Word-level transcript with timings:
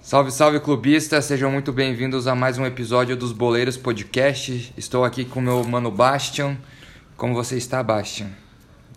Salve, 0.00 0.30
salve 0.30 0.60
clubistas, 0.60 1.24
sejam 1.26 1.50
muito 1.50 1.72
bem-vindos 1.72 2.26
a 2.26 2.34
mais 2.34 2.58
um 2.58 2.64
episódio 2.64 3.16
dos 3.16 3.32
Boleiros 3.32 3.76
Podcast. 3.76 4.72
Estou 4.76 5.04
aqui 5.04 5.24
com 5.24 5.40
o 5.40 5.42
meu 5.42 5.62
mano 5.64 5.90
Bastian. 5.90 6.56
Como 7.16 7.34
você 7.34 7.56
está, 7.56 7.82
Bastian? 7.82 8.28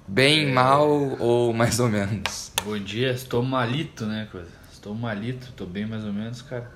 Bem, 0.07 0.49
É. 0.49 0.53
mal 0.53 0.87
ou 1.19 1.53
mais 1.53 1.79
ou 1.79 1.89
menos? 1.89 2.51
Bom 2.63 2.77
dia, 2.79 3.11
estou 3.11 3.43
malito, 3.43 4.05
né, 4.05 4.27
coisa? 4.31 4.49
Estou 4.71 4.95
malito, 4.95 5.51
tô 5.55 5.65
bem 5.65 5.85
mais 5.85 6.03
ou 6.05 6.13
menos, 6.13 6.41
cara. 6.41 6.71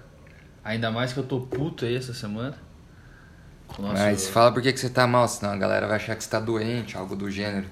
Ainda 0.63 0.91
mais 0.91 1.13
que 1.13 1.19
eu 1.19 1.23
tô 1.23 1.41
puto 1.41 1.85
aí 1.85 1.95
essa 1.95 2.13
semana. 2.13 2.55
Mas 3.79 4.29
fala 4.29 4.51
por 4.51 4.61
que 4.61 4.71
que 4.71 4.79
você 4.79 4.89
tá 4.89 5.05
mal, 5.07 5.27
senão 5.27 5.51
a 5.53 5.57
galera 5.57 5.87
vai 5.87 5.97
achar 5.97 6.15
que 6.15 6.23
você 6.23 6.29
tá 6.29 6.39
doente, 6.39 6.95
algo 6.97 7.15
do 7.15 7.29
gênero. 7.29 7.67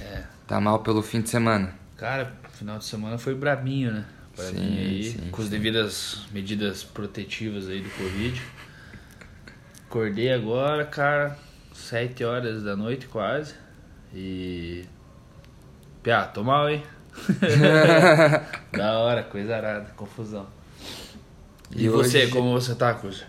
É. 0.00 0.22
Tá 0.46 0.60
mal 0.60 0.80
pelo 0.80 1.02
fim 1.02 1.20
de 1.20 1.28
semana. 1.30 1.74
Cara, 1.96 2.32
final 2.52 2.78
de 2.78 2.84
semana 2.84 3.18
foi 3.18 3.34
brabinho, 3.34 3.92
né? 3.92 4.04
Brabinho 4.36 4.62
Sim, 4.62 4.78
aí, 4.78 5.04
sim, 5.04 5.30
com 5.30 5.42
as 5.42 5.48
devidas 5.48 6.26
medidas 6.32 6.82
protetivas 6.82 7.68
aí 7.68 7.80
do 7.82 7.90
Covid. 7.90 8.42
Acordei 9.86 10.32
agora, 10.32 10.86
cara, 10.86 11.38
7 11.74 12.24
horas 12.24 12.62
da 12.62 12.74
noite 12.76 13.06
quase. 13.06 13.54
E. 14.14 14.84
Piá, 16.02 16.26
tô 16.26 16.42
mal, 16.42 16.68
hein? 16.68 16.82
da 18.72 18.98
hora, 18.98 19.22
coisa 19.22 19.54
arada, 19.56 19.90
confusão. 19.96 20.46
E, 21.74 21.84
E 21.84 21.88
você, 21.88 22.24
hoje- 22.24 22.30
como 22.30 22.52
você 22.52 22.74
tá, 22.74 22.94
Cuja? 22.94 23.26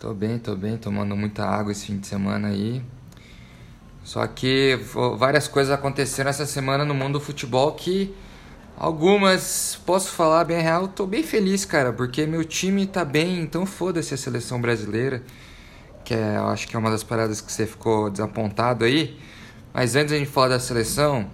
Tô 0.00 0.12
bem, 0.14 0.38
tô 0.38 0.54
bem, 0.54 0.76
tomando 0.76 1.16
muita 1.16 1.44
água 1.44 1.72
esse 1.72 1.86
fim 1.86 1.98
de 1.98 2.06
semana 2.06 2.48
aí. 2.48 2.82
Só 4.04 4.24
que 4.26 4.78
várias 5.18 5.48
coisas 5.48 5.72
aconteceram 5.72 6.30
essa 6.30 6.46
semana 6.46 6.84
no 6.84 6.94
mundo 6.94 7.14
do 7.14 7.20
futebol 7.20 7.72
que 7.72 8.14
algumas, 8.76 9.78
posso 9.86 10.10
falar 10.10 10.44
bem 10.44 10.60
real, 10.60 10.86
tô 10.86 11.06
bem 11.06 11.22
feliz, 11.22 11.64
cara, 11.64 11.92
porque 11.92 12.26
meu 12.26 12.44
time 12.44 12.86
tá 12.86 13.04
bem, 13.04 13.40
então 13.40 13.64
foda-se 13.64 14.12
a 14.12 14.16
seleção 14.16 14.60
brasileira, 14.60 15.22
que 16.04 16.14
é, 16.14 16.36
eu 16.36 16.46
acho 16.48 16.68
que 16.68 16.76
é 16.76 16.78
uma 16.78 16.90
das 16.90 17.02
paradas 17.02 17.40
que 17.40 17.50
você 17.50 17.66
ficou 17.66 18.10
desapontado 18.10 18.84
aí. 18.84 19.18
Mas 19.72 19.96
antes 19.96 20.12
a 20.12 20.18
gente 20.18 20.30
falar 20.30 20.48
da 20.48 20.60
seleção, 20.60 21.28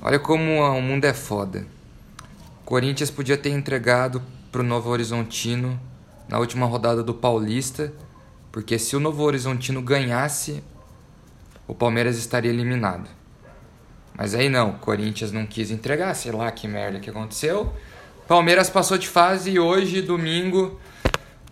olha 0.00 0.18
como 0.18 0.60
o 0.60 0.80
mundo 0.80 1.04
é 1.04 1.12
foda. 1.12 1.66
Corinthians 2.64 3.10
podia 3.10 3.36
ter 3.36 3.50
entregado 3.50 4.22
pro 4.50 4.62
Novo 4.62 4.90
Horizontino 4.90 5.78
na 6.28 6.38
última 6.38 6.66
rodada 6.66 7.02
do 7.02 7.12
Paulista, 7.12 7.92
porque 8.50 8.78
se 8.78 8.96
o 8.96 9.00
Novo 9.00 9.22
Horizontino 9.22 9.82
ganhasse, 9.82 10.62
o 11.68 11.74
Palmeiras 11.74 12.16
estaria 12.16 12.50
eliminado. 12.50 13.08
Mas 14.16 14.34
aí 14.34 14.48
não, 14.48 14.72
Corinthians 14.72 15.32
não 15.32 15.44
quis 15.44 15.70
entregar, 15.70 16.14
sei 16.14 16.30
lá 16.32 16.50
que 16.50 16.68
merda 16.68 17.00
que 17.00 17.10
aconteceu. 17.10 17.72
Palmeiras 18.28 18.70
passou 18.70 18.96
de 18.96 19.08
fase 19.08 19.50
e 19.50 19.58
hoje, 19.58 20.00
domingo, 20.00 20.80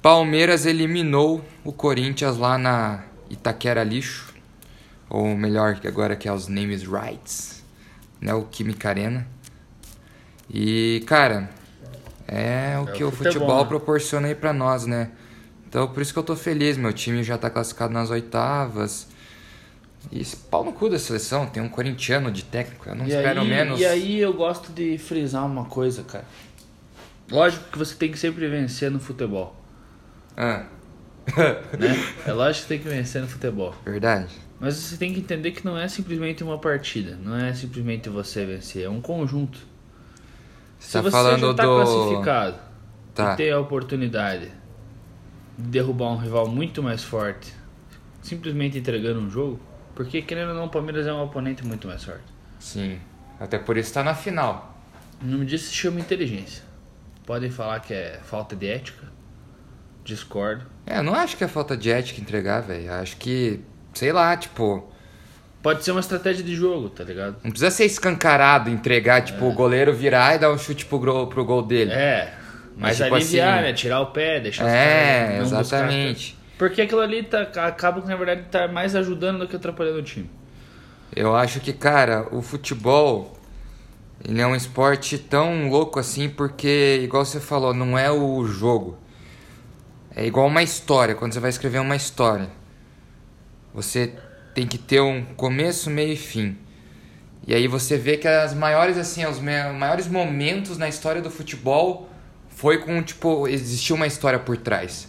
Palmeiras 0.00 0.64
eliminou 0.64 1.44
o 1.64 1.72
Corinthians 1.72 2.36
lá 2.38 2.56
na 2.56 3.04
Itaquera 3.28 3.82
Lixo, 3.84 4.32
ou 5.10 5.36
melhor, 5.36 5.74
que 5.76 5.88
agora 5.88 6.16
que 6.16 6.28
é 6.28 6.32
os 6.32 6.48
Names 6.48 6.84
Rights, 6.84 7.62
né, 8.20 8.32
o 8.32 8.44
Química 8.44 8.88
Arena. 8.88 9.26
E, 10.48 11.02
cara, 11.06 11.50
é 12.26 12.78
o 12.78 12.88
É 12.88 12.92
que 12.92 13.04
o 13.04 13.08
o 13.08 13.10
futebol, 13.10 13.32
futebol 13.32 13.62
né? 13.62 13.68
proporciona 13.68 14.28
aí 14.28 14.34
pra 14.34 14.52
nós, 14.52 14.86
né? 14.86 15.10
Então, 15.68 15.88
por 15.88 16.02
isso 16.02 16.12
que 16.12 16.18
eu 16.18 16.22
tô 16.22 16.36
feliz, 16.36 16.76
meu 16.76 16.92
time 16.92 17.22
já 17.22 17.36
tá 17.36 17.50
classificado 17.50 17.92
nas 17.92 18.10
oitavas. 18.10 19.08
E 20.10 20.20
esse 20.20 20.36
pau 20.36 20.64
no 20.64 20.72
cu 20.72 20.88
da 20.90 20.98
seleção, 20.98 21.46
tem 21.46 21.62
um 21.62 21.68
corintiano 21.68 22.30
de 22.30 22.42
técnico, 22.44 22.88
eu 22.88 22.94
não 22.94 23.06
E 23.06 23.08
espero 23.08 23.40
aí, 23.40 23.48
menos. 23.48 23.80
E 23.80 23.84
aí 23.86 24.18
eu 24.18 24.32
gosto 24.34 24.72
de 24.72 24.98
frisar 24.98 25.46
uma 25.46 25.64
coisa, 25.64 26.02
cara. 26.02 26.24
Lógico 27.30 27.64
que 27.70 27.78
você 27.78 27.94
tem 27.94 28.10
que 28.10 28.18
sempre 28.18 28.46
vencer 28.48 28.90
no 28.90 29.00
futebol, 29.00 29.54
Ah, 30.36 30.66
né? 31.78 31.96
é 32.26 32.32
lógico 32.32 32.64
que 32.64 32.68
tem 32.68 32.78
que 32.80 32.88
vencer 32.88 33.22
no 33.22 33.28
futebol. 33.28 33.74
verdade. 33.84 34.28
Mas 34.60 34.74
você 34.76 34.96
tem 34.96 35.12
que 35.12 35.20
entender 35.20 35.52
que 35.52 35.64
não 35.64 35.76
é 35.78 35.88
simplesmente 35.88 36.44
uma 36.44 36.58
partida, 36.58 37.16
não 37.22 37.36
é 37.36 37.52
simplesmente 37.54 38.08
você 38.08 38.44
vencer, 38.44 38.84
é 38.84 38.88
um 38.88 39.00
conjunto. 39.00 39.58
Você 40.78 40.86
Se 40.88 40.92
tá 40.92 41.02
você 41.02 41.10
falando 41.10 41.46
já 41.48 41.54
tá 41.54 41.62
do. 41.64 41.76
classificado 41.76 42.58
Tá. 43.14 43.34
e 43.34 43.36
tem 43.36 43.50
a 43.50 43.58
oportunidade 43.60 44.50
de 45.58 45.68
derrubar 45.68 46.12
um 46.12 46.16
rival 46.16 46.48
muito 46.48 46.82
mais 46.82 47.02
forte, 47.02 47.52
simplesmente 48.22 48.78
entregando 48.78 49.20
um 49.20 49.30
jogo, 49.30 49.60
porque 49.94 50.22
querendo 50.22 50.50
ou 50.50 50.54
não, 50.54 50.64
o 50.66 50.68
Palmeiras 50.68 51.06
é 51.06 51.12
um 51.12 51.22
oponente 51.22 51.64
muito 51.64 51.86
mais 51.88 52.04
forte. 52.04 52.24
Sim. 52.58 52.98
Até 53.40 53.58
por 53.58 53.76
isso 53.76 53.92
tá 53.92 54.02
na 54.04 54.14
final. 54.14 54.76
Não 55.20 55.38
me 55.38 55.46
diz 55.46 55.62
se 55.62 55.74
chama 55.74 56.00
inteligência. 56.00 56.62
Podem 57.26 57.50
falar 57.50 57.80
que 57.80 57.92
é 57.94 58.18
falta 58.24 58.54
de 58.56 58.66
ética. 58.68 59.06
Discordo. 60.04 60.64
É, 60.86 60.98
eu 60.98 61.02
não 61.02 61.14
acho 61.14 61.36
que 61.36 61.44
é 61.44 61.48
falta 61.48 61.76
de 61.76 61.90
ética 61.90 62.20
entregar, 62.20 62.60
velho. 62.60 62.92
Acho 62.92 63.16
que, 63.16 63.60
sei 63.94 64.12
lá, 64.12 64.36
tipo. 64.36 64.90
Pode 65.62 65.84
ser 65.84 65.92
uma 65.92 66.00
estratégia 66.00 66.42
de 66.42 66.56
jogo, 66.56 66.88
tá 66.90 67.04
ligado? 67.04 67.36
Não 67.44 67.50
precisa 67.52 67.70
ser 67.70 67.84
escancarado, 67.84 68.68
entregar, 68.68 69.22
tipo, 69.22 69.44
o 69.44 69.52
goleiro 69.52 69.94
virar 69.94 70.34
e 70.34 70.38
dar 70.40 70.50
um 70.50 70.58
chute 70.58 70.84
pro 70.86 70.98
gol, 70.98 71.28
pro 71.28 71.44
gol 71.44 71.62
dele. 71.62 71.92
É. 71.92 72.34
Mas, 72.76 72.98
Mas, 72.98 72.98
tipo 72.98 73.14
aliviar, 73.14 73.54
assim- 73.58 73.62
né? 73.68 73.72
Tirar 73.74 74.00
o 74.00 74.06
pé, 74.06 74.40
deixar 74.40 74.64
os 74.64 74.70
É, 74.72 74.74
caras 75.36 75.50
não 75.52 75.58
buscar- 75.60 75.60
exatamente. 75.78 76.36
Porque 76.58 76.82
aquilo 76.82 77.00
ali 77.00 77.22
tá, 77.22 77.42
acaba 77.66 78.00
que 78.00 78.08
na 78.08 78.16
verdade 78.16 78.44
tá 78.50 78.68
mais 78.68 78.94
ajudando 78.94 79.40
do 79.40 79.48
que 79.48 79.56
atrapalhando 79.56 79.98
o 79.98 80.02
time. 80.02 80.30
Eu 81.14 81.34
acho 81.36 81.60
que, 81.60 81.72
cara, 81.72 82.28
o 82.30 82.40
futebol 82.40 83.36
ele 84.24 84.40
é 84.40 84.46
um 84.46 84.54
esporte 84.54 85.18
tão 85.18 85.68
louco 85.68 85.98
assim 85.98 86.28
porque, 86.28 87.00
igual 87.02 87.24
você 87.24 87.40
falou, 87.40 87.74
não 87.74 87.98
é 87.98 88.10
o 88.10 88.44
jogo. 88.46 88.96
É 90.14 90.24
igual 90.24 90.46
uma 90.46 90.62
história, 90.62 91.14
quando 91.14 91.32
você 91.32 91.40
vai 91.40 91.50
escrever 91.50 91.80
uma 91.80 91.96
história. 91.96 92.48
Você 93.74 94.14
tem 94.54 94.66
que 94.66 94.78
ter 94.78 95.00
um 95.00 95.24
começo, 95.36 95.90
meio 95.90 96.12
e 96.12 96.16
fim. 96.16 96.56
E 97.46 97.54
aí 97.54 97.66
você 97.66 97.96
vê 97.96 98.16
que 98.16 98.28
as 98.28 98.54
maiores 98.54 98.96
assim, 98.96 99.24
os 99.26 99.40
maiores 99.40 100.06
momentos 100.06 100.78
na 100.78 100.88
história 100.88 101.20
do 101.20 101.30
futebol 101.30 102.08
foi 102.48 102.78
com 102.78 103.02
tipo 103.02 103.48
existiu 103.48 103.96
uma 103.96 104.06
história 104.06 104.38
por 104.38 104.56
trás. 104.56 105.08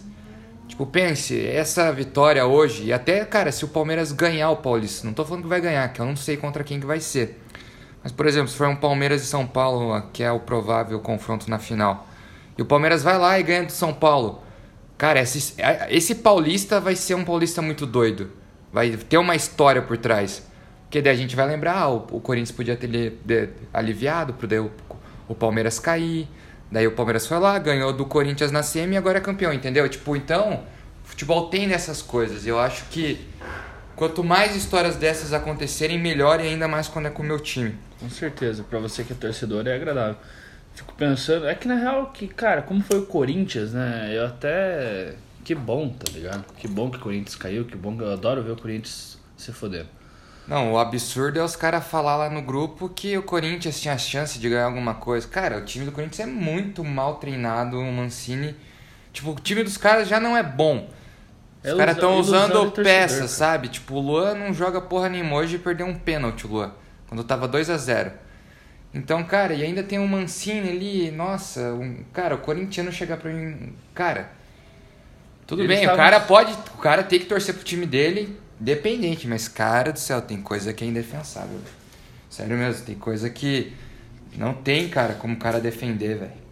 Tipo, 0.68 0.86
pense, 0.86 1.46
essa 1.46 1.92
vitória 1.92 2.44
hoje, 2.46 2.84
e 2.84 2.92
até, 2.92 3.24
cara, 3.24 3.52
se 3.52 3.64
o 3.64 3.68
Palmeiras 3.68 4.12
ganhar 4.12 4.50
o 4.50 4.56
Paulista, 4.56 5.06
não 5.06 5.14
tô 5.14 5.24
falando 5.24 5.42
que 5.42 5.48
vai 5.48 5.60
ganhar, 5.60 5.92
que 5.92 6.00
eu 6.00 6.06
não 6.06 6.16
sei 6.16 6.36
contra 6.36 6.64
quem 6.64 6.80
que 6.80 6.86
vai 6.86 7.00
ser. 7.00 7.40
Mas, 8.02 8.12
por 8.12 8.26
exemplo, 8.26 8.48
se 8.48 8.56
for 8.56 8.68
um 8.68 8.76
Palmeiras 8.76 9.22
e 9.22 9.26
São 9.26 9.46
Paulo, 9.46 10.02
que 10.12 10.22
é 10.22 10.30
o 10.30 10.40
provável 10.40 10.98
confronto 11.00 11.48
na 11.48 11.58
final, 11.58 12.06
e 12.56 12.62
o 12.62 12.64
Palmeiras 12.66 13.02
vai 13.02 13.18
lá 13.18 13.38
e 13.38 13.42
ganha 13.42 13.64
do 13.64 13.72
São 13.72 13.92
Paulo, 13.92 14.42
cara, 14.96 15.20
esse, 15.20 15.54
esse 15.88 16.16
Paulista 16.16 16.80
vai 16.80 16.96
ser 16.96 17.14
um 17.14 17.24
Paulista 17.24 17.62
muito 17.62 17.86
doido. 17.86 18.30
Vai 18.72 18.90
ter 18.90 19.18
uma 19.18 19.34
história 19.34 19.82
por 19.82 19.96
trás. 19.96 20.46
Porque 20.84 21.00
daí 21.00 21.14
a 21.14 21.16
gente 21.16 21.34
vai 21.34 21.46
lembrar, 21.46 21.78
ah, 21.78 21.88
o, 21.88 22.06
o 22.12 22.20
Corinthians 22.20 22.52
podia 22.52 22.76
ter 22.76 23.50
aliviado, 23.72 24.34
pro 24.34 24.64
o, 24.64 24.70
o 25.28 25.34
Palmeiras 25.34 25.78
cair. 25.78 26.28
Daí 26.70 26.86
o 26.86 26.92
Palmeiras 26.92 27.26
foi 27.26 27.38
lá, 27.38 27.58
ganhou 27.58 27.92
do 27.92 28.04
Corinthians 28.04 28.50
na 28.50 28.62
semi 28.62 28.94
e 28.94 28.96
agora 28.96 29.18
é 29.18 29.20
campeão, 29.20 29.52
entendeu? 29.52 29.88
Tipo, 29.88 30.16
então, 30.16 30.64
futebol 31.04 31.48
tem 31.48 31.68
dessas 31.68 32.02
coisas. 32.02 32.46
Eu 32.46 32.58
acho 32.58 32.84
que 32.86 33.26
quanto 33.94 34.24
mais 34.24 34.56
histórias 34.56 34.96
dessas 34.96 35.32
acontecerem, 35.32 35.98
melhor 35.98 36.40
e 36.40 36.48
ainda 36.48 36.66
mais 36.66 36.88
quando 36.88 37.06
é 37.06 37.10
com 37.10 37.22
o 37.22 37.26
meu 37.26 37.38
time. 37.38 37.76
Com 38.00 38.10
certeza, 38.10 38.64
pra 38.64 38.78
você 38.78 39.04
que 39.04 39.12
é 39.12 39.16
torcedor 39.16 39.66
é 39.66 39.74
agradável. 39.74 40.16
Fico 40.74 40.92
pensando, 40.94 41.46
é 41.46 41.54
que 41.54 41.68
na 41.68 41.76
real 41.76 42.10
que, 42.12 42.26
cara, 42.26 42.60
como 42.62 42.82
foi 42.82 42.98
o 42.98 43.06
Corinthians, 43.06 43.72
né? 43.72 44.10
Eu 44.12 44.26
até. 44.26 45.14
Que 45.44 45.54
bom, 45.54 45.88
tá 45.90 46.10
ligado? 46.10 46.44
Que 46.56 46.66
bom 46.66 46.90
que 46.90 46.96
o 46.96 47.00
Corinthians 47.00 47.36
caiu, 47.36 47.64
que 47.64 47.76
bom 47.76 47.96
que 47.96 48.02
eu 48.02 48.12
adoro 48.12 48.42
ver 48.42 48.52
o 48.52 48.56
Corinthians 48.56 49.18
se 49.36 49.52
fodendo. 49.52 49.88
Não, 50.46 50.72
o 50.72 50.78
absurdo 50.78 51.38
é 51.38 51.42
os 51.42 51.56
caras 51.56 51.86
falar 51.86 52.16
lá 52.16 52.28
no 52.30 52.42
grupo 52.42 52.88
que 52.88 53.16
o 53.16 53.22
Corinthians 53.22 53.80
tinha 53.80 53.96
chance 53.96 54.38
de 54.38 54.48
ganhar 54.48 54.66
alguma 54.66 54.94
coisa. 54.94 55.26
Cara, 55.26 55.58
o 55.58 55.64
time 55.64 55.86
do 55.86 55.92
Corinthians 55.92 56.28
é 56.28 56.30
muito 56.30 56.84
mal 56.84 57.14
treinado, 57.16 57.78
o 57.78 57.92
Mancini. 57.92 58.54
Tipo, 59.12 59.30
o 59.30 59.34
time 59.36 59.62
dos 59.64 59.76
caras 59.78 60.06
já 60.06 60.20
não 60.20 60.36
é 60.36 60.42
bom. 60.42 60.90
Os 61.62 61.70
É 61.70 61.76
caras 61.76 61.94
estão 61.94 62.12
de 62.14 62.20
usando 62.20 62.70
peças, 62.72 63.30
sabe? 63.30 63.68
Tipo, 63.68 63.94
o 63.94 64.00
Luan 64.00 64.34
não 64.34 64.52
joga 64.52 64.82
porra 64.82 65.08
nenhuma 65.08 65.36
hoje 65.36 65.56
e 65.56 65.58
perdeu 65.58 65.86
um 65.86 65.94
pênalti, 65.94 66.46
o 66.46 66.50
Luan. 66.50 66.72
Quando 67.08 67.24
tava 67.24 67.48
2 67.48 67.70
a 67.70 67.78
0 67.78 68.12
Então, 68.92 69.24
cara, 69.24 69.54
e 69.54 69.62
ainda 69.62 69.82
tem 69.82 69.98
o 69.98 70.06
Mancini 70.06 70.68
ali, 70.68 71.10
nossa, 71.10 71.72
um, 71.72 72.04
cara, 72.12 72.34
o 72.34 72.38
corintiano 72.38 72.92
chega 72.92 73.16
pra 73.16 73.32
mim. 73.32 73.72
Cara, 73.94 74.30
tudo 75.46 75.62
Eles 75.62 75.74
bem, 75.74 75.86
o 75.86 75.90
tavam- 75.90 76.04
cara 76.04 76.20
pode. 76.20 76.52
O 76.74 76.78
cara 76.78 77.02
tem 77.02 77.18
que 77.18 77.24
torcer 77.26 77.54
pro 77.54 77.64
time 77.64 77.86
dele, 77.86 78.38
dependente, 78.64 79.28
mas, 79.28 79.46
cara 79.46 79.92
do 79.92 79.98
céu, 79.98 80.20
tem 80.20 80.40
coisa 80.40 80.72
que 80.72 80.82
é 80.82 80.86
indefensável. 80.86 81.58
velho. 81.58 81.84
Sério 82.30 82.56
mesmo, 82.56 82.84
tem 82.84 82.96
coisa 82.96 83.30
que 83.30 83.72
não 84.36 84.54
tem, 84.54 84.88
cara, 84.88 85.14
como 85.14 85.34
o 85.34 85.38
cara 85.38 85.60
defender, 85.60 86.18
velho. 86.18 86.44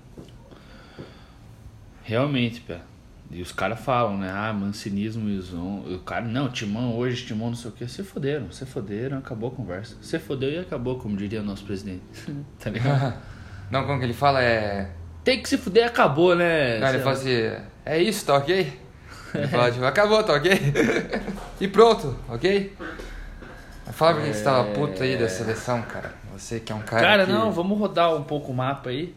Realmente, 2.04 2.60
pé. 2.60 2.80
E 3.30 3.40
os 3.40 3.50
caras 3.50 3.80
falam, 3.80 4.18
né? 4.18 4.30
Ah, 4.30 4.52
mancinismo 4.52 5.28
e 5.30 5.40
zon. 5.40 5.84
E 5.88 5.94
o 5.94 6.00
cara, 6.00 6.26
não, 6.26 6.50
timão 6.50 6.94
hoje, 6.94 7.24
timão 7.24 7.48
não 7.48 7.56
sei 7.56 7.70
o 7.70 7.72
que. 7.72 7.88
Se 7.88 8.04
foderam, 8.04 8.52
se 8.52 8.66
foderam, 8.66 9.18
acabou 9.18 9.50
a 9.50 9.54
conversa. 9.54 9.96
Se 10.02 10.18
fodeu 10.18 10.50
e 10.50 10.58
acabou, 10.58 10.98
como 10.98 11.16
diria 11.16 11.40
o 11.40 11.44
nosso 11.44 11.64
presidente. 11.64 12.02
tá 12.60 12.70
ligado? 12.70 13.14
Não, 13.70 13.86
como 13.86 13.98
que 13.98 14.04
ele 14.04 14.12
fala? 14.12 14.42
É. 14.42 14.90
tem 15.24 15.40
que 15.40 15.48
se 15.48 15.56
fuder, 15.56 15.86
acabou, 15.86 16.36
né? 16.36 16.78
Não, 16.78 16.88
ele 16.88 16.98
fala 16.98 17.12
assim, 17.12 17.30
é 17.86 18.02
isso, 18.02 18.26
tá 18.26 18.34
ok? 18.34 18.70
Ele 19.34 19.48
fala, 19.48 19.70
tipo, 19.70 19.84
acabou, 19.84 20.22
tá 20.22 20.34
ok? 20.34 20.52
e 21.60 21.68
pronto, 21.68 22.16
ok? 22.28 22.76
Fala 23.92 24.14
pra 24.14 24.22
quem 24.24 24.32
você 24.32 24.42
tava 24.42 24.72
puto 24.72 25.02
aí 25.02 25.18
da 25.18 25.28
seleção, 25.28 25.82
cara. 25.82 26.14
Você 26.32 26.60
que 26.60 26.72
é 26.72 26.74
um 26.74 26.80
cara. 26.80 27.02
Cara, 27.02 27.26
que... 27.26 27.32
não, 27.32 27.52
vamos 27.52 27.78
rodar 27.78 28.14
um 28.14 28.22
pouco 28.22 28.50
o 28.52 28.54
mapa 28.54 28.90
aí. 28.90 29.14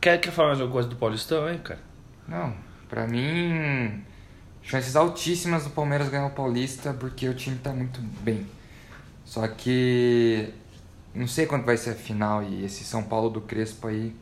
Quer, 0.00 0.18
quer 0.18 0.30
falar 0.30 0.48
mais 0.48 0.60
alguma 0.60 0.74
coisa 0.74 0.88
do 0.88 0.96
Paulistão, 0.96 1.48
hein, 1.48 1.58
cara? 1.62 1.80
Não, 2.28 2.54
pra 2.88 3.06
mim. 3.06 4.02
Chances 4.62 4.96
altíssimas 4.96 5.64
do 5.64 5.70
Palmeiras 5.70 6.08
ganhar 6.08 6.26
o 6.26 6.30
Paulista 6.30 6.94
porque 6.94 7.28
o 7.28 7.34
time 7.34 7.56
tá 7.56 7.72
muito 7.72 8.00
bem. 8.00 8.46
Só 9.24 9.46
que. 9.48 10.52
Não 11.14 11.26
sei 11.26 11.46
quando 11.46 11.64
vai 11.64 11.76
ser 11.76 11.90
a 11.90 11.94
final 11.94 12.42
e 12.42 12.64
esse 12.64 12.84
São 12.84 13.02
Paulo 13.02 13.30
do 13.30 13.40
Crespo 13.40 13.88
aí. 13.88 14.14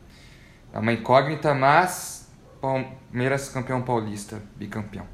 É 0.73 0.79
uma 0.79 0.91
incógnita, 0.91 1.53
mas. 1.53 2.29
Palmeiras 2.59 3.49
campeão 3.49 3.81
paulista, 3.81 4.41
bicampeão. 4.55 5.05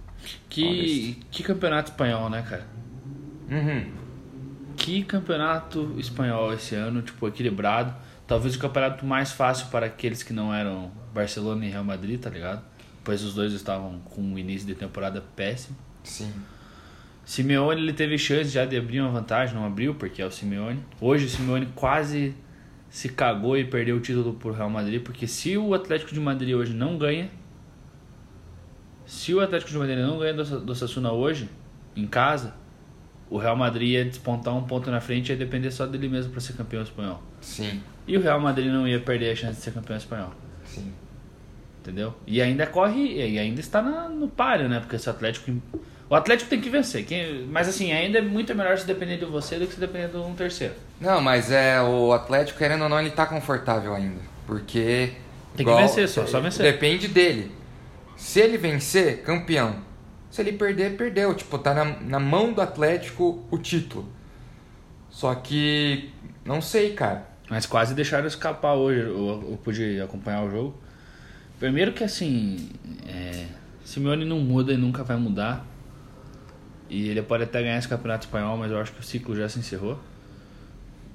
Que, 0.49 1.17
que 1.31 1.43
campeonato 1.43 1.91
espanhol, 1.91 2.29
né, 2.29 2.41
cara? 2.47 2.67
Uhum. 3.49 3.91
Que 4.75 5.03
campeonato 5.03 5.95
espanhol 5.97 6.53
esse 6.53 6.75
ano, 6.75 7.01
tipo, 7.01 7.27
equilibrado. 7.27 7.93
Talvez 8.27 8.55
o 8.55 8.59
campeonato 8.59 9.05
mais 9.05 9.31
fácil 9.31 9.67
para 9.67 9.87
aqueles 9.87 10.23
que 10.23 10.33
não 10.33 10.53
eram 10.53 10.91
Barcelona 11.13 11.65
e 11.65 11.69
Real 11.69 11.83
Madrid, 11.83 12.19
tá 12.19 12.29
ligado? 12.29 12.63
Pois 13.03 13.23
os 13.23 13.33
dois 13.33 13.53
estavam 13.53 13.99
com 13.99 14.21
um 14.21 14.37
início 14.37 14.67
de 14.67 14.75
temporada 14.75 15.23
péssimo. 15.35 15.75
Sim. 16.03 16.31
Simeone 17.25 17.81
ele 17.81 17.93
teve 17.93 18.17
chance 18.17 18.49
já 18.49 18.65
de 18.65 18.75
abrir 18.77 19.01
uma 19.01 19.11
vantagem, 19.11 19.53
não 19.53 19.65
abriu 19.65 19.93
porque 19.95 20.21
é 20.21 20.25
o 20.25 20.31
Simeone. 20.31 20.79
Hoje 20.99 21.25
o 21.25 21.29
Simeone 21.29 21.67
quase 21.75 22.33
se 22.89 23.09
cagou 23.09 23.57
e 23.57 23.65
perdeu 23.65 23.97
o 23.97 23.99
título 23.99 24.33
por 24.33 24.53
Real 24.53 24.69
Madrid, 24.69 25.01
porque 25.01 25.27
se 25.27 25.55
o 25.57 25.73
Atlético 25.73 26.11
de 26.13 26.19
Madrid 26.19 26.55
hoje 26.55 26.73
não 26.73 26.97
ganha, 26.97 27.29
se 29.09 29.33
o 29.33 29.41
Atlético 29.41 29.71
de 29.71 29.77
Madrid 29.79 29.97
não 29.97 30.19
ganha 30.19 30.35
do, 30.35 30.59
do 30.59 30.75
Sassuna 30.75 31.11
hoje, 31.11 31.49
em 31.95 32.05
casa, 32.05 32.53
o 33.27 33.39
Real 33.39 33.55
Madrid 33.55 33.89
ia 33.89 34.05
despontar 34.05 34.55
um 34.55 34.61
ponto 34.61 34.91
na 34.91 35.01
frente 35.01 35.29
e 35.29 35.31
ia 35.31 35.37
depender 35.37 35.71
só 35.71 35.87
dele 35.87 36.07
mesmo 36.07 36.31
para 36.31 36.39
ser 36.39 36.53
campeão 36.53 36.83
espanhol. 36.83 37.19
Sim. 37.41 37.81
E 38.07 38.15
o 38.15 38.21
Real 38.21 38.39
Madrid 38.39 38.71
não 38.71 38.87
ia 38.87 38.99
perder 38.99 39.31
a 39.31 39.35
chance 39.35 39.55
de 39.55 39.61
ser 39.63 39.73
campeão 39.73 39.97
espanhol. 39.97 40.29
Sim. 40.63 40.93
Entendeu? 41.81 42.13
E 42.27 42.39
ainda 42.39 42.67
corre, 42.67 43.15
e 43.15 43.39
ainda 43.39 43.59
está 43.59 43.81
na, 43.81 44.07
no 44.07 44.27
páreo, 44.27 44.69
né? 44.69 44.79
Porque 44.79 44.95
esse 44.95 45.09
Atlético. 45.09 45.51
O 46.07 46.13
Atlético 46.13 46.47
tem 46.47 46.61
que 46.61 46.69
vencer. 46.69 47.03
Quem, 47.03 47.47
mas 47.47 47.67
assim, 47.67 47.91
ainda 47.91 48.19
é 48.19 48.21
muito 48.21 48.53
melhor 48.53 48.77
se 48.77 48.85
depender 48.85 49.17
de 49.17 49.25
você 49.25 49.57
do 49.57 49.65
que 49.65 49.73
se 49.73 49.79
depender 49.79 50.09
de 50.09 50.17
um 50.17 50.35
terceiro. 50.35 50.75
Não, 51.01 51.19
mas 51.19 51.51
é 51.51 51.81
o 51.81 52.13
Atlético, 52.13 52.59
querendo 52.59 52.83
ou 52.83 52.89
não, 52.89 52.99
ele 52.99 53.09
tá 53.09 53.25
confortável 53.25 53.95
ainda. 53.95 54.21
Porque. 54.45 55.13
Tem 55.55 55.63
igual, 55.63 55.77
que 55.77 55.83
vencer 55.83 56.07
só, 56.07 56.27
só 56.27 56.39
vencer. 56.39 56.63
Depende 56.63 57.07
dele. 57.07 57.57
Se 58.19 58.41
ele 58.41 58.57
vencer, 58.57 59.23
campeão. 59.23 59.77
Se 60.29 60.41
ele 60.41 60.51
perder, 60.51 60.97
perdeu. 60.97 61.33
Tipo, 61.33 61.57
tá 61.57 61.73
na, 61.73 61.85
na 62.01 62.19
mão 62.19 62.51
do 62.51 62.61
Atlético 62.61 63.47
o 63.49 63.57
título. 63.57 64.07
Só 65.09 65.33
que. 65.33 66.11
Não 66.43 66.61
sei, 66.61 66.93
cara. 66.93 67.27
Mas 67.49 67.65
quase 67.65 67.95
deixaram 67.95 68.27
escapar 68.27 68.73
hoje. 68.75 68.99
Eu, 68.99 69.47
eu 69.49 69.59
pude 69.63 70.01
acompanhar 70.01 70.43
o 70.43 70.51
jogo. 70.51 70.77
Primeiro 71.57 71.93
que 71.93 72.03
assim. 72.03 72.69
É, 73.07 73.47
Simeone 73.85 74.25
não 74.25 74.39
muda 74.39 74.73
e 74.73 74.77
nunca 74.77 75.01
vai 75.01 75.15
mudar. 75.15 75.65
E 76.89 77.07
ele 77.07 77.21
pode 77.21 77.43
até 77.43 77.63
ganhar 77.63 77.77
esse 77.77 77.87
campeonato 77.87 78.25
espanhol, 78.25 78.57
mas 78.57 78.69
eu 78.69 78.79
acho 78.79 78.91
que 78.91 78.99
o 78.99 79.03
ciclo 79.03 79.33
já 79.33 79.47
se 79.47 79.59
encerrou. 79.59 79.97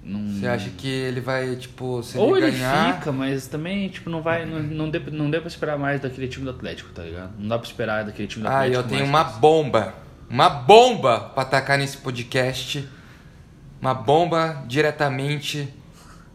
Não... 0.04 0.28
Você 0.38 0.46
acha 0.46 0.68
que 0.70 0.86
ele 0.86 1.20
vai, 1.20 1.56
tipo, 1.56 2.02
se 2.02 2.18
Ou 2.18 2.36
ele 2.36 2.48
ele 2.48 2.56
ganhar. 2.58 2.98
fica, 2.98 3.10
mas 3.10 3.46
também, 3.46 3.88
tipo, 3.88 4.10
não 4.10 4.20
vai. 4.20 4.44
Não, 4.44 4.60
não, 4.62 4.90
dê, 4.90 4.98
não 5.10 5.30
pra 5.30 5.48
esperar 5.48 5.78
mais 5.78 5.98
daquele 6.00 6.28
time 6.28 6.44
do 6.44 6.50
Atlético, 6.50 6.90
tá 6.90 7.02
ligado? 7.02 7.32
Não 7.38 7.48
dá 7.48 7.58
pra 7.58 7.66
esperar 7.66 8.04
daquele 8.04 8.28
time 8.28 8.42
do 8.44 8.48
Ah, 8.48 8.60
Atlético. 8.60 8.76
eu 8.82 8.88
tenho 8.88 9.06
mais 9.06 9.26
uma 9.28 9.38
bomba. 9.38 9.94
Uma 10.28 10.50
bomba 10.50 11.20
pra 11.20 11.42
atacar 11.42 11.78
nesse 11.78 11.96
podcast. 11.96 12.86
Uma 13.80 13.94
bomba 13.94 14.62
diretamente 14.66 15.72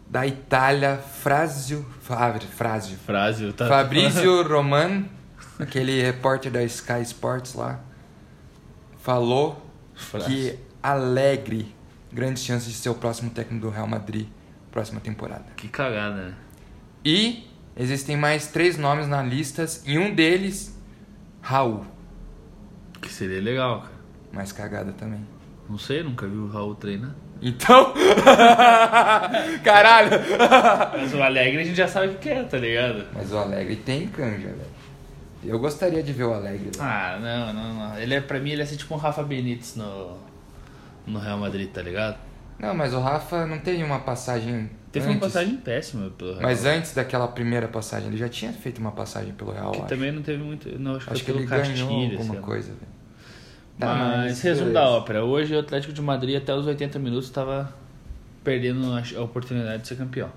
da 0.10 0.26
Itália. 0.26 0.98
Frásio. 0.98 1.86
Frásio. 2.02 2.98
Frase, 3.06 3.54
tá? 3.54 3.68
Fabrício 3.68 4.42
Roman, 4.50 5.06
aquele 5.60 6.02
repórter 6.02 6.52
da 6.52 6.64
Sky 6.64 7.02
Sports 7.04 7.54
lá, 7.54 7.80
falou 8.98 9.64
que 10.26 10.58
Alegre, 10.82 11.74
grandes 12.12 12.44
chances 12.44 12.68
de 12.68 12.76
ser 12.76 12.90
o 12.90 12.96
próximo 12.96 13.30
técnico 13.30 13.66
do 13.66 13.72
Real 13.72 13.88
Madrid, 13.88 14.28
próxima 14.72 15.00
temporada. 15.00 15.46
Que 15.56 15.68
cagada, 15.68 16.16
né? 16.16 16.34
E 17.04 17.48
existem 17.78 18.18
mais 18.18 18.48
três 18.48 18.78
nomes 18.78 19.08
na 19.08 19.22
lista, 19.22 19.66
e 19.86 19.98
um 19.98 20.14
deles, 20.14 20.78
Raul. 21.42 21.86
Que 23.02 23.12
seria 23.12 23.42
legal, 23.42 23.82
cara. 23.82 24.00
Mais 24.32 24.52
cagada 24.52 24.92
também. 24.92 25.26
Não 25.70 25.78
sei, 25.78 26.04
nunca 26.04 26.28
vi 26.28 26.36
o 26.36 26.48
Raul 26.48 26.76
treinar. 26.76 27.16
Então. 27.42 27.94
Caralho! 29.64 30.10
Mas 30.92 31.14
o 31.14 31.24
Alegre 31.24 31.62
a 31.62 31.64
gente 31.64 31.78
já 31.78 31.88
sabe 31.88 32.08
o 32.08 32.18
que 32.18 32.30
é, 32.30 32.44
tá 32.44 32.58
ligado? 32.58 33.06
Mas 33.14 33.32
o 33.32 33.38
Alegre 33.38 33.78
tem 33.78 34.08
canja, 34.08 34.48
velho. 34.48 34.80
Eu 35.44 35.58
gostaria 35.58 36.04
de 36.04 36.12
ver 36.12 36.26
o 36.26 36.34
Alegre 36.34 36.72
lá. 36.78 37.14
Ah, 37.16 37.20
não, 37.20 37.54
não, 37.54 37.74
não. 37.74 37.98
Ele 37.98 38.14
é, 38.14 38.20
pra 38.20 38.40
mim, 38.40 38.52
ele 38.52 38.62
é 38.62 38.66
assim 38.66 38.76
tipo 38.76 38.94
um 38.94 38.98
Rafa 38.98 39.24
Benítez 39.24 39.76
no, 39.76 40.18
no 41.10 41.20
Real 41.20 41.38
Madrid, 41.38 41.70
tá 41.70 41.82
ligado? 41.82 42.18
Não, 42.60 42.74
mas 42.74 42.94
o 42.94 43.00
Rafa 43.00 43.46
não 43.46 43.58
teve 43.60 43.84
uma 43.84 44.00
passagem. 44.00 44.70
Teve 44.92 45.06
antes. 45.06 45.16
uma 45.18 45.22
passagem 45.22 45.58
péssima 45.58 46.10
pelo 46.10 46.32
Real. 46.32 46.42
Mas 46.44 46.66
antes 46.66 46.94
daquela 46.94 47.28
primeira 47.28 47.68
passagem, 47.68 48.10
ele 48.10 48.18
já 48.18 48.28
tinha 48.28 48.52
feito 48.52 48.80
uma 48.80 48.92
passagem 48.92 49.34
pelo 49.34 49.52
Real. 49.52 49.72
que 49.72 49.78
acho. 49.80 49.88
também 49.88 50.12
não 50.12 50.22
teve 50.22 50.44
muito. 50.44 50.68
Não, 50.80 50.96
acho, 50.96 51.12
Acho 51.12 51.24
que 51.24 51.32
ele 51.32 51.46
pelo 51.46 51.50
ganhou 51.50 51.66
Castilho. 51.88 52.18
alguma 52.20 52.36
lá. 52.36 52.42
coisa, 52.42 52.68
velho. 52.68 53.00
Tá, 53.80 53.96
Mas, 53.96 54.42
resumo 54.42 54.74
da 54.74 54.90
ópera. 54.90 55.24
Hoje 55.24 55.56
o 55.56 55.60
Atlético 55.60 55.94
de 55.94 56.02
Madrid 56.02 56.36
até 56.36 56.54
os 56.54 56.68
80 56.68 57.00
minutos 57.00 57.26
estava 57.30 57.74
perdendo 58.44 58.86
a 58.94 59.22
oportunidade 59.22 59.84
de 59.84 59.88
ser 59.88 59.96
campeão. 59.96 60.30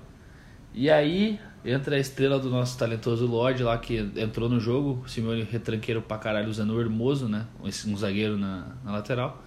E 0.73 0.89
aí 0.89 1.39
entra 1.65 1.97
a 1.97 1.99
estrela 1.99 2.39
do 2.39 2.49
nosso 2.49 2.77
talentoso 2.77 3.25
Lorde 3.25 3.63
lá 3.63 3.77
que 3.77 3.97
entrou 4.15 4.47
no 4.47 4.59
jogo, 4.61 5.01
o 5.05 5.09
Simeone 5.09 5.43
retranqueiro 5.43 6.01
pra 6.01 6.17
caralho 6.17 6.49
usando 6.49 6.71
o 6.73 6.79
Hermoso, 6.79 7.27
né? 7.27 7.45
Um 7.61 7.97
zagueiro 7.97 8.37
na, 8.37 8.67
na 8.83 8.93
lateral. 8.93 9.43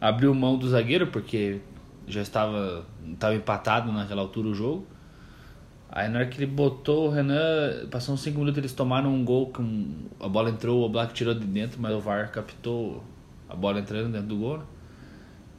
Abriu 0.00 0.34
mão 0.34 0.56
do 0.56 0.68
zagueiro 0.68 1.08
porque 1.08 1.60
já 2.06 2.22
estava, 2.22 2.84
estava 3.12 3.34
empatado 3.34 3.92
naquela 3.92 4.22
altura 4.22 4.48
o 4.48 4.54
jogo. 4.54 4.86
Aí 5.92 6.08
na 6.08 6.20
hora 6.20 6.28
que 6.28 6.38
ele 6.38 6.46
botou 6.46 7.08
o 7.08 7.10
Renan, 7.10 7.86
passou 7.90 8.14
uns 8.14 8.22
5 8.22 8.38
minutos, 8.38 8.58
eles 8.58 8.72
tomaram 8.72 9.12
um 9.12 9.24
gol, 9.24 9.50
que 9.52 9.60
um- 9.60 10.06
a 10.20 10.28
bola 10.28 10.48
entrou, 10.50 10.84
o 10.84 10.88
Black 10.88 11.12
tirou 11.12 11.34
de 11.34 11.44
dentro, 11.44 11.80
mas 11.80 11.92
o 11.92 12.00
VAR 12.00 12.30
captou 12.30 13.02
a 13.48 13.54
bola 13.56 13.80
entrando 13.80 14.10
dentro 14.12 14.28
do 14.28 14.36
gol. 14.36 14.58
né? 14.58 14.64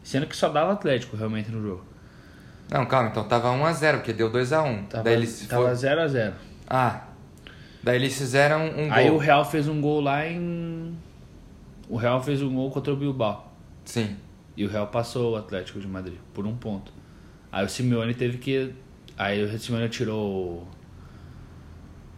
Sendo 0.03 0.25
que 0.25 0.36
só 0.36 0.50
dava 0.50 0.71
Atlético 0.71 1.15
realmente 1.15 1.51
no 1.51 1.62
jogo. 1.62 1.83
Não, 2.71 2.86
calma, 2.86 3.10
então 3.10 3.24
tava 3.27 3.50
1x0, 3.51 3.98
porque 3.98 4.13
deu 4.13 4.31
2x1. 4.31 4.86
Tava, 4.88 5.03
Daí 5.03 5.13
eles 5.13 5.45
tava 5.48 5.67
for- 5.67 5.75
0 5.75 6.01
a 6.01 6.07
0 6.07 6.33
Ah. 6.67 7.01
Daí 7.83 7.98
eles 7.98 8.17
fizeram 8.17 8.65
um 8.67 8.88
gol. 8.88 8.91
Aí 8.93 9.10
o 9.12 9.17
Real 9.17 9.43
fez 9.45 9.67
um 9.67 9.79
gol 9.81 10.00
lá 10.01 10.25
em. 10.25 10.95
O 11.89 11.98
Real 11.98 12.24
fez 12.24 12.41
um 12.41 12.53
gol 12.55 12.71
contra 12.71 12.93
o 12.93 12.95
Bilbao. 12.95 13.51
Sim. 13.83 14.15
E 14.55 14.65
o 14.65 14.70
Real 14.70 14.88
passou 14.88 15.34
o 15.34 15.36
Atlético 15.36 15.79
de 15.79 15.88
Madrid 15.88 16.17
por 16.34 16.46
um 16.46 16.55
ponto. 16.55 16.91
Aí 17.51 17.65
o 17.65 17.70
Simeone 17.70 18.13
teve 18.13 18.38
que. 18.38 18.74
Aí 19.17 19.43
o 19.43 19.60
Simeone 19.60 19.89
tirou. 19.89 20.67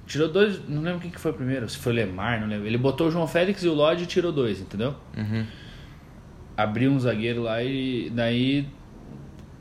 Tirou 0.06 0.28
dois. 0.30 0.68
Não 0.68 0.82
lembro 0.82 1.00
quem 1.00 1.12
que 1.12 1.20
foi 1.20 1.34
primeiro. 1.34 1.68
Se 1.70 1.78
foi 1.78 1.94
o 1.94 1.96
Lemar, 1.96 2.40
não 2.40 2.48
lembro. 2.48 2.68
Ele 2.68 2.78
botou 2.78 3.08
o 3.08 3.12
João 3.12 3.28
Félix 3.28 3.64
e 3.64 3.68
o 3.68 3.74
Lodge 3.74 4.04
e 4.04 4.08
tirou 4.08 4.32
dois, 4.32 4.60
entendeu? 4.60 4.96
Uhum. 5.16 5.46
Abriu 6.56 6.92
um 6.92 7.00
zagueiro 7.00 7.44
lá 7.44 7.64
e 7.64 8.10
daí. 8.10 8.68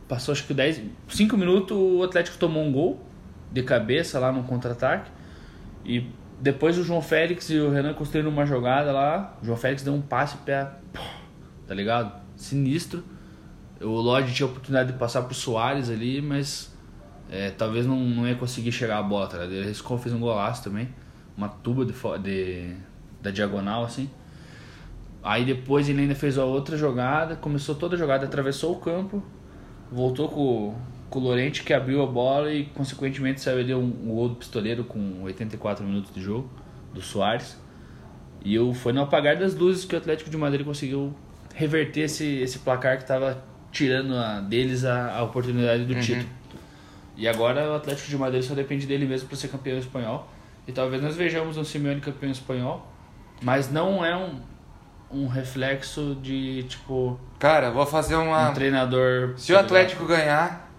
Passou 0.08 0.32
acho 0.32 0.46
que 0.46 0.52
10. 0.52 0.82
5 1.08 1.36
minutos 1.36 1.76
o 1.76 2.02
Atlético 2.02 2.36
tomou 2.36 2.62
um 2.62 2.70
gol 2.70 3.02
de 3.50 3.62
cabeça 3.62 4.18
lá 4.18 4.30
no 4.30 4.42
contra-ataque. 4.42 5.10
E 5.84 6.06
depois 6.40 6.76
o 6.76 6.82
João 6.82 7.00
Félix 7.00 7.48
e 7.50 7.58
o 7.58 7.70
Renan 7.70 7.94
construíram 7.94 8.30
uma 8.30 8.44
jogada 8.44 8.92
lá. 8.92 9.38
O 9.40 9.46
João 9.46 9.56
Félix 9.56 9.82
deu 9.82 9.94
um 9.94 10.02
passe 10.02 10.36
pé. 10.38 10.70
Tá 11.66 11.74
ligado? 11.74 12.21
Sinistro. 12.42 13.02
O 13.80 13.88
Lodge 13.88 14.32
tinha 14.34 14.46
a 14.46 14.50
oportunidade 14.50 14.92
de 14.92 14.98
passar 14.98 15.22
pro 15.22 15.34
Soares 15.34 15.90
ali, 15.90 16.20
mas 16.20 16.72
é, 17.30 17.50
talvez 17.50 17.86
não, 17.86 17.98
não 17.98 18.28
ia 18.28 18.34
conseguir 18.34 18.72
chegar 18.72 18.98
a 18.98 19.02
bola, 19.02 19.26
tá 19.26 19.38
ligado? 19.38 19.52
Ele 19.54 19.66
riscou, 19.66 19.98
fez 19.98 20.14
um 20.14 20.20
golaço 20.20 20.62
também. 20.62 20.88
Uma 21.36 21.48
tuba 21.48 21.84
de, 21.84 21.94
de, 22.22 22.76
da 23.20 23.30
diagonal, 23.30 23.84
assim. 23.84 24.10
Aí 25.22 25.44
depois 25.44 25.88
ele 25.88 26.02
ainda 26.02 26.14
fez 26.14 26.36
a 26.36 26.44
outra 26.44 26.76
jogada, 26.76 27.36
começou 27.36 27.74
toda 27.74 27.94
a 27.94 27.98
jogada, 27.98 28.26
atravessou 28.26 28.72
o 28.72 28.80
campo, 28.80 29.22
voltou 29.90 30.28
com, 30.28 30.74
com 31.08 31.18
o 31.20 31.22
Lorente 31.22 31.62
que 31.62 31.72
abriu 31.72 32.02
a 32.02 32.06
bola 32.06 32.52
e 32.52 32.64
consequentemente 32.66 33.40
saiu 33.40 33.60
ali 33.60 33.72
um, 33.72 33.80
um 34.04 34.28
do 34.28 34.34
pistoleiro 34.34 34.82
com 34.82 35.22
84 35.22 35.84
minutos 35.84 36.12
de 36.12 36.20
jogo, 36.20 36.50
do 36.92 37.00
Soares. 37.00 37.56
E 38.44 38.54
eu, 38.54 38.74
foi 38.74 38.92
no 38.92 39.00
apagar 39.00 39.36
das 39.36 39.54
luzes 39.54 39.84
que 39.84 39.94
o 39.94 39.98
Atlético 39.98 40.28
de 40.28 40.36
Madrid 40.36 40.66
conseguiu 40.66 41.14
reverter 41.54 42.02
esse, 42.02 42.40
esse 42.40 42.58
placar 42.60 42.96
que 42.96 43.02
estava 43.02 43.42
tirando 43.70 44.16
a, 44.16 44.40
deles 44.40 44.84
a, 44.84 45.16
a 45.16 45.22
oportunidade 45.22 45.84
do 45.84 45.98
título. 46.00 46.28
E 47.16 47.28
agora 47.28 47.70
o 47.70 47.74
Atlético 47.74 48.08
de 48.08 48.16
Madrid 48.16 48.42
só 48.42 48.54
depende 48.54 48.86
dele 48.86 49.06
mesmo 49.06 49.28
para 49.28 49.36
ser 49.36 49.48
campeão 49.48 49.78
espanhol. 49.78 50.28
E 50.66 50.72
talvez 50.72 51.02
nós 51.02 51.16
vejamos 51.16 51.56
um 51.56 51.64
Simeone 51.64 52.00
campeão 52.00 52.30
espanhol. 52.30 52.86
Mas 53.42 53.70
não 53.70 54.04
é 54.04 54.16
um, 54.16 54.40
um 55.10 55.26
reflexo 55.26 56.16
de, 56.22 56.62
tipo, 56.64 57.18
Cara, 57.38 57.70
vou 57.70 57.84
fazer 57.84 58.14
uma. 58.14 58.50
um 58.50 58.54
treinador. 58.54 59.34
Se 59.36 59.52
o 59.52 59.58
Atlético 59.58 60.06
ganhar, 60.06 60.70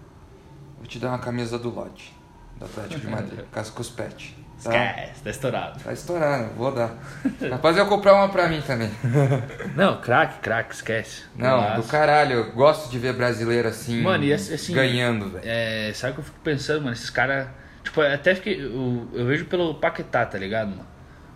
vou 0.78 0.86
te 0.86 0.98
dar 0.98 1.08
uma 1.08 1.18
camisa 1.18 1.58
do 1.58 1.68
lote. 1.68 2.14
Do 2.58 2.64
Atlético 2.64 3.00
de 3.00 3.08
Madrid. 3.08 3.40
Cascos 3.52 3.90
Pet. 3.90 4.36
Esquece, 4.58 5.22
tá 5.22 5.30
estourado. 5.30 5.80
Tá 5.82 5.92
estourando, 5.92 6.50
vou 6.54 6.72
dar. 6.72 6.94
Rapaz, 7.50 7.76
eu 7.76 7.84
vou 7.86 7.96
comprar 7.96 8.14
uma 8.14 8.28
pra 8.28 8.48
mim 8.48 8.62
também. 8.62 8.90
Não, 9.76 10.00
craque, 10.00 10.38
craque, 10.40 10.74
esquece. 10.74 11.24
Não, 11.36 11.50
Golaço. 11.60 11.82
do 11.82 11.88
caralho. 11.88 12.32
Eu 12.36 12.52
gosto 12.52 12.90
de 12.90 12.98
ver 12.98 13.12
brasileiro 13.14 13.68
assim. 13.68 14.00
Mano, 14.00 14.24
e 14.24 14.32
assim- 14.32 14.72
ganhando, 14.72 15.30
velho. 15.30 15.44
É, 15.44 15.92
sabe 15.94 16.12
o 16.12 16.14
que 16.14 16.20
eu 16.20 16.24
fico 16.24 16.38
pensando, 16.40 16.80
mano? 16.80 16.92
Esses 16.92 17.10
caras. 17.10 17.48
Tipo, 17.82 18.00
até 18.00 18.34
fiquei. 18.34 18.64
Eu, 18.64 19.08
eu 19.12 19.26
vejo 19.26 19.44
pelo 19.46 19.74
Paquetá, 19.74 20.24
tá 20.24 20.38
ligado, 20.38 20.70
mano? 20.70 20.86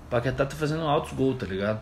O 0.07 0.11
Paquetá 0.11 0.47
tá 0.47 0.57
fazendo 0.57 0.83
altos 0.83 1.13
gols, 1.13 1.37
tá 1.39 1.45
ligado? 1.47 1.81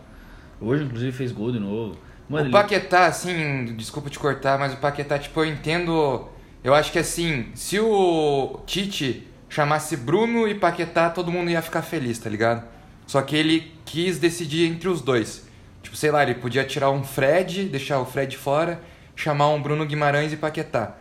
Hoje, 0.59 0.83
inclusive, 0.83 1.11
fez 1.11 1.31
gol 1.31 1.51
de 1.51 1.59
novo. 1.59 1.97
Mano, 2.27 2.43
o 2.43 2.47
ele- 2.47 2.51
Paquetá, 2.51 3.05
assim, 3.05 3.73
desculpa 3.77 4.09
te 4.09 4.19
cortar, 4.19 4.57
mas 4.59 4.73
o 4.73 4.77
Paquetá, 4.77 5.17
tipo, 5.17 5.39
eu 5.39 5.45
entendo. 5.45 6.27
Eu 6.63 6.73
acho 6.73 6.91
que 6.91 6.99
assim, 6.99 7.51
se 7.55 7.79
o 7.79 8.59
Tite 8.65 9.26
chamasse 9.49 9.95
Bruno 9.97 10.47
e 10.47 10.55
Paquetá, 10.55 11.09
todo 11.09 11.31
mundo 11.31 11.49
ia 11.49 11.61
ficar 11.61 11.81
feliz, 11.81 12.19
tá 12.19 12.29
ligado? 12.29 12.63
Só 13.05 13.21
que 13.21 13.35
ele 13.35 13.71
quis 13.85 14.19
decidir 14.19 14.67
entre 14.67 14.89
os 14.89 15.01
dois. 15.01 15.47
Tipo, 15.81 15.95
sei 15.95 16.11
lá, 16.11 16.23
ele 16.23 16.35
podia 16.35 16.65
tirar 16.65 16.91
um 16.91 17.03
Fred, 17.03 17.65
deixar 17.69 17.99
o 17.99 18.05
Fred 18.05 18.35
fora, 18.37 18.81
chamar 19.15 19.49
um 19.49 19.61
Bruno 19.61 19.85
Guimarães 19.85 20.33
e 20.33 20.37
Paquetá. 20.37 20.95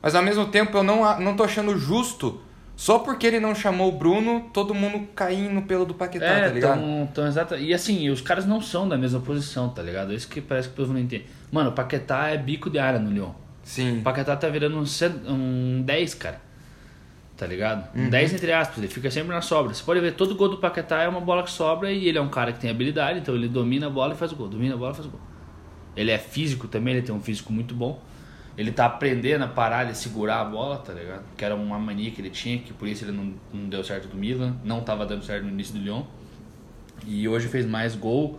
Mas 0.00 0.14
ao 0.14 0.22
mesmo 0.22 0.46
tempo 0.46 0.76
eu 0.78 0.82
não, 0.82 1.20
não 1.20 1.36
tô 1.36 1.44
achando 1.44 1.78
justo, 1.78 2.40
só 2.74 3.00
porque 3.00 3.26
ele 3.26 3.38
não 3.38 3.54
chamou 3.54 3.90
o 3.90 3.98
Bruno, 3.98 4.48
todo 4.54 4.72
mundo 4.74 5.06
cair 5.14 5.50
no 5.50 5.60
pelo 5.62 5.84
do 5.84 5.92
Paquetá, 5.92 6.24
É, 6.24 6.48
tá 6.48 6.54
ligado? 6.54 6.80
tão, 6.80 7.06
tão 7.12 7.26
exata. 7.26 7.58
E 7.58 7.74
assim, 7.74 8.08
os 8.08 8.22
caras 8.22 8.46
não 8.46 8.62
são 8.62 8.88
da 8.88 8.96
mesma 8.96 9.20
posição, 9.20 9.68
tá 9.68 9.82
ligado? 9.82 10.14
Isso 10.14 10.26
que 10.26 10.40
parece 10.40 10.68
que 10.68 10.72
o 10.74 10.76
povo 10.78 10.94
não 10.94 11.00
entende. 11.00 11.26
Mano, 11.52 11.68
o 11.68 11.72
Paquetá 11.74 12.28
é 12.28 12.38
bico 12.38 12.70
de 12.70 12.78
área 12.78 12.98
no 12.98 13.10
Lyon. 13.10 13.32
Sim. 13.62 13.98
O 13.98 14.02
Paquetá 14.02 14.34
tá 14.34 14.48
virando 14.48 14.78
um, 14.78 14.84
um 15.30 15.82
10, 15.82 16.14
cara. 16.14 16.40
Tá 17.40 17.46
ligado? 17.46 17.88
Um 17.96 18.02
Uhum. 18.02 18.10
10 18.10 18.34
entre 18.34 18.52
aspas, 18.52 18.76
ele 18.76 18.88
fica 18.88 19.10
sempre 19.10 19.30
na 19.30 19.40
sobra. 19.40 19.72
Você 19.72 19.82
pode 19.82 19.98
ver, 19.98 20.12
todo 20.12 20.34
gol 20.34 20.50
do 20.50 20.58
Paquetá 20.58 21.00
é 21.00 21.08
uma 21.08 21.22
bola 21.22 21.42
que 21.42 21.50
sobra 21.50 21.90
e 21.90 22.06
ele 22.06 22.18
é 22.18 22.20
um 22.20 22.28
cara 22.28 22.52
que 22.52 22.60
tem 22.60 22.68
habilidade, 22.68 23.18
então 23.20 23.34
ele 23.34 23.48
domina 23.48 23.86
a 23.86 23.90
bola 23.90 24.12
e 24.12 24.16
faz 24.16 24.30
o 24.30 24.36
gol. 24.36 24.46
Domina 24.46 24.74
a 24.74 24.76
bola 24.76 24.92
e 24.92 24.94
faz 24.94 25.06
o 25.06 25.10
gol. 25.10 25.20
Ele 25.96 26.10
é 26.10 26.18
físico 26.18 26.68
também, 26.68 26.96
ele 26.96 27.02
tem 27.02 27.14
um 27.14 27.20
físico 27.22 27.50
muito 27.50 27.74
bom. 27.74 27.98
Ele 28.58 28.70
tá 28.70 28.84
aprendendo 28.84 29.42
a 29.42 29.48
parar 29.48 29.84
de 29.84 29.96
segurar 29.96 30.42
a 30.42 30.44
bola, 30.44 30.76
tá 30.76 30.92
ligado? 30.92 31.22
Que 31.34 31.42
era 31.42 31.54
uma 31.56 31.78
mania 31.78 32.10
que 32.10 32.20
ele 32.20 32.28
tinha, 32.28 32.58
que 32.58 32.74
por 32.74 32.86
isso 32.86 33.06
ele 33.06 33.12
não, 33.12 33.32
não 33.54 33.70
deu 33.70 33.82
certo 33.82 34.06
do 34.06 34.18
Milan, 34.18 34.56
não 34.62 34.82
tava 34.82 35.06
dando 35.06 35.24
certo 35.24 35.44
no 35.44 35.48
início 35.50 35.72
do 35.72 35.80
Lyon. 35.80 36.02
E 37.06 37.26
hoje 37.26 37.48
fez 37.48 37.64
mais 37.64 37.96
gol. 37.96 38.38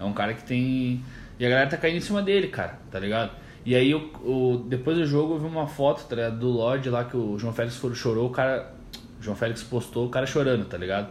É 0.00 0.02
um 0.02 0.12
cara 0.12 0.34
que 0.34 0.42
tem. 0.42 1.04
E 1.38 1.46
a 1.46 1.48
galera 1.48 1.70
tá 1.70 1.76
caindo 1.76 1.98
em 1.98 2.00
cima 2.00 2.20
dele, 2.20 2.48
cara, 2.48 2.80
tá 2.90 2.98
ligado? 2.98 3.30
E 3.64 3.74
aí, 3.76 3.94
o, 3.94 4.10
o- 4.24 4.64
depois 4.68 4.96
do 4.96 5.04
jogo, 5.06 5.34
eu 5.34 5.38
vi 5.38 5.46
uma 5.46 5.66
foto 5.66 6.06
tá 6.08 6.16
ligado? 6.16 6.38
do 6.38 6.48
Lodge 6.48 6.88
lá 6.88 7.04
que 7.04 7.16
o 7.16 7.38
João 7.38 7.52
Félix 7.52 7.76
for- 7.76 7.94
chorou, 7.94 8.26
o 8.28 8.30
cara. 8.30 8.72
O 9.18 9.22
João 9.22 9.36
Félix 9.36 9.62
postou 9.62 10.06
o 10.06 10.08
cara 10.08 10.24
chorando, 10.26 10.64
tá 10.64 10.78
ligado? 10.78 11.08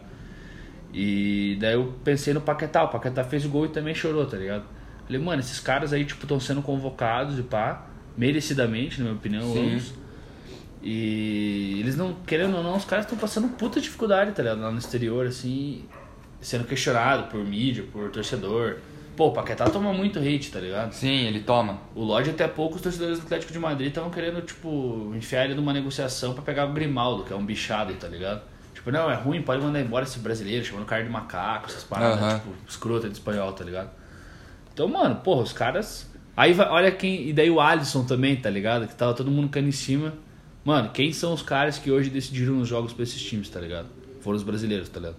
E 0.91 1.55
daí 1.61 1.73
eu 1.75 1.93
pensei 2.03 2.33
no 2.33 2.41
Paquetá, 2.41 2.83
o 2.83 2.87
Paquetá 2.87 3.23
fez 3.23 3.45
o 3.45 3.49
gol 3.49 3.65
e 3.65 3.69
também 3.69 3.93
chorou, 3.93 4.25
tá 4.25 4.35
ligado? 4.37 4.63
Falei, 5.05 5.21
mano, 5.21 5.39
esses 5.39 5.59
caras 5.59 5.93
aí, 5.93 6.03
tipo, 6.05 6.23
estão 6.23 6.39
sendo 6.39 6.61
convocados 6.63 7.37
e 7.37 7.43
pá, 7.43 7.85
merecidamente, 8.17 8.97
na 8.99 9.05
minha 9.05 9.15
opinião, 9.17 9.43
ambos. 9.73 9.93
E 10.81 11.77
eles 11.79 11.95
não, 11.95 12.13
querendo 12.25 12.55
ou 12.57 12.63
não, 12.63 12.75
os 12.77 12.85
caras 12.85 13.05
estão 13.05 13.17
passando 13.17 13.49
puta 13.49 13.79
dificuldade, 13.81 14.31
tá 14.31 14.41
ligado? 14.41 14.61
Lá 14.61 14.71
no 14.71 14.79
exterior, 14.79 15.27
assim, 15.27 15.83
sendo 16.41 16.63
questionado 16.65 17.29
por 17.29 17.43
mídia, 17.45 17.83
por 17.91 18.09
torcedor. 18.09 18.77
Pô, 19.19 19.27
o 19.27 19.31
Paquetá 19.33 19.69
toma 19.69 19.91
muito 19.91 20.17
hate, 20.17 20.49
tá 20.49 20.61
ligado? 20.61 20.93
Sim, 20.93 21.25
ele 21.25 21.41
toma. 21.41 21.77
O 21.93 22.01
Lodge 22.01 22.29
até 22.29 22.47
pouco 22.47 22.77
os 22.77 22.81
torcedores 22.81 23.19
do 23.19 23.25
Atlético 23.25 23.51
de 23.51 23.59
Madrid 23.59 23.89
estavam 23.89 24.09
querendo, 24.09 24.41
tipo, 24.41 25.11
enfiar 25.13 25.43
ele 25.43 25.55
numa 25.55 25.73
negociação 25.73 26.33
pra 26.33 26.41
pegar 26.41 26.65
o 26.67 26.71
Grimaldo, 26.71 27.25
que 27.25 27.33
é 27.33 27.35
um 27.35 27.45
bichado, 27.45 27.93
tá 27.95 28.07
ligado? 28.07 28.41
Tipo, 28.73 28.91
não, 28.91 29.11
é 29.11 29.15
ruim, 29.15 29.41
pode 29.41 29.61
mandar 29.61 29.81
embora 29.81 30.05
esse 30.05 30.19
brasileiro, 30.19 30.63
chamando 30.63 30.83
o 30.83 30.85
cara 30.85 31.03
de 31.03 31.09
macaco, 31.09 31.65
essas 31.67 31.83
paradas, 31.83 32.17
Aham. 32.17 32.35
tipo, 32.39 32.49
escrota 32.65 33.09
de 33.09 33.15
espanhol, 33.15 33.51
tá 33.51 33.65
ligado? 33.65 33.89
Então, 34.73 34.87
mano, 34.87 35.17
porra, 35.17 35.41
os 35.41 35.51
caras. 35.51 36.09
Aí 36.37 36.53
vai, 36.53 36.69
olha 36.69 36.89
quem. 36.89 37.27
E 37.27 37.33
daí 37.33 37.51
o 37.51 37.59
Alisson 37.59 38.05
também, 38.05 38.37
tá 38.37 38.49
ligado? 38.49 38.87
Que 38.87 38.95
tava 38.95 39.13
todo 39.13 39.29
mundo 39.29 39.49
caindo 39.49 39.67
em 39.67 39.73
cima. 39.73 40.13
Mano, 40.63 40.91
quem 40.91 41.11
são 41.11 41.33
os 41.33 41.41
caras 41.41 41.77
que 41.77 41.91
hoje 41.91 42.09
decidiram 42.09 42.61
os 42.61 42.69
jogos 42.69 42.93
pra 42.93 43.03
esses 43.03 43.21
times, 43.21 43.49
tá 43.49 43.59
ligado? 43.59 43.89
Foram 44.21 44.37
os 44.37 44.43
brasileiros, 44.43 44.87
tá 44.87 45.01
ligado? 45.01 45.17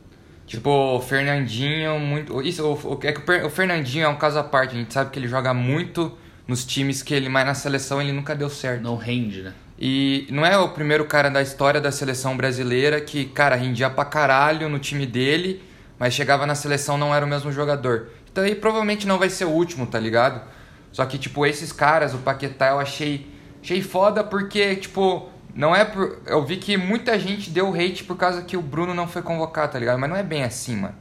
Tipo, 0.51 0.97
o 0.97 1.01
Fernandinho, 1.01 2.01
muito. 2.01 2.43
Isso, 2.43 2.67
o, 2.67 2.99
é 3.05 3.13
que 3.13 3.21
o 3.47 3.51
Fernandinho 3.51 4.05
é 4.05 4.09
um 4.09 4.17
caso 4.17 4.37
à 4.37 4.43
parte. 4.43 4.75
A 4.75 4.79
gente 4.79 4.93
sabe 4.93 5.13
que 5.13 5.19
ele 5.21 5.29
joga 5.29 5.55
muito 5.55 6.19
nos 6.45 6.65
times 6.65 7.05
que 7.05 7.15
ele, 7.15 7.29
mas 7.29 7.47
na 7.47 7.55
seleção 7.55 8.03
ele 8.03 8.11
nunca 8.11 8.35
deu 8.35 8.51
certo. 8.51 8.83
Não 8.83 8.97
rende, 8.97 9.43
né? 9.43 9.55
E 9.79 10.27
não 10.29 10.45
é 10.45 10.59
o 10.59 10.71
primeiro 10.71 11.05
cara 11.05 11.31
da 11.31 11.41
história 11.41 11.81
da 11.81 11.93
seleção 11.93 12.37
brasileira 12.37 13.01
que, 13.01 13.27
cara, 13.27 13.55
rendia 13.55 13.89
pra 13.89 14.05
caralho 14.05 14.69
no 14.69 14.81
time 14.81 15.07
dele, 15.07 15.63
mas 15.97 16.15
chegava 16.15 16.45
na 16.49 16.57
seleção 16.57 16.99
não 16.99 17.15
era 17.15 17.25
o 17.25 17.29
mesmo 17.29 17.53
jogador. 17.53 18.09
Então 18.33 18.43
aí 18.43 18.57
provavelmente 18.57 19.07
não 19.07 19.21
vai 19.21 19.31
ser 19.31 19.45
o 19.45 19.51
último, 19.51 19.87
tá 19.87 20.01
ligado? 20.01 20.43
Só 20.91 21.07
que, 21.07 21.17
tipo, 21.17 21.47
esses 21.47 21.71
caras, 21.71 22.13
o 22.13 22.19
Paquetá, 22.19 22.71
eu 22.71 22.81
achei, 22.81 23.25
achei 23.63 23.81
foda 23.83 24.25
porque, 24.25 24.75
tipo, 24.75 25.31
não 25.55 25.75
é 25.75 25.85
por. 25.85 26.19
Eu 26.27 26.45
vi 26.45 26.57
que 26.57 26.77
muita 26.77 27.19
gente 27.19 27.51
deu 27.51 27.73
hate 27.75 28.05
por 28.05 28.17
causa 28.17 28.43
que 28.43 28.57
o 28.57 28.63
Bruno 28.63 28.95
não 28.95 29.07
foi 29.09 29.23
convocado, 29.23 29.73
tá 29.73 29.79
ligado? 29.79 29.99
Mas 29.99 30.09
não 30.11 30.17
é 30.17 30.23
bem 30.23 30.43
assim, 30.45 30.77
mano. 30.77 30.95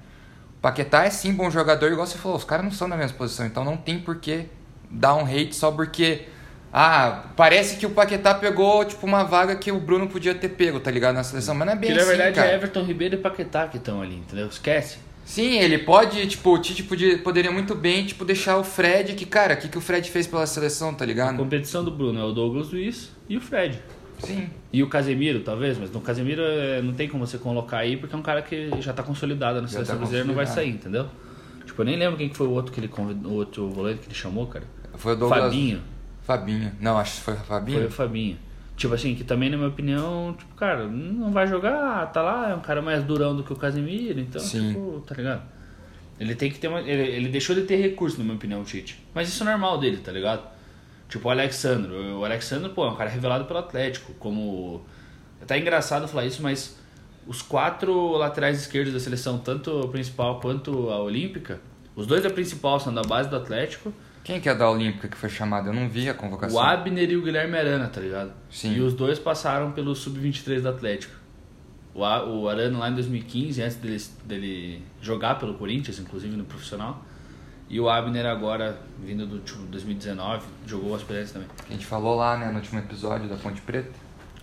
O 0.57 0.61
Paquetá 0.61 1.05
é 1.05 1.09
sim 1.09 1.33
bom 1.33 1.49
jogador, 1.49 1.91
igual 1.91 2.05
você 2.05 2.17
falou, 2.17 2.37
os 2.37 2.43
caras 2.43 2.65
não 2.65 2.71
são 2.71 2.89
da 2.89 2.97
mesma 2.97 3.17
posição, 3.17 3.45
então 3.45 3.63
não 3.63 3.77
tem 3.77 3.99
por 3.99 4.17
que 4.17 4.45
dar 4.89 5.15
um 5.15 5.25
hate 5.25 5.55
só 5.55 5.71
porque. 5.71 6.25
Ah, 6.71 7.23
parece 7.35 7.77
que 7.77 7.85
o 7.87 7.89
Paquetá 7.89 8.35
pegou, 8.35 8.85
tipo, 8.85 9.07
uma 9.07 9.23
vaga 9.23 9.55
que 9.55 9.71
o 9.71 9.79
Bruno 9.79 10.07
podia 10.07 10.35
ter 10.35 10.49
pego, 10.49 10.79
tá 10.79 10.91
ligado? 10.91 11.15
Na 11.15 11.23
seleção, 11.23 11.55
mas 11.55 11.65
não 11.65 11.73
é 11.73 11.75
bem 11.75 11.89
Que 11.89 11.95
na 11.95 12.01
assim, 12.01 12.09
verdade 12.09 12.35
cara. 12.35 12.51
é 12.51 12.55
Everton 12.55 12.83
Ribeiro 12.83 13.15
e 13.15 13.17
Paquetá 13.17 13.67
que 13.67 13.77
estão 13.77 14.01
ali, 14.03 14.17
entendeu? 14.17 14.45
Esquece. 14.47 14.97
Sim, 15.25 15.57
ele 15.59 15.79
pode, 15.79 16.25
tipo, 16.27 16.51
o 16.53 16.59
Tite 16.59 16.83
podia, 16.83 17.17
poderia 17.19 17.51
muito 17.51 17.73
bem, 17.73 18.05
tipo, 18.05 18.23
deixar 18.23 18.57
o 18.57 18.63
Fred, 18.63 19.13
que, 19.13 19.25
cara, 19.25 19.55
o 19.55 19.57
que, 19.57 19.67
que 19.67 19.77
o 19.79 19.81
Fred 19.81 20.09
fez 20.11 20.27
pela 20.27 20.45
seleção, 20.45 20.93
tá 20.93 21.03
A 21.03 21.07
ligado? 21.07 21.37
competição 21.37 21.83
do 21.83 21.89
Bruno 21.91 22.19
é 22.19 22.23
o 22.23 22.31
Douglas 22.31 22.71
Luiz 22.71 23.11
e 23.27 23.37
o 23.37 23.41
Fred. 23.41 23.79
Sim. 24.19 24.49
E 24.71 24.83
o 24.83 24.87
Casemiro, 24.87 25.41
talvez, 25.41 25.77
mas 25.77 25.91
no 25.91 26.01
Casemiro 26.01 26.41
é, 26.41 26.81
não 26.81 26.93
tem 26.93 27.07
como 27.07 27.25
você 27.25 27.37
colocar 27.37 27.77
aí, 27.79 27.97
porque 27.97 28.15
é 28.15 28.17
um 28.17 28.21
cara 28.21 28.41
que 28.41 28.69
já 28.81 28.93
tá 28.93 29.03
consolidado 29.03 29.61
na 29.61 29.67
seleção 29.67 29.95
tá 29.95 29.99
brasileira 29.99 30.27
não 30.27 30.35
vai 30.35 30.45
sair, 30.45 30.69
entendeu? 30.69 31.07
Tipo, 31.65 31.81
eu 31.81 31.85
nem 31.85 31.97
lembro 31.97 32.17
quem 32.17 32.29
que 32.29 32.35
foi 32.35 32.47
o 32.47 32.51
outro 32.51 32.71
que 32.71 32.79
ele 32.79 32.87
convidou, 32.87 33.31
o 33.31 33.35
outro 33.35 33.69
volante 33.69 33.99
que 33.99 34.07
ele 34.07 34.15
chamou, 34.15 34.47
cara. 34.47 34.65
Foi 34.95 35.13
o 35.13 35.15
Douglas... 35.15 35.43
Fabinho. 35.43 35.81
Fabinho. 36.23 36.71
Não, 36.79 36.97
acho 36.97 37.15
que 37.17 37.21
foi 37.21 37.33
o 37.33 37.37
Fabinho. 37.37 37.77
Foi 37.77 37.87
o 37.87 37.91
Fabinho. 37.91 38.37
Tipo 38.75 38.93
assim, 38.93 39.13
que 39.13 39.23
também, 39.23 39.49
na 39.49 39.57
minha 39.57 39.69
opinião, 39.69 40.35
tipo, 40.37 40.55
cara, 40.55 40.87
não 40.87 41.31
vai 41.31 41.47
jogar, 41.47 42.05
tá 42.13 42.21
lá, 42.21 42.51
é 42.51 42.55
um 42.55 42.61
cara 42.61 42.81
mais 42.81 43.03
durão 43.03 43.35
do 43.35 43.43
que 43.43 43.51
o 43.51 43.55
Casemiro, 43.55 44.19
então, 44.19 44.39
Sim. 44.39 44.69
tipo, 44.69 45.03
tá 45.05 45.15
ligado? 45.15 45.41
Ele 46.19 46.35
tem 46.35 46.51
que 46.51 46.59
ter 46.59 46.67
uma. 46.67 46.81
Ele, 46.81 47.01
ele 47.15 47.29
deixou 47.29 47.55
de 47.55 47.63
ter 47.63 47.77
recurso, 47.77 48.17
na 48.17 48.23
minha 48.23 48.35
opinião, 48.35 48.61
o 48.61 48.63
Tite. 48.63 48.99
Mas 49.13 49.29
isso 49.29 49.41
é 49.43 49.45
normal 49.45 49.79
dele, 49.79 49.97
tá 49.97 50.11
ligado? 50.11 50.43
Tipo 51.09 51.27
o 51.27 51.31
Alexandre. 51.31 51.91
O 51.91 52.23
Alexandre, 52.23 52.69
pô, 52.69 52.85
é 52.85 52.91
um 52.91 52.95
cara 52.95 53.09
revelado 53.09 53.45
pelo 53.45 53.59
Atlético. 53.59 54.13
Como. 54.13 54.85
É 55.41 55.43
até 55.43 55.57
engraçado 55.57 56.07
falar 56.07 56.25
isso, 56.25 56.41
mas 56.41 56.77
os 57.27 57.41
quatro 57.41 58.13
laterais 58.17 58.59
esquerdos 58.61 58.93
da 58.93 58.99
seleção, 58.99 59.39
tanto 59.39 59.79
a 59.79 59.87
principal 59.87 60.39
quanto 60.39 60.89
a 60.89 61.01
olímpica, 61.01 61.59
os 61.95 62.07
dois 62.07 62.23
da 62.23 62.29
principal 62.29 62.79
são 62.79 62.93
da 62.93 63.01
base 63.01 63.29
do 63.29 63.35
Atlético. 63.35 63.91
Quem 64.23 64.39
que 64.39 64.47
é 64.47 64.53
da 64.53 64.69
Olímpica 64.69 65.07
que 65.07 65.17
foi 65.17 65.29
chamado? 65.29 65.69
Eu 65.69 65.73
não 65.73 65.89
vi 65.89 66.07
a 66.07 66.13
convocação. 66.13 66.57
O 66.57 66.61
Abner 66.61 67.09
e 67.09 67.17
o 67.17 67.21
Guilherme 67.21 67.57
Arana, 67.57 67.87
tá 67.87 67.99
ligado? 67.99 68.31
Sim. 68.49 68.75
E 68.75 68.81
os 68.81 68.93
dois 68.93 69.17
passaram 69.17 69.71
pelo 69.71 69.95
Sub-23 69.95 70.61
do 70.61 70.69
Atlético. 70.69 71.15
O, 71.93 72.01
o 72.01 72.47
Arana 72.47 72.77
lá 72.77 72.89
em 72.89 72.93
2015, 72.93 73.61
antes 73.61 73.77
dele, 73.77 74.03
dele 74.25 74.83
jogar 75.01 75.39
pelo 75.39 75.55
Corinthians, 75.55 75.97
inclusive 75.99 76.35
no 76.35 76.43
profissional. 76.43 77.03
E 77.69 77.79
o 77.79 77.87
Abner 77.87 78.25
agora, 78.25 78.81
vindo 78.99 79.27
do 79.27 79.39
tipo, 79.39 79.59
2019, 79.63 80.43
jogou 80.65 80.95
as 80.95 81.01
experiência 81.01 81.33
também. 81.33 81.49
Que 81.67 81.73
a 81.73 81.75
gente 81.75 81.85
falou 81.85 82.15
lá, 82.15 82.35
né, 82.35 82.49
no 82.49 82.55
último 82.55 82.79
episódio 82.79 83.29
da 83.29 83.35
Ponte 83.35 83.61
Preta. 83.61 83.91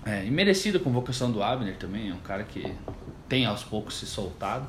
É, 0.04 0.25
e 0.25 0.30
merecida 0.30 0.78
a 0.78 0.80
convocação 0.80 1.33
do 1.33 1.42
Abner 1.42 1.76
também, 1.76 2.11
é 2.11 2.14
um 2.14 2.18
cara 2.18 2.45
que 2.45 2.73
tem 3.28 3.45
aos 3.45 3.64
poucos 3.64 3.99
se 3.99 4.06
soltado. 4.06 4.64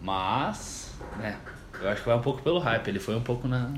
Mas, 0.00 0.94
né, 1.18 1.36
eu 1.80 1.88
acho 1.88 2.02
que 2.02 2.08
vai 2.08 2.16
um 2.16 2.22
pouco 2.22 2.40
pelo 2.42 2.60
hype, 2.60 2.86
ele 2.86 3.00
foi 3.00 3.16
um 3.16 3.22
pouco 3.22 3.48
na, 3.48 3.72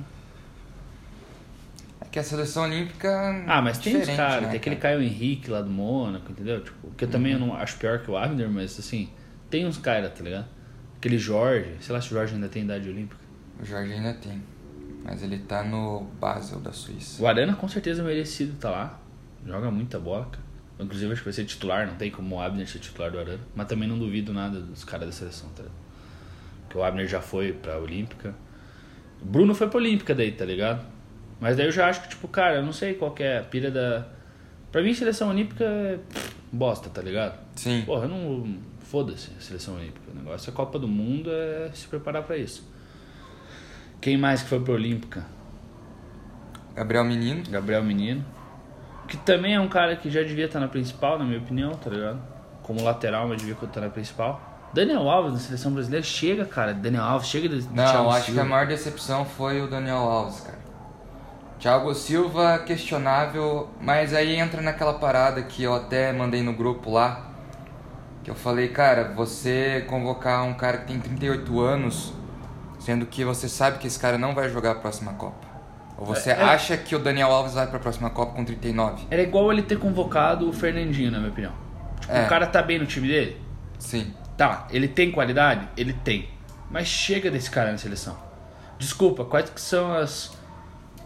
É 2.03 2.05
que 2.11 2.19
a 2.19 2.23
seleção 2.23 2.65
olímpica. 2.65 3.45
Ah, 3.47 3.63
mas 3.63 3.79
tem 3.79 3.97
os 3.97 4.07
caras, 4.11 4.43
né, 4.43 4.49
tem 4.49 4.59
aquele 4.59 4.77
cara? 4.77 4.97
Caio 4.97 5.03
Henrique 5.03 5.51
lá 5.51 5.63
do 5.63 5.71
Mônaco, 5.71 6.31
entendeu? 6.31 6.63
Tipo, 6.63 6.91
que 6.91 7.05
eu 7.05 7.09
também 7.09 7.33
eu 7.33 7.39
não 7.39 7.55
acho 7.57 7.79
pior 7.79 8.01
que 8.01 8.11
o 8.11 8.17
Abner, 8.17 8.51
mas 8.51 8.79
assim, 8.79 9.09
tem 9.49 9.67
uns 9.67 9.79
caras, 9.79 10.13
tá 10.13 10.23
ligado? 10.23 10.47
Aquele 10.99 11.17
Jorge, 11.17 11.77
sei 11.81 11.95
lá 11.95 12.01
se 12.03 12.09
o 12.09 12.11
Jorge 12.11 12.35
ainda 12.35 12.49
tem 12.49 12.65
idade 12.65 12.89
olímpica. 12.89 13.24
O 13.61 13.65
Jorge 13.65 13.93
ainda 13.93 14.15
tem. 14.15 14.43
Mas 15.05 15.23
ele 15.23 15.39
tá 15.39 15.63
no 15.63 16.03
Basel 16.19 16.61
da 16.61 16.73
Suíça. 16.73 17.23
O 17.23 17.27
Arana 17.27 17.55
com 17.55 17.69
certeza 17.69 18.03
é 18.03 18.05
merecido 18.05 18.57
tá 18.59 18.71
lá. 18.71 19.01
Joga 19.47 19.71
muita 19.71 19.99
bola, 19.99 20.27
cara. 20.27 20.45
Inclusive 20.81 21.13
acho 21.13 21.21
que 21.21 21.27
vai 21.27 21.33
ser 21.33 21.45
titular, 21.45 21.87
não 21.87 21.95
tem 21.95 22.11
como 22.11 22.37
o 22.37 22.41
Abner 22.41 22.67
ser 22.67 22.79
titular 22.79 23.11
do 23.11 23.19
Arana. 23.19 23.41
Mas 23.55 23.67
também 23.69 23.89
não 23.89 23.99
duvido 23.99 24.33
nada 24.33 24.61
dos 24.61 24.83
caras 24.83 25.07
da 25.07 25.13
seleção, 25.13 25.49
tá? 25.51 25.65
Porque 26.63 26.79
o 26.79 26.83
Abner 26.83 27.07
já 27.07 27.21
foi 27.21 27.53
pra 27.53 27.79
Olímpica. 27.79 28.35
O 29.21 29.27
Bruno 29.27 29.55
foi 29.55 29.69
pra 29.69 29.79
Olímpica 29.79 30.15
daí, 30.15 30.33
tá 30.33 30.45
ligado? 30.45 30.85
Mas 31.41 31.57
daí 31.57 31.67
eu 31.67 31.73
já 31.73 31.89
acho 31.89 32.03
que, 32.03 32.09
tipo, 32.09 32.27
cara, 32.29 32.57
eu 32.57 32.63
não 32.63 32.73
sei 32.73 32.95
qual 32.95 33.13
que 33.13 33.23
é 33.23 33.39
a 33.39 33.43
pira 33.43 33.71
da. 33.71 34.07
Pra 34.73 34.83
mim, 34.83 34.95
seleção 34.95 35.29
olímpica 35.29 35.65
é 35.65 35.99
bosta, 36.51 36.89
tá 36.91 37.03
ligado? 37.03 37.39
Sim. 37.55 37.83
Porra, 37.85 38.05
eu 38.05 38.09
não. 38.09 38.59
Foda-se 38.81 39.31
a 39.37 39.41
seleção 39.41 39.77
olímpica. 39.77 40.11
O 40.11 40.15
negócio 40.15 40.49
é 40.49 40.53
a 40.53 40.57
Copa 40.57 40.79
do 40.79 40.89
Mundo, 40.89 41.31
é 41.31 41.71
se 41.75 41.87
preparar 41.87 42.23
pra 42.23 42.37
isso. 42.37 42.69
Quem 44.05 44.19
mais 44.19 44.43
que 44.43 44.51
foi 44.51 44.61
pra 44.61 44.75
Olímpica? 44.75 45.25
Gabriel 46.75 47.05
Menino. 47.05 47.43
Gabriel 47.49 47.83
Menino. 47.83 48.23
Que 49.09 49.17
também 49.17 49.55
é 49.55 49.61
um 49.61 49.67
cara 49.67 49.97
que 49.97 50.11
já 50.11 50.23
devia 50.23 50.45
estar 50.45 50.61
na 50.61 50.69
principal, 50.69 51.19
na 51.19 51.25
minha 51.25 51.39
opinião, 51.39 51.71
tá 51.71 51.89
ligado? 51.89 52.21
Como 52.63 52.83
lateral, 52.85 53.27
mas 53.27 53.39
devia 53.39 53.55
estar 53.55 53.81
na 53.81 53.89
principal. 53.89 54.69
Daniel 54.75 55.09
Alves 55.09 55.33
na 55.33 55.39
seleção 55.39 55.73
brasileira 55.73 56.05
chega, 56.05 56.45
cara. 56.45 56.75
Daniel 56.75 57.03
Alves 57.03 57.29
chega 57.29 57.49
de, 57.49 57.63
de 57.63 57.69
Não, 57.69 57.83
Thiago 57.83 58.11
acho 58.11 58.27
Silva. 58.27 58.41
que 58.43 58.47
a 58.47 58.51
maior 58.51 58.67
decepção 58.67 59.25
foi 59.25 59.63
o 59.63 59.71
Daniel 59.71 59.97
Alves, 59.97 60.41
cara. 60.41 60.59
Thiago 61.59 61.95
Silva, 61.95 62.59
questionável, 62.59 63.71
mas 63.81 64.13
aí 64.13 64.37
entra 64.37 64.61
naquela 64.61 64.99
parada 64.99 65.41
que 65.41 65.63
eu 65.63 65.75
até 65.75 66.13
mandei 66.13 66.43
no 66.43 66.53
grupo 66.53 66.91
lá. 66.91 67.31
Que 68.23 68.31
eu 68.31 68.35
falei, 68.35 68.69
cara, 68.69 69.15
você 69.17 69.83
convocar 69.89 70.45
um 70.45 70.53
cara 70.53 70.77
que 70.77 70.89
tem 70.89 71.01
38 71.01 71.59
anos, 71.59 72.13
sendo 72.85 73.07
que 73.07 73.25
você 73.25 73.49
sabe 73.49 73.79
que 73.79 73.87
esse 73.87 73.99
cara 73.99 74.19
não 74.19 74.35
vai 74.35 74.49
jogar 74.51 74.73
a 74.73 74.75
próxima 74.75 75.15
Copa. 75.15 75.47
Ou 75.97 76.05
você 76.05 76.31
É, 76.31 76.35
é- 76.35 76.43
acha 76.43 76.77
que 76.77 76.95
o 76.95 76.99
Daniel 76.99 77.31
Alves 77.31 77.55
vai 77.55 77.67
pra 77.67 77.79
próxima 77.79 78.11
Copa 78.11 78.33
com 78.35 78.45
39? 78.45 79.07
Era 79.11 79.23
igual 79.23 79.51
ele 79.53 79.63
ter 79.63 79.79
convocado 79.79 80.49
o 80.49 80.53
Fernandinho, 80.53 81.11
na 81.11 81.19
minha 81.19 81.31
opinião. 81.31 81.53
Tipo, 82.01 82.13
É. 82.13 82.27
o 82.27 82.29
cara 82.29 82.47
tá 82.47 82.61
bem 82.63 82.79
no 82.79 82.85
time 82.87 83.09
dele? 83.09 83.41
Sim. 83.79 84.13
Tá, 84.37 84.67
ele 84.71 84.89
tem 84.89 85.11
qualidade? 85.13 85.69
Ele 85.77 85.93
tem. 85.93 86.29
Mas 86.71 86.89
chega 86.89 87.31
desse 87.31 87.51
cara 87.51 87.71
na 87.73 87.79
seleção. 87.79 88.17
Desculpa, 88.79 89.25
quais 89.25 89.49
que 89.49 89.61
são 89.61 89.95
as, 89.95 90.37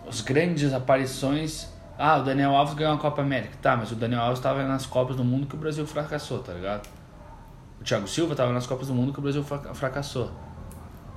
as 0.09 0.21
grandes 0.23 0.73
aparições? 0.73 1.69
Ah, 1.99 2.17
o 2.17 2.23
Daniel 2.23 2.57
Alves 2.57 2.75
ganhou 2.75 2.95
a 2.95 2.99
Copa 2.99 3.21
América. 3.23 3.55
Tá, 3.61 3.77
mas 3.77 3.93
o 3.93 3.95
Daniel 3.95 4.23
Alves 4.23 4.41
tava 4.41 4.63
nas 4.65 4.87
Copas 4.87 5.15
do 5.17 5.23
Mundo 5.25 5.47
que 5.47 5.55
o 5.55 5.59
Brasil 5.59 5.87
fracassou, 5.87 6.39
tá 6.39 6.53
ligado? 6.55 6.89
O 7.81 7.85
Thiago 7.85 8.09
Silva 8.09 8.35
tava 8.35 8.53
nas 8.53 8.67
Copas 8.67 8.89
do 8.89 8.95
Mundo 8.95 9.13
que 9.13 9.19
o 9.19 9.23
Brasil 9.23 9.45
fra- 9.45 9.75
fracassou. 9.75 10.31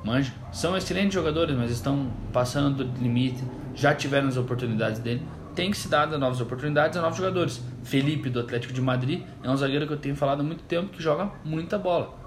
Manja? 0.04 0.34
São 0.52 0.76
excelentes 0.76 1.14
jogadores, 1.14 1.56
mas 1.56 1.72
estão 1.72 2.12
passando 2.34 2.84
do 2.84 3.02
limite. 3.02 3.44
Já 3.76 3.94
tiveram 3.94 4.28
as 4.28 4.38
oportunidades 4.38 5.00
dele. 5.00 5.26
Tem 5.56 5.70
que 5.70 5.78
se 5.78 5.88
dar 5.90 6.08
novas 6.08 6.42
oportunidades 6.42 6.98
a 6.98 7.02
novos 7.02 7.18
jogadores. 7.18 7.62
Felipe, 7.84 8.30
do 8.30 8.40
Atlético 8.40 8.74
de 8.74 8.82
Madrid, 8.82 9.24
é 9.44 9.50
um 9.50 9.56
zagueiro 9.56 9.86
que 9.86 9.94
eu 9.94 9.98
tenho 9.98 10.16
falado 10.16 10.40
há 10.42 10.44
muito 10.44 10.64
tempo 10.64 10.90
que 10.90 11.02
joga 11.04 11.32
muita 11.44 11.78
bola. 11.78 12.18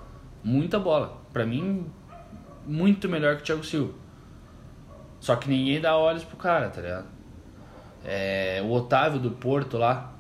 Muita 0.43 0.78
bola. 0.78 1.21
Pra 1.33 1.45
mim, 1.47 1.87
muito 2.66 3.09
melhor 3.09 3.37
que 3.37 3.43
o 3.43 3.45
Thiago 3.45 3.64
Silva. 3.64 3.95
Só 5.21 5.37
que 5.37 5.49
ninguém 5.49 5.81
dá 5.81 5.97
olhos 5.97 6.23
pro 6.23 6.37
cara, 6.37 6.69
tá 6.69 6.81
ligado? 6.83 7.07
É, 8.04 8.61
o 8.62 8.71
Otávio 8.71 9.19
do 9.19 9.31
Porto 9.31 9.78
lá, 9.78 10.12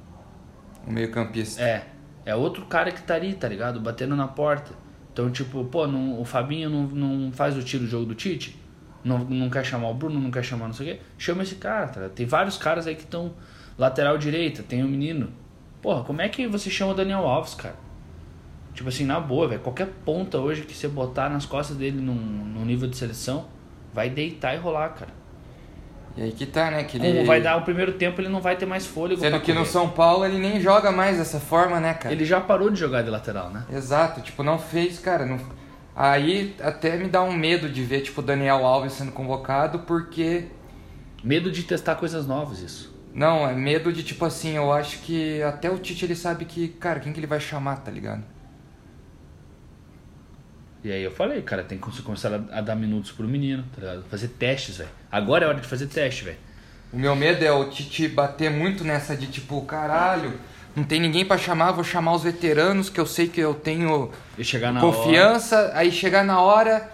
O 0.86 0.90
meio 0.90 1.10
campista. 1.10 1.60
é, 1.62 1.86
é 2.24 2.34
outro 2.34 2.64
cara 2.64 2.90
que 2.90 3.02
tá 3.02 3.14
ali, 3.14 3.34
tá 3.34 3.46
ligado? 3.46 3.78
Batendo 3.80 4.16
na 4.16 4.26
porta. 4.26 4.72
Então, 5.14 5.30
tipo, 5.30 5.64
pô, 5.66 5.86
não- 5.86 6.20
o 6.20 6.24
Fabinho 6.24 6.68
não, 6.68 6.82
não 6.88 7.32
faz 7.32 7.56
o 7.56 7.62
tiro 7.62 7.84
do 7.84 7.88
jogo 7.88 8.04
do 8.04 8.16
Tite? 8.16 8.58
Não, 9.04 9.18
não 9.20 9.48
quer 9.48 9.64
chamar 9.64 9.88
o 9.88 9.94
Bruno, 9.94 10.18
não 10.20 10.28
quer 10.30 10.42
chamar 10.42 10.66
não 10.66 10.74
sei 10.74 10.90
o 10.90 10.94
quê? 10.96 11.00
Chama 11.16 11.44
esse 11.44 11.54
cara, 11.54 11.86
tá? 11.86 12.08
Tem 12.08 12.26
vários 12.26 12.58
caras 12.58 12.84
aí 12.88 12.96
que 12.96 13.02
estão 13.04 13.32
lateral 13.78 14.18
direita, 14.18 14.64
tem 14.64 14.82
o 14.82 14.88
menino. 14.88 15.28
Porra, 15.80 16.02
como 16.02 16.20
é 16.20 16.28
que 16.28 16.48
você 16.48 16.68
chama 16.68 16.90
o 16.92 16.94
Daniel 16.96 17.20
Alves, 17.20 17.54
cara? 17.54 17.76
Tipo 18.74 18.88
assim, 18.88 19.04
na 19.04 19.20
boa, 19.20 19.46
velho. 19.46 19.60
Qualquer 19.60 19.86
ponta 20.04 20.38
hoje 20.38 20.62
que 20.62 20.74
você 20.74 20.88
botar 20.88 21.28
nas 21.28 21.46
costas 21.46 21.76
dele 21.76 22.00
num 22.00 22.64
nível 22.64 22.88
de 22.88 22.96
seleção, 22.96 23.46
vai 23.92 24.10
deitar 24.10 24.54
e 24.56 24.58
rolar, 24.58 24.88
cara. 24.88 25.12
E 26.16 26.22
aí 26.22 26.32
que 26.32 26.46
tá, 26.46 26.70
né? 26.70 26.84
Que 26.84 26.98
Como 26.98 27.10
ele... 27.10 27.24
vai 27.24 27.40
dar 27.40 27.56
o 27.56 27.62
primeiro 27.62 27.92
tempo, 27.92 28.20
ele 28.20 28.28
não 28.28 28.40
vai 28.40 28.56
ter 28.56 28.66
mais 28.66 28.86
fôlego 28.86 29.20
Sendo 29.20 29.40
que 29.40 29.52
no 29.52 29.60
correr. 29.60 29.70
São 29.70 29.88
Paulo 29.88 30.24
ele 30.24 30.38
nem 30.38 30.60
joga 30.60 30.92
mais 30.92 31.18
dessa 31.18 31.40
forma, 31.40 31.80
né, 31.80 31.94
cara? 31.94 32.14
Ele 32.14 32.24
já 32.24 32.40
parou 32.40 32.70
de 32.70 32.78
jogar 32.78 33.02
de 33.02 33.10
lateral, 33.10 33.50
né? 33.50 33.64
Exato, 33.72 34.20
tipo, 34.20 34.42
não 34.42 34.58
fez, 34.58 34.98
cara. 34.98 35.26
Não... 35.26 35.40
Aí 35.96 36.54
até 36.60 36.96
me 36.96 37.08
dá 37.08 37.22
um 37.22 37.32
medo 37.32 37.68
de 37.68 37.82
ver, 37.82 38.02
tipo, 38.02 38.20
o 38.20 38.24
Daniel 38.24 38.64
Alves 38.64 38.92
sendo 38.92 39.12
convocado, 39.12 39.80
porque. 39.80 40.46
Medo 41.22 41.50
de 41.50 41.62
testar 41.62 41.94
coisas 41.94 42.26
novas, 42.26 42.60
isso. 42.60 42.94
Não, 43.14 43.48
é 43.48 43.54
medo 43.54 43.92
de, 43.92 44.02
tipo 44.02 44.24
assim, 44.24 44.56
eu 44.56 44.72
acho 44.72 44.98
que 44.98 45.40
até 45.42 45.70
o 45.70 45.78
Tite 45.78 46.04
ele 46.04 46.16
sabe 46.16 46.44
que, 46.44 46.68
cara, 46.68 47.00
quem 47.00 47.12
que 47.12 47.20
ele 47.20 47.26
vai 47.26 47.40
chamar, 47.40 47.76
tá 47.76 47.90
ligado? 47.90 48.24
E 50.84 50.92
aí 50.92 51.02
eu 51.02 51.10
falei, 51.10 51.40
cara, 51.40 51.64
tem 51.64 51.78
que 51.78 52.02
começar 52.02 52.30
a, 52.34 52.58
a 52.58 52.60
dar 52.60 52.74
minutos 52.76 53.10
pro 53.10 53.26
menino, 53.26 53.64
tá 53.74 53.80
ligado? 53.80 54.04
Fazer 54.10 54.28
testes, 54.28 54.76
velho. 54.76 54.90
Agora 55.10 55.46
é 55.46 55.48
hora 55.48 55.58
de 55.58 55.66
fazer 55.66 55.86
teste, 55.86 56.24
velho. 56.24 56.36
O 56.92 56.98
meu 56.98 57.16
medo 57.16 57.42
é 57.42 57.50
o 57.50 57.70
Tite 57.70 58.06
bater 58.06 58.50
muito 58.50 58.84
nessa 58.84 59.16
de, 59.16 59.26
tipo, 59.26 59.62
caralho, 59.62 60.38
não 60.76 60.84
tem 60.84 61.00
ninguém 61.00 61.24
pra 61.24 61.38
chamar, 61.38 61.72
vou 61.72 61.82
chamar 61.82 62.12
os 62.12 62.22
veteranos 62.22 62.90
que 62.90 63.00
eu 63.00 63.06
sei 63.06 63.28
que 63.28 63.40
eu 63.40 63.54
tenho 63.54 64.10
chegar 64.42 64.72
na 64.72 64.84
hora. 64.84 64.94
confiança, 64.94 65.72
aí 65.74 65.90
chegar 65.90 66.22
na 66.22 66.40
hora, 66.40 66.92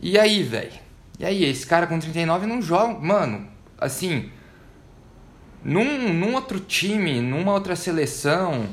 e 0.00 0.16
aí, 0.16 0.42
velho? 0.44 0.72
E 1.18 1.24
aí, 1.24 1.44
esse 1.44 1.66
cara 1.66 1.88
com 1.88 1.98
39 1.98 2.46
não 2.46 2.62
joga, 2.62 2.94
mano, 3.00 3.48
assim, 3.76 4.30
num, 5.64 6.12
num 6.12 6.34
outro 6.34 6.60
time, 6.60 7.20
numa 7.20 7.52
outra 7.52 7.74
seleção, 7.74 8.68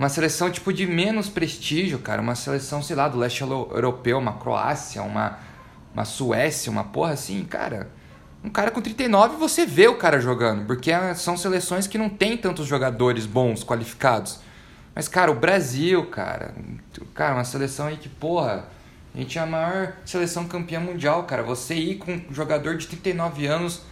uma 0.00 0.08
seleção 0.08 0.50
tipo 0.50 0.72
de 0.72 0.86
menos 0.86 1.28
prestígio, 1.28 1.98
cara, 1.98 2.22
uma 2.22 2.34
seleção, 2.34 2.82
sei 2.82 2.96
lá, 2.96 3.06
do 3.06 3.18
leste 3.18 3.42
euro- 3.42 3.68
europeu, 3.70 4.16
uma 4.16 4.32
Croácia, 4.32 5.02
uma, 5.02 5.38
uma 5.92 6.06
Suécia, 6.06 6.72
uma 6.72 6.84
porra 6.84 7.12
assim, 7.12 7.44
cara. 7.44 7.90
Um 8.42 8.48
cara 8.48 8.70
com 8.70 8.80
39 8.80 9.36
você 9.36 9.66
vê 9.66 9.88
o 9.88 9.96
cara 9.96 10.18
jogando, 10.18 10.64
porque 10.66 10.90
é- 10.90 11.14
são 11.14 11.36
seleções 11.36 11.86
que 11.86 11.98
não 11.98 12.08
tem 12.08 12.34
tantos 12.38 12.66
jogadores 12.66 13.26
bons, 13.26 13.62
qualificados. 13.62 14.40
Mas, 14.94 15.06
cara, 15.06 15.30
o 15.30 15.34
Brasil, 15.34 16.06
cara, 16.06 16.54
cara, 17.14 17.34
uma 17.34 17.44
seleção 17.44 17.86
aí 17.88 17.98
que, 17.98 18.08
porra, 18.08 18.64
a 19.14 19.18
gente 19.18 19.38
é 19.38 19.42
a 19.42 19.46
maior 19.46 19.92
seleção 20.06 20.46
campeã 20.46 20.80
mundial, 20.80 21.24
cara. 21.24 21.42
Você 21.42 21.74
ir 21.74 21.96
com 21.98 22.12
um 22.12 22.32
jogador 22.32 22.74
de 22.78 22.86
39 22.86 23.46
anos, 23.46 23.82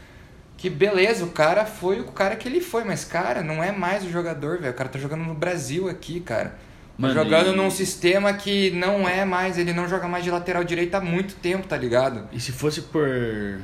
que 0.59 0.69
beleza, 0.69 1.25
o 1.25 1.31
cara 1.31 1.65
foi 1.65 2.01
o 2.01 2.13
cara 2.13 2.37
que 2.37 2.47
ele 2.47 2.61
foi, 2.61 2.85
mas, 2.85 3.05
cara, 3.05 3.43
não 3.43 3.63
é 3.65 3.73
mais 3.73 4.05
o 4.05 4.11
jogador, 4.11 4.59
velho. 4.59 4.73
O 4.73 4.77
cara 4.77 4.91
tá 4.91 4.99
jogando 4.99 5.25
no 5.25 5.33
Brasil 5.35 5.89
aqui, 5.89 6.21
cara. 6.21 6.51
Tá 6.51 6.57
Mano, 6.99 7.15
jogando 7.15 7.53
e- 7.53 7.57
num 7.57 7.71
sistema 7.71 8.35
que 8.35 8.71
não 8.73 9.09
é 9.09 9.25
mais, 9.25 9.57
ele 9.57 9.73
não 9.73 9.89
joga 9.89 10.07
mais 10.09 10.25
de 10.25 10.31
lateral 10.33 10.65
direito 10.65 10.95
há 10.97 11.01
muito 11.01 11.37
tempo, 11.37 11.67
tá 11.69 11.77
ligado? 11.77 12.29
E 12.33 12.41
se 12.41 12.51
fosse 12.53 12.83
por. 12.83 13.61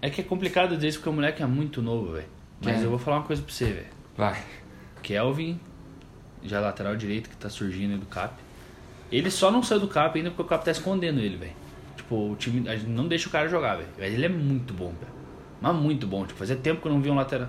É 0.00 0.10
que 0.10 0.20
é 0.20 0.24
complicado 0.24 0.74
dizer 0.74 0.88
isso 0.88 0.98
porque 0.98 1.10
o 1.10 1.12
moleque 1.12 1.42
é 1.42 1.46
muito 1.46 1.82
novo, 1.82 2.12
velho. 2.14 2.26
Mas 2.64 2.80
É. 2.80 2.84
eu 2.84 2.90
vou 2.90 2.98
falar 2.98 3.18
uma 3.18 3.24
coisa 3.26 3.42
pra 3.42 3.52
você, 3.52 3.66
velho. 3.66 3.86
Vai. 4.16 4.42
Kelvin, 5.02 5.60
já 6.42 6.60
lateral 6.60 6.96
direito 6.96 7.28
que 7.28 7.36
tá 7.36 7.50
surgindo 7.50 7.92
aí 7.92 7.98
do 7.98 8.06
Cap. 8.06 8.34
Ele 9.12 9.30
só 9.30 9.50
não 9.50 9.62
saiu 9.62 9.80
do 9.80 9.88
Cap 9.88 10.16
ainda 10.16 10.30
porque 10.30 10.42
o 10.42 10.46
Cap 10.46 10.64
tá 10.64 10.70
escondendo 10.70 11.20
ele, 11.20 11.36
velho. 11.36 11.52
Tipo, 11.96 12.32
o 12.32 12.36
time 12.36 12.64
não 12.86 13.06
deixa 13.06 13.28
o 13.28 13.32
cara 13.32 13.48
jogar, 13.48 13.76
velho. 13.76 13.88
Mas 13.98 14.12
ele 14.14 14.24
é 14.24 14.28
muito 14.28 14.72
bom, 14.72 14.88
velho. 14.98 15.15
Mas 15.60 15.74
muito 15.74 16.06
bom. 16.06 16.26
Tipo, 16.26 16.38
fazia 16.38 16.56
tempo 16.56 16.80
que 16.80 16.88
eu 16.88 16.92
não 16.92 17.00
vi 17.00 17.10
um 17.10 17.14
lateral. 17.14 17.48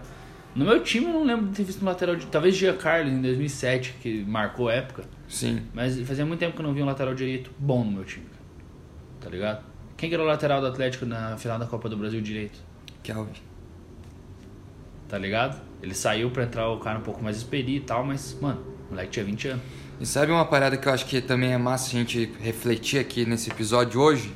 No 0.56 0.66
meu 0.66 0.82
time 0.82 1.06
eu 1.06 1.14
não 1.14 1.24
lembro 1.24 1.48
de 1.48 1.56
ter 1.56 1.64
visto 1.64 1.82
um 1.82 1.86
lateral 1.86 2.16
de. 2.16 2.26
Talvez 2.28 2.56
Giancarlo 2.56 3.10
em 3.10 3.22
2007, 3.22 3.96
que 4.02 4.24
marcou 4.26 4.70
a 4.70 4.74
época. 4.74 5.04
Sim. 5.28 5.64
Mas 5.74 6.00
fazia 6.02 6.26
muito 6.26 6.40
tempo 6.40 6.56
que 6.56 6.62
eu 6.62 6.66
não 6.66 6.74
vi 6.74 6.82
um 6.82 6.86
lateral 6.86 7.14
direito 7.14 7.52
bom 7.60 7.84
no 7.84 7.92
meu 7.92 8.04
time. 8.04 8.26
Tá 9.20 9.30
ligado? 9.30 9.64
Quem 9.96 10.10
que 10.10 10.16
era 10.16 10.24
o 10.24 10.28
lateral 10.28 10.62
do 10.62 10.68
Atlético 10.68 11.06
na 11.06 11.38
final 11.38 11.60
da 11.60 11.66
Copa 11.66 11.90
do 11.90 11.98
Brasil 11.98 12.22
direito? 12.22 12.60
Kelvin. 13.04 13.34
Tá 15.08 15.18
ligado? 15.18 15.62
Ele 15.82 15.94
saiu 15.94 16.30
pra 16.32 16.44
entrar 16.44 16.70
o 16.70 16.80
cara 16.80 17.00
um 17.00 17.02
pouco 17.02 17.24
mais 17.24 17.38
experido 17.38 17.72
e 17.72 17.80
tal, 17.80 18.04
mas, 18.04 18.38
mano, 18.40 18.62
o 18.88 18.92
moleque 18.92 19.12
tinha 19.12 19.26
20 19.26 19.48
anos. 19.50 19.64
E 20.00 20.06
sabe 20.06 20.32
uma 20.32 20.46
parada 20.46 20.78
que 20.78 20.88
eu 20.88 20.94
acho 20.94 21.06
que 21.06 21.22
também 21.22 21.54
é 21.54 21.58
massa 21.58 21.88
a 21.88 21.92
gente 21.92 22.32
refletir 22.40 23.00
aqui 23.00 23.26
nesse 23.26 23.50
episódio 23.50 24.00
hoje? 24.00 24.32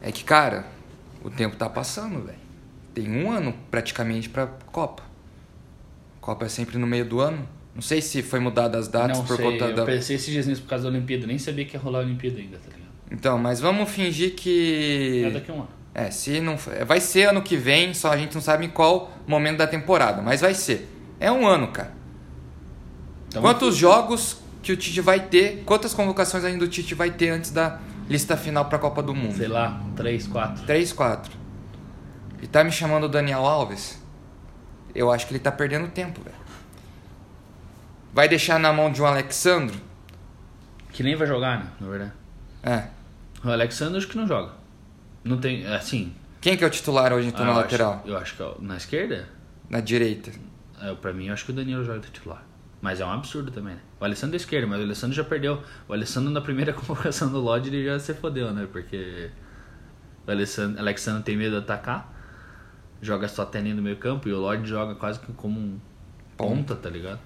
É 0.00 0.10
que, 0.10 0.24
cara, 0.24 0.66
o 1.22 1.28
tempo 1.28 1.56
tá 1.56 1.68
passando, 1.68 2.24
velho. 2.24 2.39
Tem 2.94 3.10
um 3.10 3.30
ano 3.30 3.54
praticamente 3.70 4.28
pra 4.28 4.46
Copa. 4.46 5.02
Copa 6.20 6.44
é 6.46 6.48
sempre 6.48 6.76
no 6.78 6.86
meio 6.86 7.04
do 7.04 7.20
ano. 7.20 7.48
Não 7.74 7.82
sei 7.82 8.02
se 8.02 8.22
foi 8.22 8.40
mudada 8.40 8.76
as 8.78 8.88
datas 8.88 9.18
não 9.18 9.24
por 9.24 9.36
sei, 9.36 9.44
conta 9.52 9.64
eu 9.66 9.76
da. 9.76 9.84
pensei 9.84 10.16
esses 10.16 10.28
dias 10.30 10.46
nisso 10.46 10.62
por 10.62 10.68
causa 10.70 10.84
da 10.84 10.90
Olimpíada, 10.90 11.26
nem 11.26 11.38
sabia 11.38 11.64
que 11.64 11.76
ia 11.76 11.80
rolar 11.80 12.00
a 12.00 12.02
Olimpíada 12.02 12.38
ainda, 12.38 12.58
tá 12.58 12.64
ligado? 12.66 12.90
Então, 13.12 13.38
mas 13.38 13.60
vamos 13.60 13.88
fingir 13.90 14.34
que. 14.34 15.22
É 15.26 15.30
daqui 15.30 15.50
a 15.50 15.54
um 15.54 15.58
ano. 15.60 15.68
É, 15.94 16.10
se 16.10 16.40
não. 16.40 16.58
for- 16.58 16.84
Vai 16.84 17.00
ser 17.00 17.28
ano 17.30 17.42
que 17.42 17.56
vem, 17.56 17.94
só 17.94 18.10
a 18.12 18.16
gente 18.16 18.34
não 18.34 18.40
sabe 18.42 18.66
em 18.66 18.70
qual 18.70 19.10
momento 19.26 19.58
da 19.58 19.66
temporada, 19.66 20.20
mas 20.20 20.40
vai 20.40 20.52
ser. 20.54 20.88
É 21.18 21.30
um 21.30 21.46
ano, 21.46 21.68
cara. 21.68 21.92
Então, 23.28 23.42
Quantos 23.42 23.76
jogos 23.76 24.38
que 24.62 24.72
o 24.72 24.76
Tite 24.76 25.00
vai 25.00 25.20
ter? 25.28 25.62
Quantas 25.64 25.94
convocações 25.94 26.44
ainda 26.44 26.64
o 26.64 26.68
Tite 26.68 26.94
vai 26.94 27.10
ter 27.10 27.30
antes 27.30 27.50
da 27.50 27.80
lista 28.08 28.36
final 28.36 28.64
pra 28.66 28.78
Copa 28.78 29.02
do 29.02 29.14
Mundo? 29.14 29.36
Sei 29.36 29.48
lá, 29.48 29.80
3, 29.96 30.26
4. 30.26 30.64
3, 30.66 30.92
4. 30.92 31.32
E 32.42 32.46
tá 32.46 32.64
me 32.64 32.72
chamando 32.72 33.04
o 33.04 33.08
Daniel 33.08 33.44
Alves? 33.44 34.02
Eu 34.94 35.10
acho 35.10 35.26
que 35.26 35.32
ele 35.32 35.40
tá 35.40 35.52
perdendo 35.52 35.88
tempo, 35.88 36.20
velho. 36.22 36.36
Vai 38.12 38.28
deixar 38.28 38.58
na 38.58 38.72
mão 38.72 38.90
de 38.90 39.00
um 39.00 39.06
Alexandro? 39.06 39.78
Que 40.92 41.02
nem 41.02 41.14
vai 41.14 41.26
jogar, 41.26 41.58
né? 41.60 41.70
Na 41.80 41.88
verdade. 41.88 42.12
É. 42.62 42.88
O 43.44 43.50
Alexandre 43.50 43.98
acho 43.98 44.08
que 44.08 44.16
não 44.16 44.26
joga. 44.26 44.52
Não 45.22 45.38
tem. 45.38 45.66
Assim. 45.66 46.12
Quem 46.40 46.56
que 46.56 46.64
é 46.64 46.66
o 46.66 46.70
titular 46.70 47.12
hoje 47.12 47.28
então 47.28 47.42
ah, 47.42 47.46
na 47.46 47.52
eu 47.52 47.56
lateral? 47.56 47.92
Acho, 47.92 48.08
eu 48.08 48.16
acho 48.16 48.36
que 48.36 48.42
é 48.42 48.54
na 48.60 48.76
esquerda, 48.76 49.28
Na 49.68 49.80
direita. 49.80 50.32
é, 50.80 50.94
pra 50.94 51.12
mim, 51.12 51.26
eu 51.26 51.34
acho 51.34 51.44
que 51.44 51.50
o 51.52 51.54
Danilo 51.54 51.84
joga 51.84 52.00
titular. 52.00 52.42
Mas 52.80 52.98
é 52.98 53.04
um 53.04 53.10
absurdo 53.12 53.50
também, 53.50 53.74
né? 53.74 53.80
O 54.00 54.04
Alessandro 54.04 54.34
é 54.36 54.38
esquerda, 54.38 54.66
mas 54.66 54.80
o 54.80 54.82
Alessandro 54.82 55.14
já 55.14 55.22
perdeu. 55.22 55.62
O 55.86 55.92
Alessandro 55.92 56.30
na 56.30 56.40
primeira 56.40 56.72
convocação 56.74 57.30
do 57.30 57.38
Lodge 57.38 57.68
ele 57.68 57.84
já 57.84 57.98
se 57.98 58.14
fodeu, 58.14 58.52
né? 58.52 58.66
Porque 58.72 59.30
o 60.26 60.30
Alessandro, 60.30 60.80
Alexandre 60.80 61.22
tem 61.22 61.36
medo 61.36 61.52
de 61.52 61.58
atacar, 61.58 62.10
joga 63.00 63.28
só 63.28 63.44
teninho 63.44 63.76
no 63.76 63.82
meio 63.82 63.96
campo 63.96 64.28
e 64.28 64.32
o 64.32 64.38
Lodge 64.38 64.66
joga 64.66 64.94
quase 64.94 65.18
que 65.20 65.32
como 65.32 65.58
um 65.58 65.80
ponta, 66.36 66.74
tá 66.74 66.88
ligado? 66.88 67.20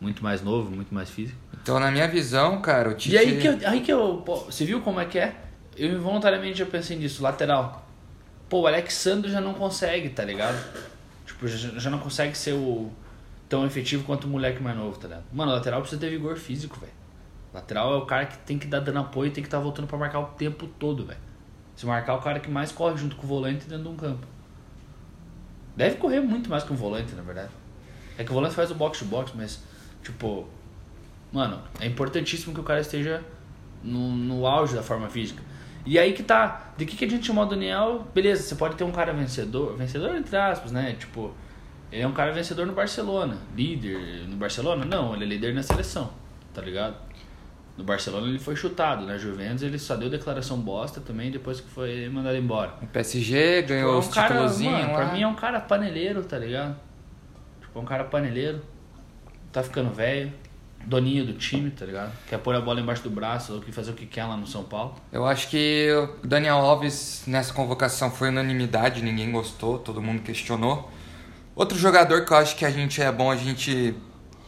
Muito 0.00 0.22
mais 0.22 0.42
novo, 0.42 0.70
muito 0.70 0.94
mais 0.94 1.08
físico. 1.08 1.38
Então, 1.62 1.80
na 1.80 1.90
minha 1.90 2.06
visão, 2.06 2.60
cara, 2.60 2.90
o 2.90 2.94
Tite... 2.94 3.14
E 3.14 3.18
aí 3.18 3.40
que, 3.40 3.48
eu, 3.48 3.58
aí 3.66 3.80
que 3.80 3.92
eu. 3.92 4.22
Pô, 4.24 4.36
você 4.36 4.64
viu 4.64 4.80
como 4.80 5.00
é 5.00 5.04
que 5.06 5.18
é? 5.18 5.34
Eu 5.76 5.94
involuntariamente 5.94 6.58
já 6.58 6.66
pensei 6.66 6.96
nisso, 6.96 7.22
lateral. 7.22 7.86
Pô, 8.48 8.60
o 8.60 8.66
Alexandre 8.66 9.30
já 9.30 9.40
não 9.40 9.54
consegue, 9.54 10.10
tá 10.10 10.24
ligado? 10.24 10.56
Tipo, 11.24 11.48
já, 11.48 11.78
já 11.78 11.90
não 11.90 11.98
consegue 11.98 12.36
ser 12.36 12.52
o 12.52 12.90
tão 13.48 13.64
efetivo 13.64 14.04
quanto 14.04 14.24
o 14.24 14.28
moleque 14.28 14.62
mais 14.62 14.76
novo, 14.76 14.98
tá 14.98 15.08
ligado? 15.08 15.24
Mano, 15.32 15.52
o 15.52 15.54
lateral 15.54 15.80
precisa 15.80 16.00
ter 16.00 16.10
vigor 16.10 16.36
físico, 16.36 16.78
velho. 16.78 16.92
Lateral 17.52 17.94
é 17.94 17.96
o 17.96 18.06
cara 18.06 18.26
que 18.26 18.38
tem 18.38 18.58
que 18.58 18.66
dar 18.66 18.80
dando 18.80 18.98
apoio 18.98 19.28
e 19.28 19.30
tem 19.30 19.42
que 19.42 19.48
estar 19.48 19.58
voltando 19.58 19.86
pra 19.86 19.96
marcar 19.96 20.20
o 20.20 20.26
tempo 20.26 20.66
todo, 20.66 21.06
velho. 21.06 21.20
Se 21.74 21.86
marcar 21.86 22.12
é 22.12 22.16
o 22.16 22.20
cara 22.20 22.38
que 22.38 22.50
mais 22.50 22.70
corre 22.70 22.96
junto 22.96 23.16
com 23.16 23.24
o 23.24 23.28
volante 23.28 23.66
dentro 23.66 23.84
de 23.84 23.88
um 23.88 23.96
campo. 23.96 24.26
Deve 25.76 25.96
correr 25.96 26.20
muito 26.20 26.48
mais 26.48 26.64
que 26.64 26.72
o 26.72 26.76
volante, 26.76 27.14
na 27.14 27.22
verdade. 27.22 27.50
É 28.16 28.24
que 28.24 28.30
o 28.30 28.34
volante 28.34 28.54
faz 28.54 28.70
o 28.70 28.74
box 28.74 29.00
to 29.00 29.04
box, 29.04 29.32
mas, 29.34 29.62
tipo, 30.02 30.48
Mano, 31.32 31.60
é 31.80 31.86
importantíssimo 31.86 32.54
que 32.54 32.60
o 32.60 32.62
cara 32.62 32.80
esteja 32.80 33.22
no, 33.82 34.10
no 34.10 34.46
auge 34.46 34.74
da 34.74 34.82
forma 34.82 35.08
física. 35.08 35.42
E 35.84 35.98
aí 35.98 36.12
que 36.12 36.22
tá, 36.22 36.72
de 36.76 36.84
que, 36.86 36.96
que 36.96 37.04
a 37.04 37.08
gente 37.08 37.26
chamou 37.26 37.44
o 37.44 37.46
Daniel? 37.46 38.06
Beleza, 38.14 38.42
você 38.42 38.54
pode 38.54 38.74
ter 38.74 38.84
um 38.84 38.90
cara 38.90 39.12
vencedor, 39.12 39.76
vencedor 39.76 40.16
entre 40.16 40.36
aspas, 40.36 40.72
né? 40.72 40.96
Tipo, 40.98 41.32
ele 41.92 42.02
é 42.02 42.06
um 42.06 42.12
cara 42.12 42.32
vencedor 42.32 42.66
no 42.66 42.72
Barcelona, 42.72 43.36
líder 43.54 44.26
no 44.28 44.36
Barcelona? 44.36 44.84
Não, 44.84 45.14
ele 45.14 45.24
é 45.24 45.28
líder 45.28 45.54
na 45.54 45.62
seleção, 45.62 46.10
tá 46.52 46.62
ligado? 46.62 46.96
No 47.76 47.84
Barcelona 47.84 48.26
ele 48.26 48.38
foi 48.38 48.56
chutado, 48.56 49.04
na 49.04 49.18
Juventus 49.18 49.62
ele 49.62 49.78
só 49.78 49.96
deu 49.96 50.08
declaração 50.08 50.58
bosta 50.58 51.00
também 51.00 51.30
depois 51.30 51.60
que 51.60 51.68
foi 51.68 52.08
mandado 52.08 52.36
embora. 52.36 52.74
O 52.80 52.86
PSG 52.86 53.62
ganhou 53.62 54.00
Tipo, 54.00 54.08
os 54.08 54.16
títulozinhos 54.16 54.80
mano, 54.80 54.92
lá. 54.92 54.96
Pra 54.96 55.12
mim 55.12 55.22
é 55.22 55.28
um 55.28 55.34
cara 55.34 55.60
paneleiro, 55.60 56.24
tá 56.24 56.38
ligado? 56.38 56.74
Tipo, 57.60 57.78
é 57.78 57.82
um 57.82 57.84
cara 57.84 58.04
paneleiro. 58.04 58.62
Tá 59.52 59.62
ficando 59.62 59.92
velho. 59.92 60.32
Doninho 60.86 61.26
do 61.26 61.32
time, 61.32 61.70
tá 61.70 61.84
ligado? 61.84 62.12
Quer 62.28 62.38
pôr 62.38 62.54
a 62.54 62.60
bola 62.60 62.80
embaixo 62.80 63.02
do 63.02 63.10
braço 63.10 63.54
ou 63.54 63.60
que 63.60 63.72
fazer 63.72 63.90
o 63.90 63.94
que 63.94 64.06
quer 64.06 64.24
lá 64.24 64.36
no 64.36 64.46
São 64.46 64.62
Paulo. 64.62 64.94
Eu 65.10 65.26
acho 65.26 65.48
que 65.48 65.90
o 66.22 66.26
Daniel 66.26 66.56
Alves 66.58 67.24
nessa 67.26 67.52
convocação 67.52 68.10
foi 68.10 68.28
unanimidade, 68.28 69.02
ninguém 69.02 69.32
gostou, 69.32 69.78
todo 69.78 70.00
mundo 70.00 70.22
questionou. 70.22 70.88
Outro 71.56 71.76
jogador 71.76 72.24
que 72.24 72.32
eu 72.32 72.36
acho 72.36 72.54
que 72.54 72.64
a 72.64 72.70
gente 72.70 73.02
é 73.02 73.10
bom 73.10 73.30
a 73.30 73.36
gente 73.36 73.94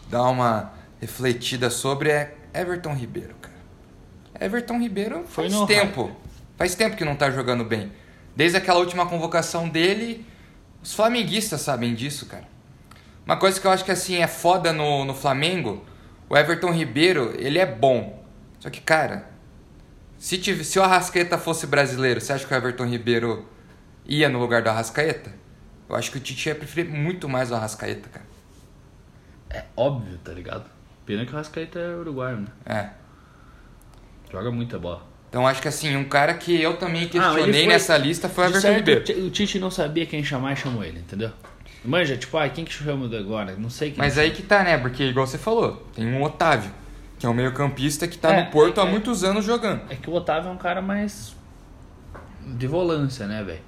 dar 0.09 0.23
uma 0.25 0.73
refletida 1.01 1.71
sobre 1.71 2.11
é 2.11 2.38
Everton 2.55 2.95
Ribeiro, 2.95 3.35
cara. 3.41 3.57
Everton 4.41 4.79
Ribeiro 4.79 5.25
Foi 5.27 5.45
faz 5.49 5.53
no 5.53 5.67
tempo. 5.67 6.05
hype. 6.05 6.17
Faz 6.57 6.75
tempo 6.75 6.97
que 6.97 7.05
não 7.05 7.17
tá 7.17 7.31
jogando 7.31 7.65
bem. 7.65 7.93
Desde 8.35 8.57
aquela 8.57 8.79
última 8.81 9.07
convocação 9.07 9.69
dele, 9.69 10.27
os 10.83 10.95
flamenguistas 10.95 11.61
sabem 11.61 11.95
disso, 11.95 12.27
cara. 12.27 12.47
Uma 13.25 13.37
coisa 13.37 13.61
que 13.61 13.67
eu 13.67 13.71
acho 13.71 13.85
que 13.85 13.91
assim 13.91 14.17
é 14.17 14.27
foda 14.27 14.73
no, 14.73 15.05
no 15.05 15.15
Flamengo, 15.15 15.85
o 16.29 16.37
Everton 16.37 16.73
Ribeiro, 16.73 17.35
ele 17.37 17.59
é 17.59 17.67
bom. 17.67 18.25
Só 18.59 18.71
que, 18.71 18.81
cara, 18.81 19.29
se, 20.19 20.39
tive, 20.39 20.65
se 20.65 20.79
o 20.79 20.83
Arrascaeta 20.83 21.39
fosse 21.39 21.67
brasileiro, 21.67 22.21
você 22.21 22.33
acha 22.33 22.47
que 22.47 22.53
o 22.53 22.57
Everton 22.57 22.87
Ribeiro 22.87 23.47
ia 24.07 24.29
no 24.29 24.39
lugar 24.39 24.63
do 24.63 24.71
Arrascaeta? 24.71 25.33
Eu 25.89 25.97
acho 25.97 26.11
que 26.11 26.19
o 26.19 26.21
Tite 26.21 26.49
ia 26.49 26.55
preferir 26.55 26.91
muito 26.91 27.29
mais 27.29 27.51
o 27.51 27.55
Arrascaeta, 27.55 28.09
cara. 28.09 28.27
É 29.51 29.65
óbvio, 29.77 30.19
tá 30.19 30.33
ligado? 30.33 30.69
Pena 31.09 31.25
que 31.25 31.33
o 31.33 31.37
Rascaeta 31.37 31.79
é 31.79 31.97
uruguaio, 31.97 32.37
né? 32.41 32.47
É. 32.67 32.91
Joga 34.31 34.51
muita 34.51 34.79
bola. 34.79 35.07
Então 35.31 35.47
acho 35.47 35.63
que 35.63 35.67
assim, 35.69 35.97
um 35.97 36.05
cara 36.05 36.35
que 36.35 36.61
eu 36.61 36.77
também 36.77 37.05
Ah, 37.05 37.09
questionei 37.09 37.63
foi- 37.65 37.67
nessa 37.73 37.97
lista 37.97 38.29
foi 38.29 38.45
o 38.45 38.49
Everton 38.49 38.73
Ribeiro. 38.75 39.01
o 39.01 39.05
Ti- 39.05 39.13
O 39.15 39.31
Tite 39.31 39.59
não 39.59 39.71
sabia 39.71 40.05
quem 40.05 40.23
chamar 40.23 40.53
e 40.53 40.57
chamou 40.57 40.85
ele, 40.85 40.99
entendeu? 40.99 41.31
Manja, 41.83 42.15
tipo, 42.15 42.37
ah, 42.37 42.47
quem 42.51 42.63
que 42.67 42.73
chama 42.75 43.07
agora? 43.17 43.57
Não 43.57 43.71
sei 43.71 43.89
quem. 43.91 43.97
Mas 43.99 44.19
aí 44.19 44.33
que 44.33 44.43
tá, 44.43 44.63
né? 44.63 44.77
Porque 44.77 45.03
igual 45.05 45.27
você 45.27 45.39
falou, 45.39 45.77
tem 45.95 46.07
um 46.07 46.23
Otávio, 46.23 46.71
que 47.19 47.25
é 47.25 47.29
um 47.31 47.33
meio 47.33 47.55
campista 47.55 48.07
que 48.07 48.19
tá 48.19 48.35
É, 48.35 48.45
no 48.45 48.51
Porto 48.51 48.79
é, 48.79 48.83
há 48.83 48.87
muitos 48.87 49.25
anos 49.25 49.47
jogando. 49.47 49.81
É 49.91 49.95
que 49.97 50.11
o 50.11 50.13
Otávio 50.13 50.51
é 50.51 50.53
um 50.53 50.59
cara 50.59 50.83
mais. 50.83 51.35
de 52.47 52.67
volância, 52.67 53.27
né, 53.27 53.43
velho? 53.43 53.61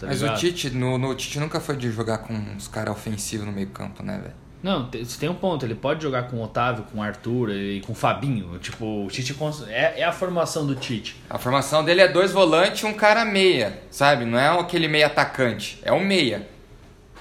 Tá 0.00 0.08
Mas 0.08 0.20
ligado? 0.22 0.36
o 0.36 0.40
Tite, 0.40 0.70
no, 0.70 0.98
no- 0.98 1.10
o 1.10 1.14
Tite 1.14 1.38
nunca 1.38 1.60
foi 1.60 1.76
de 1.76 1.88
jogar 1.90 2.18
com 2.18 2.32
uns 2.34 2.66
caras 2.68 2.94
ofensivos 2.96 3.46
no 3.46 3.52
meio 3.52 3.68
campo, 3.68 4.02
né, 4.02 4.18
velho? 4.20 4.34
Não, 4.62 4.90
você 4.90 5.20
tem 5.20 5.28
um 5.28 5.34
ponto, 5.34 5.64
ele 5.64 5.74
pode 5.74 6.02
jogar 6.02 6.24
com 6.24 6.38
o 6.38 6.42
Otávio, 6.42 6.84
com 6.84 6.98
o 6.98 7.02
Arthur 7.02 7.50
e 7.50 7.80
com 7.82 7.92
o 7.92 7.94
Fabinho. 7.94 8.58
Tipo, 8.58 9.04
o 9.04 9.08
Tite 9.08 9.36
é, 9.68 10.00
é 10.00 10.04
a 10.04 10.12
formação 10.12 10.66
do 10.66 10.74
Tite. 10.74 11.16
A 11.30 11.38
formação 11.38 11.84
dele 11.84 12.00
é 12.00 12.08
dois 12.08 12.32
volantes 12.32 12.82
e 12.82 12.86
um 12.86 12.94
cara 12.94 13.24
meia, 13.24 13.80
sabe? 13.90 14.24
Não 14.24 14.38
é 14.38 14.48
aquele 14.58 14.88
meia 14.88 15.06
atacante, 15.06 15.78
é 15.82 15.92
um 15.92 16.04
meia. 16.04 16.48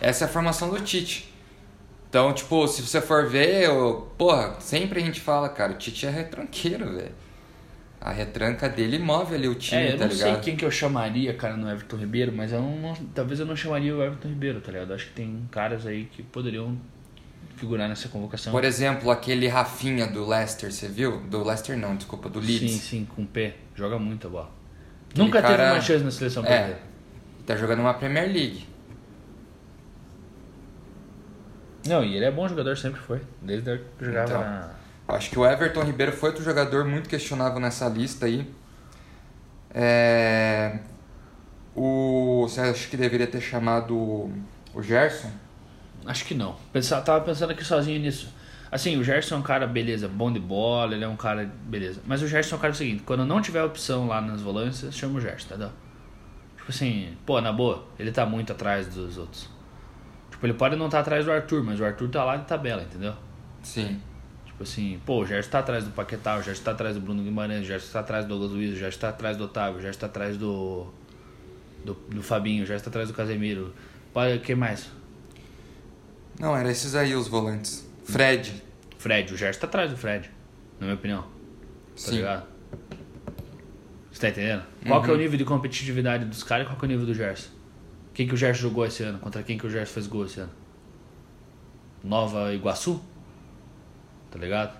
Essa 0.02 0.26
é 0.26 0.28
a 0.28 0.30
formação 0.30 0.70
do 0.70 0.80
Tite. 0.80 1.32
Então, 2.10 2.34
tipo, 2.34 2.68
se 2.68 2.82
você 2.82 3.02
for 3.02 3.28
ver, 3.28 3.64
eu, 3.66 4.10
porra, 4.18 4.56
sempre 4.60 5.02
a 5.02 5.04
gente 5.04 5.20
fala, 5.20 5.50
cara, 5.50 5.74
o 5.74 5.76
Tite 5.76 6.06
é 6.06 6.10
retranqueiro, 6.10 6.94
velho. 6.96 7.12
A 8.00 8.12
retranca 8.12 8.70
dele 8.70 9.00
move 9.00 9.36
ali 9.36 9.48
o 9.48 9.56
time, 9.56 9.82
é, 9.82 9.94
eu 9.94 9.98
tá 9.98 10.06
não 10.06 10.12
sei 10.12 10.36
quem 10.38 10.56
que 10.56 10.64
eu 10.64 10.70
chamaria, 10.72 11.34
cara, 11.34 11.58
no 11.58 11.70
Everton 11.70 11.98
Ribeiro, 11.98 12.32
mas 12.32 12.52
eu 12.54 12.62
não- 12.62 12.94
talvez 13.14 13.40
eu 13.40 13.46
não 13.46 13.56
chamaria 13.56 13.96
o 13.96 14.02
Everton 14.04 14.28
Ribeiro, 14.30 14.62
tá 14.62 14.72
ligado? 14.72 14.94
Acho 14.94 15.08
que 15.08 15.14
tem 15.14 15.48
caras 15.52 15.86
aí 15.88 16.06
que 16.06 16.22
poderiam 16.22 16.78
figurar 17.56 17.88
nessa 17.90 18.08
convocação. 18.10 18.52
Por 18.52 18.64
exemplo, 18.64 19.10
aquele 19.12 19.48
Rafinha 19.48 20.08
do 20.08 20.28
Leicester, 20.28 20.72
você 20.72 20.88
viu? 20.88 21.20
Do 21.22 21.44
Leicester 21.44 21.78
não, 21.78 21.96
desculpa, 21.96 22.30
do 22.30 22.40
Leeds. 22.40 22.72
Sim, 22.72 22.80
sim, 22.80 23.06
com 23.06 23.26
P. 23.26 23.54
Joga 23.76 23.98
muita 24.00 24.28
bola. 24.30 24.52
Aquele 25.10 25.26
Nunca 25.26 25.42
teve 25.42 25.56
cara- 25.58 25.74
uma 25.74 25.82
chance 25.82 26.04
na 26.04 26.12
seleção 26.12 26.46
É, 26.46 26.78
tá 27.46 27.56
jogando 27.56 27.80
uma 27.80 27.94
Premier 27.94 28.28
League. 28.28 28.68
Não, 31.88 32.04
e 32.04 32.16
ele 32.16 32.26
é 32.26 32.32
bom 32.32 32.48
jogador, 32.48 32.76
sempre 32.78 33.00
foi. 33.00 33.22
Desde 33.42 33.78
que 33.98 34.06
jogava 34.06 34.30
Então. 34.30 34.42
na... 34.42 34.70
Acho 35.08 35.30
que 35.30 35.38
o 35.38 35.46
Everton 35.46 35.84
Ribeiro 35.84 36.12
foi 36.12 36.30
outro 36.30 36.44
jogador 36.44 36.84
muito 36.84 37.08
questionável 37.08 37.60
nessa 37.60 37.88
lista 37.88 38.26
aí. 38.26 38.50
É... 39.72 40.80
O... 41.76 42.48
Você 42.48 42.62
acha 42.62 42.88
que 42.90 42.98
deveria 42.98 43.28
ter 43.28 43.40
chamado 43.42 43.96
o 44.74 44.82
Gerson? 44.82 45.30
Acho 46.06 46.26
que 46.26 46.34
não. 46.34 46.56
Pensar, 46.72 47.02
tava 47.02 47.24
pensando 47.24 47.52
aqui 47.52 47.64
sozinho 47.64 48.00
nisso. 48.00 48.30
Assim, 48.72 48.98
o 48.98 49.04
Gerson 49.04 49.36
é 49.36 49.38
um 49.38 49.42
cara, 49.42 49.66
beleza, 49.66 50.08
bom 50.08 50.32
de 50.32 50.40
bola, 50.40 50.96
ele 50.96 51.04
é 51.04 51.08
um 51.08 51.16
cara, 51.16 51.50
beleza. 51.66 52.02
Mas 52.06 52.22
o 52.22 52.28
Gerson 52.28 52.56
é 52.56 52.58
um 52.58 52.62
cara 52.62 52.74
do 52.74 52.78
seguinte, 52.78 53.04
quando 53.04 53.26
não 53.26 53.42
tiver 53.42 53.64
opção 53.64 54.08
lá 54.08 54.20
nas 54.20 54.42
volâncias, 54.42 54.96
chama 54.96 55.18
o 55.18 55.22
Gerson, 55.22 55.48
entendeu? 55.48 55.72
Tipo 56.58 56.72
assim, 56.72 57.16
pô, 57.26 57.40
na 57.40 57.54
boa, 57.54 57.88
ele 57.98 58.12
tá 58.12 58.26
muito 58.26 58.52
atrás 58.52 58.88
dos 58.88 59.18
outros. 59.18 59.50
Tipo, 60.32 60.46
ele 60.46 60.54
pode 60.54 60.76
não 60.76 60.88
estar 60.88 61.00
atrás 61.00 61.24
do 61.24 61.32
Arthur, 61.32 61.64
mas 61.64 61.80
o 61.80 61.86
Arthur 61.86 62.10
tá 62.10 62.24
lá 62.24 62.38
de 62.38 62.46
tabela, 62.46 62.82
entendeu? 62.84 63.14
Sim. 63.64 64.02
Tipo 64.46 64.64
assim, 64.64 65.00
pô, 65.06 65.22
o 65.22 65.26
Gerson 65.26 65.50
tá 65.50 65.60
atrás 65.60 65.84
do 65.84 65.92
Paquetá, 65.92 66.38
o 66.38 66.42
Gerson 66.42 66.64
tá 66.64 66.72
atrás 66.72 66.96
do 66.96 67.02
Bruno 67.02 67.24
Guimarães, 67.24 67.62
o 67.62 67.66
Gerson 67.66 67.94
tá 67.94 68.00
atrás 68.00 68.26
do 68.26 68.30
Douglas 68.30 68.52
Luiz, 68.52 68.74
o 68.74 68.78
Gerson 68.78 69.00
tá 69.00 69.10
atrás 69.10 69.38
do 69.38 69.46
Otávio, 69.46 69.80
o 69.80 69.82
Gerson 69.82 70.00
tá 70.00 70.06
atrás 70.08 70.38
do. 70.38 70.88
do, 71.84 71.94
do 71.94 72.24
Fabinho, 72.24 72.64
o 72.64 72.66
Gerson 72.66 72.86
tá 72.86 72.90
atrás 72.90 73.08
do 73.08 73.14
Casemiro. 73.14 73.74
Pode, 74.14 74.40
quem 74.40 74.56
mais? 74.56 74.90
Não, 76.40 76.56
era 76.56 76.70
esses 76.72 76.96
aí 76.96 77.16
os 77.16 77.28
volantes. 77.28 77.88
Fred. 78.04 78.62
Fred, 78.98 79.34
o 79.34 79.38
Gerson 79.38 79.60
tá 79.62 79.68
atrás 79.68 79.90
do 79.92 79.98
Fred, 79.98 80.30
na 80.80 80.86
minha 80.88 80.96
opinião. 80.96 81.22
Tá 81.22 81.28
Sim. 81.96 82.16
ligado? 82.18 82.48
Você 84.12 84.22
tá 84.22 84.30
entendendo? 84.30 84.64
Qual 84.88 85.04
que 85.04 85.10
é 85.10 85.14
o 85.14 85.18
nível 85.18 85.38
de 85.38 85.46
competitividade 85.46 86.26
dos 86.26 86.44
caras 86.44 86.66
e 86.66 86.70
qual 86.70 86.78
que 86.80 86.86
é 86.86 86.88
o 86.88 86.92
nível 86.92 87.06
do 87.06 87.14
Gerson? 87.14 87.50
Quem 88.14 88.28
que 88.28 88.34
o 88.34 88.38
Gerson 88.38 88.62
jogou 88.62 88.86
esse 88.86 89.04
ano? 89.04 89.20
Contra 89.20 89.44
quem 89.44 89.58
que 89.58 89.68
o 89.68 89.70
Gerson 89.70 89.94
fez 89.94 90.08
gol 90.08 90.26
esse 90.26 90.40
ano? 90.40 90.52
Nova 92.04 92.54
Iguaçu? 92.54 93.02
Tá 94.32 94.40
ligado? 94.40 94.80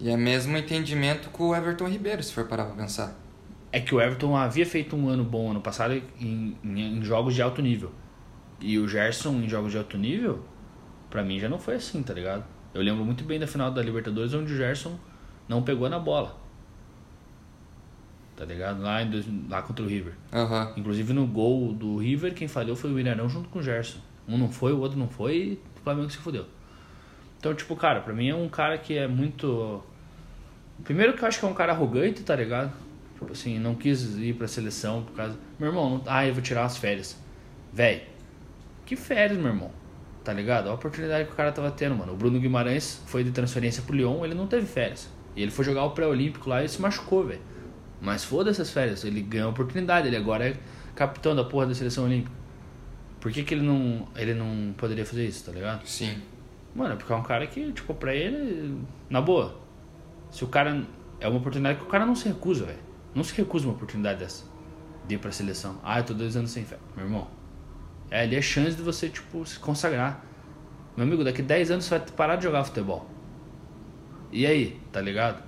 E 0.00 0.10
é 0.10 0.16
mesmo 0.16 0.56
entendimento 0.56 1.30
com 1.30 1.48
o 1.48 1.54
Everton 1.56 1.88
Ribeiro, 1.88 2.22
se 2.22 2.32
for 2.32 2.44
parar 2.46 2.64
pra 2.66 2.74
pensar. 2.74 3.14
É 3.72 3.80
que 3.80 3.94
o 3.94 4.00
Everton 4.00 4.36
havia 4.36 4.66
feito 4.66 4.96
um 4.96 5.08
ano 5.08 5.24
bom 5.24 5.50
ano 5.50 5.60
passado 5.60 5.94
em, 6.20 6.56
em- 6.64 6.98
em 6.98 7.02
jogos 7.04 7.34
de 7.34 7.42
alto 7.42 7.62
nível. 7.62 7.92
E 8.60 8.78
o 8.78 8.88
Gerson 8.88 9.34
em 9.42 9.48
jogos 9.48 9.70
de 9.72 9.78
alto 9.78 9.96
nível, 9.98 10.44
pra 11.10 11.22
mim 11.22 11.38
já 11.38 11.48
não 11.48 11.58
foi 11.58 11.76
assim, 11.76 12.02
tá 12.02 12.12
ligado? 12.12 12.44
Eu 12.74 12.82
lembro 12.82 13.04
muito 13.04 13.24
bem 13.24 13.38
da 13.38 13.46
final 13.46 13.70
da 13.70 13.82
Libertadores 13.82 14.34
onde 14.34 14.52
o 14.52 14.56
Gerson 14.56 14.98
não 15.48 15.62
pegou 15.62 15.88
na 15.88 15.98
bola. 15.98 16.36
Tá 18.36 18.44
ligado? 18.44 18.82
Lá, 18.82 19.02
em 19.02 19.46
lá 19.48 19.62
contra 19.62 19.84
o 19.84 19.88
River. 19.88 20.12
Aham. 20.32 20.74
Inclusive 20.76 21.12
no 21.12 21.26
gol 21.26 21.72
do 21.72 21.96
River, 21.96 22.34
quem 22.34 22.46
falhou 22.46 22.76
foi 22.76 22.92
o 22.92 23.00
Ilharão 23.00 23.28
junto 23.28 23.48
com 23.48 23.60
o 23.60 23.62
Gerson. 23.62 23.98
Um 24.28 24.36
não 24.36 24.50
foi, 24.50 24.72
o 24.72 24.78
outro 24.78 24.98
não 24.98 25.08
foi 25.08 25.36
e 25.36 25.52
o 25.78 25.80
Flamengo 25.82 26.10
se 26.10 26.18
fudeu. 26.18 26.44
Então 27.38 27.54
tipo, 27.54 27.74
cara, 27.76 28.00
pra 28.00 28.12
mim 28.12 28.28
é 28.28 28.34
um 28.34 28.48
cara 28.48 28.76
que 28.76 28.96
é 28.98 29.08
muito. 29.08 29.82
Primeiro 30.84 31.14
que 31.14 31.22
eu 31.22 31.28
acho 31.28 31.38
que 31.38 31.46
é 31.46 31.48
um 31.48 31.54
cara 31.54 31.72
arrogante, 31.72 32.22
tá 32.22 32.36
ligado? 32.36 32.72
Tipo 33.14 33.32
assim, 33.32 33.58
não 33.58 33.74
quis 33.74 34.18
ir 34.18 34.34
pra 34.34 34.46
seleção 34.46 35.02
por 35.02 35.14
causa. 35.14 35.38
Meu 35.58 35.70
irmão, 35.70 35.90
não... 35.90 36.02
ah, 36.06 36.26
eu 36.26 36.34
vou 36.34 36.42
tirar 36.42 36.62
umas 36.62 36.76
férias. 36.76 37.18
Véi, 37.72 38.06
que 38.84 38.94
férias, 38.94 39.38
meu 39.38 39.48
irmão? 39.48 39.70
Tá 40.26 40.32
ligado? 40.32 40.68
A 40.68 40.74
oportunidade 40.74 41.26
que 41.26 41.32
o 41.32 41.36
cara 41.36 41.52
tava 41.52 41.70
tendo, 41.70 41.94
mano. 41.94 42.12
O 42.12 42.16
Bruno 42.16 42.40
Guimarães 42.40 43.00
foi 43.06 43.22
de 43.22 43.30
transferência 43.30 43.80
pro 43.84 43.94
Lyon, 43.94 44.24
ele 44.24 44.34
não 44.34 44.48
teve 44.48 44.66
férias. 44.66 45.08
E 45.36 45.42
ele 45.42 45.52
foi 45.52 45.64
jogar 45.64 45.84
o 45.84 45.90
pré-olímpico 45.92 46.50
lá 46.50 46.64
e 46.64 46.68
se 46.68 46.82
machucou, 46.82 47.24
velho. 47.24 47.40
Mas 48.00 48.24
foda 48.24 48.50
essas 48.50 48.68
férias, 48.68 49.04
ele 49.04 49.22
ganhou 49.22 49.46
a 49.46 49.50
oportunidade, 49.52 50.08
ele 50.08 50.16
agora 50.16 50.48
é 50.48 50.56
capitão 50.96 51.32
da 51.32 51.44
porra 51.44 51.66
da 51.66 51.74
seleção 51.76 52.06
olímpica. 52.06 52.34
Por 53.20 53.30
que, 53.30 53.44
que 53.44 53.54
ele 53.54 53.62
não 53.62 54.08
ele 54.16 54.34
não 54.34 54.74
poderia 54.76 55.06
fazer 55.06 55.24
isso, 55.26 55.44
tá 55.44 55.52
ligado? 55.52 55.86
Sim. 55.86 56.20
Mano, 56.74 56.96
porque 56.96 57.12
é 57.12 57.16
um 57.16 57.22
cara 57.22 57.46
que, 57.46 57.72
tipo, 57.72 57.94
pra 57.94 58.12
ele, 58.12 58.80
na 59.08 59.20
boa. 59.20 59.60
Se 60.32 60.42
o 60.42 60.48
cara. 60.48 60.82
É 61.20 61.28
uma 61.28 61.38
oportunidade 61.38 61.78
que 61.78 61.84
o 61.84 61.88
cara 61.88 62.04
não 62.04 62.16
se 62.16 62.26
recusa, 62.26 62.64
velho. 62.64 62.80
Não 63.14 63.22
se 63.22 63.32
recusa 63.32 63.64
uma 63.64 63.74
oportunidade 63.74 64.18
dessa. 64.18 64.44
De 65.06 65.14
ir 65.14 65.18
pra 65.18 65.30
seleção. 65.30 65.78
Ah, 65.84 66.00
eu 66.00 66.04
tô 66.04 66.14
dois 66.14 66.36
anos 66.36 66.50
sem 66.50 66.64
fé. 66.64 66.78
Meu 66.96 67.06
irmão. 67.06 67.35
É 68.10 68.22
ali 68.22 68.36
a 68.36 68.42
chance 68.42 68.76
de 68.76 68.82
você, 68.82 69.08
tipo, 69.08 69.44
se 69.44 69.58
consagrar. 69.58 70.24
Meu 70.96 71.06
amigo, 71.06 71.24
daqui 71.24 71.42
10 71.42 71.70
anos 71.70 71.84
você 71.84 71.98
vai 71.98 72.08
parar 72.08 72.36
de 72.36 72.44
jogar 72.44 72.64
futebol. 72.64 73.08
E 74.32 74.46
aí, 74.46 74.80
tá 74.92 75.00
ligado? 75.00 75.42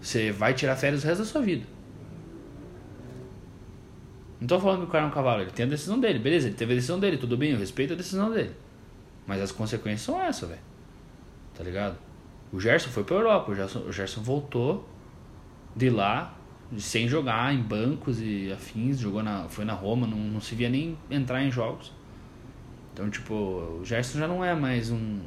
Você 0.00 0.30
vai 0.30 0.54
tirar 0.54 0.76
férias 0.76 1.02
o 1.02 1.06
resto 1.06 1.20
da 1.20 1.24
sua 1.24 1.42
vida. 1.42 1.66
Não 4.40 4.46
tô 4.46 4.60
falando 4.60 4.80
que 4.82 4.86
o 4.86 4.90
cara 4.90 5.04
é 5.04 5.08
um 5.08 5.10
cavalo, 5.10 5.42
ele 5.42 5.50
tem 5.50 5.66
a 5.66 5.68
decisão 5.68 5.98
dele, 5.98 6.20
beleza, 6.20 6.46
ele 6.46 6.54
teve 6.54 6.72
a 6.72 6.76
decisão 6.76 7.00
dele, 7.00 7.18
tudo 7.18 7.36
bem, 7.36 7.50
eu 7.50 7.58
respeito 7.58 7.92
a 7.92 7.96
decisão 7.96 8.30
dele. 8.30 8.54
Mas 9.26 9.42
as 9.42 9.50
consequências 9.50 10.02
são 10.02 10.22
essas, 10.22 10.48
velho. 10.48 10.60
Tá 11.56 11.64
ligado? 11.64 11.98
O 12.52 12.60
Gerson 12.60 12.88
foi 12.88 13.02
pra 13.02 13.16
Europa, 13.16 13.50
o 13.50 13.54
Gerson, 13.54 13.80
o 13.80 13.92
Gerson 13.92 14.22
voltou 14.22 14.88
de 15.74 15.90
lá, 15.90 16.37
sem 16.76 17.08
jogar 17.08 17.54
em 17.54 17.62
bancos 17.62 18.20
e 18.20 18.52
afins, 18.52 18.98
jogou 18.98 19.22
na, 19.22 19.48
foi 19.48 19.64
na 19.64 19.72
Roma, 19.72 20.06
não, 20.06 20.18
não 20.18 20.40
se 20.40 20.54
via 20.54 20.68
nem 20.68 20.98
entrar 21.10 21.42
em 21.42 21.50
jogos. 21.50 21.92
Então, 22.92 23.08
tipo, 23.08 23.34
o 23.34 23.82
Gerson 23.84 24.18
já 24.18 24.28
não 24.28 24.44
é 24.44 24.54
mais 24.54 24.90
um. 24.90 25.20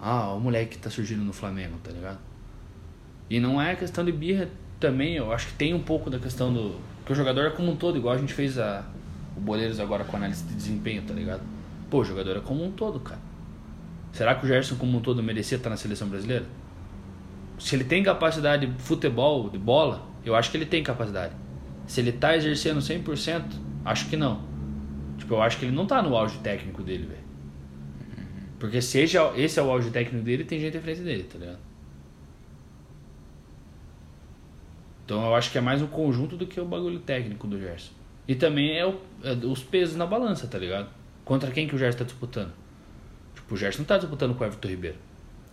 Ah, 0.00 0.32
o 0.32 0.40
moleque 0.40 0.76
que 0.76 0.78
tá 0.78 0.90
surgindo 0.90 1.22
no 1.22 1.32
Flamengo, 1.32 1.78
tá 1.82 1.92
ligado? 1.92 2.18
E 3.30 3.38
não 3.38 3.60
é 3.60 3.76
questão 3.76 4.04
de 4.04 4.10
birra 4.10 4.48
também, 4.80 5.14
eu 5.14 5.32
acho 5.32 5.48
que 5.48 5.54
tem 5.54 5.72
um 5.72 5.82
pouco 5.82 6.10
da 6.10 6.18
questão 6.18 6.52
do. 6.52 6.78
Que 7.06 7.12
o 7.12 7.14
jogador 7.14 7.46
é 7.46 7.50
como 7.50 7.70
um 7.70 7.76
todo, 7.76 7.98
igual 7.98 8.14
a 8.14 8.18
gente 8.18 8.32
fez 8.32 8.58
a, 8.58 8.84
o 9.36 9.40
Boleiros 9.40 9.78
agora 9.78 10.04
com 10.04 10.16
análise 10.16 10.44
de 10.44 10.54
desempenho, 10.54 11.02
tá 11.02 11.14
ligado? 11.14 11.42
Pô, 11.90 12.00
o 12.00 12.04
jogador 12.04 12.36
é 12.36 12.40
como 12.40 12.64
um 12.64 12.72
todo, 12.72 12.98
cara. 12.98 13.20
Será 14.12 14.34
que 14.34 14.44
o 14.44 14.48
Gerson 14.48 14.76
como 14.76 14.96
um 14.96 15.00
todo 15.00 15.22
merecia 15.22 15.56
estar 15.56 15.70
na 15.70 15.76
seleção 15.76 16.08
brasileira? 16.08 16.46
Se 17.58 17.76
ele 17.76 17.84
tem 17.84 18.02
capacidade 18.02 18.66
de 18.66 18.82
futebol, 18.82 19.50
de 19.50 19.58
bola, 19.58 20.06
eu 20.24 20.34
acho 20.34 20.50
que 20.50 20.56
ele 20.56 20.66
tem 20.66 20.82
capacidade. 20.82 21.34
Se 21.86 22.00
ele 22.00 22.12
tá 22.12 22.36
exercendo 22.36 22.80
100%, 22.80 23.44
acho 23.84 24.08
que 24.08 24.16
não. 24.16 24.42
Tipo, 25.18 25.34
eu 25.34 25.42
acho 25.42 25.58
que 25.58 25.66
ele 25.66 25.74
não 25.74 25.86
tá 25.86 26.02
no 26.02 26.16
auge 26.16 26.38
técnico 26.38 26.82
dele, 26.82 27.06
velho. 27.06 27.24
Porque 28.58 28.80
se 28.80 28.98
esse 28.98 29.58
é 29.58 29.62
o 29.62 29.70
auge 29.70 29.90
técnico 29.90 30.24
dele, 30.24 30.44
tem 30.44 30.58
gente 30.58 30.76
à 30.76 30.80
frente 30.80 31.00
dele, 31.00 31.24
tá 31.24 31.38
ligado? 31.38 31.58
Então 35.04 35.22
eu 35.22 35.34
acho 35.34 35.50
que 35.50 35.58
é 35.58 35.60
mais 35.60 35.82
um 35.82 35.86
conjunto 35.86 36.36
do 36.36 36.46
que 36.46 36.58
o 36.58 36.64
bagulho 36.64 36.98
técnico 36.98 37.46
do 37.46 37.60
Gerson. 37.60 37.92
E 38.26 38.34
também 38.34 38.78
é, 38.78 38.86
o, 38.86 38.98
é 39.22 39.32
os 39.32 39.62
pesos 39.62 39.96
na 39.96 40.06
balança, 40.06 40.46
tá 40.46 40.56
ligado? 40.56 40.88
Contra 41.24 41.50
quem 41.50 41.68
que 41.68 41.74
o 41.74 41.78
Gerson 41.78 41.98
tá 41.98 42.04
disputando? 42.04 42.52
Tipo, 43.34 43.54
o 43.54 43.56
Gerson 43.56 43.80
não 43.80 43.86
tá 43.86 43.98
disputando 43.98 44.34
com 44.34 44.42
o 44.42 44.46
Everton 44.46 44.68
Ribeiro. 44.68 44.96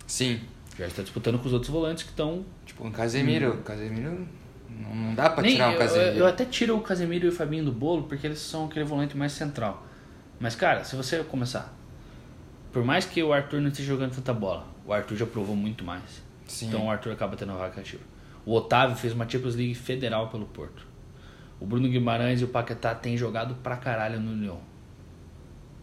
Sim. 0.06 0.40
O 0.72 0.76
Gerson 0.76 0.96
tá 0.96 1.02
disputando 1.02 1.38
com 1.38 1.46
os 1.46 1.52
outros 1.52 1.70
volantes 1.70 2.04
que 2.04 2.10
estão. 2.10 2.44
Tipo, 2.64 2.88
o 2.88 2.90
Casemiro. 2.90 3.52
O 3.52 3.58
Casemiro. 3.58 4.26
Não, 4.80 5.14
dá 5.14 5.30
pra 5.30 5.42
Nem, 5.42 5.52
tirar 5.52 5.70
o 5.70 5.72
eu, 5.72 5.78
Casemiro. 5.78 6.16
eu 6.16 6.26
até 6.26 6.44
tiro 6.44 6.76
o 6.76 6.80
Casemiro 6.80 7.26
e 7.26 7.28
o 7.28 7.32
Fabinho 7.32 7.64
do 7.64 7.72
bolo 7.72 8.04
porque 8.04 8.26
eles 8.26 8.38
são 8.38 8.66
aquele 8.66 8.84
volante 8.84 9.16
mais 9.16 9.32
central. 9.32 9.86
Mas, 10.40 10.54
cara, 10.54 10.84
se 10.84 10.96
você 10.96 11.22
começar. 11.22 11.72
Por 12.72 12.82
mais 12.84 13.04
que 13.04 13.22
o 13.22 13.32
Arthur 13.32 13.60
não 13.60 13.68
esteja 13.68 13.88
jogando 13.88 14.14
tanta 14.14 14.32
bola, 14.32 14.66
o 14.86 14.92
Arthur 14.92 15.16
já 15.16 15.26
provou 15.26 15.54
muito 15.54 15.84
mais. 15.84 16.22
Sim. 16.46 16.68
Então 16.68 16.86
o 16.86 16.90
Arthur 16.90 17.12
acaba 17.12 17.36
tendo 17.36 17.50
uma 17.50 17.58
vaca 17.58 17.80
ativa. 17.80 18.02
O 18.44 18.54
Otávio 18.54 18.96
fez 18.96 19.12
uma 19.12 19.28
Champions 19.28 19.54
League 19.54 19.74
federal 19.74 20.28
pelo 20.28 20.46
Porto. 20.46 20.86
O 21.60 21.66
Bruno 21.66 21.88
Guimarães 21.88 22.40
e 22.40 22.44
o 22.44 22.48
Paquetá 22.48 22.94
têm 22.94 23.16
jogado 23.16 23.54
pra 23.56 23.76
caralho 23.76 24.18
no 24.18 24.34
Lyon. 24.34 24.58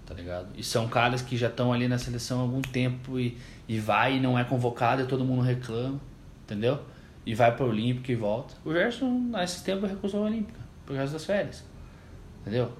Tá 0.06 0.14
ligado? 0.14 0.50
E 0.58 0.64
são 0.64 0.88
caras 0.88 1.22
que 1.22 1.38
já 1.38 1.48
estão 1.48 1.72
ali 1.72 1.88
na 1.88 1.98
seleção 1.98 2.40
há 2.40 2.42
algum 2.42 2.62
tempo 2.62 3.20
e, 3.20 3.38
e 3.68 3.80
vai 3.80 4.18
e 4.18 4.20
não 4.20 4.38
é 4.38 4.44
convocado 4.44 5.04
e 5.04 5.06
todo 5.06 5.24
mundo 5.24 5.42
reclama. 5.42 6.02
Entendeu? 6.44 6.82
E 7.26 7.36
vai 7.36 7.56
pra 7.56 7.66
Olímpica 7.66 8.12
e 8.12 8.16
volta. 8.16 8.56
O 8.66 8.74
Gerson, 8.74 9.10
nesse 9.32 9.64
tempo, 9.64 9.86
recusou 9.86 10.24
a 10.24 10.26
Olímpica 10.26 10.60
por 10.86 10.96
causa 10.96 11.14
das 11.14 11.26
férias. 11.26 11.64
Entendeu? 12.42 12.72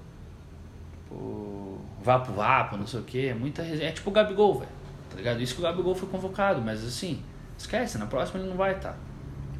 O 1.10 1.78
Vapo 2.02 2.32
Vapo, 2.32 2.76
não 2.76 2.86
sei 2.86 3.00
o 3.00 3.02
que. 3.02 3.28
É 3.28 3.34
muita 3.34 3.62
resenha. 3.62 3.88
É 3.88 3.92
tipo 3.92 4.10
o 4.10 4.12
Gabigol, 4.12 4.58
velho. 4.58 4.70
Tá 5.10 5.16
ligado? 5.16 5.42
Isso 5.42 5.54
que 5.54 5.60
o 5.60 5.64
Gabigol 5.64 5.94
foi 5.94 6.08
convocado, 6.08 6.60
mas 6.62 6.84
assim, 6.84 7.22
esquece, 7.58 7.98
na 7.98 8.06
próxima 8.06 8.40
ele 8.40 8.48
não 8.48 8.56
vai 8.56 8.72
estar. 8.72 8.96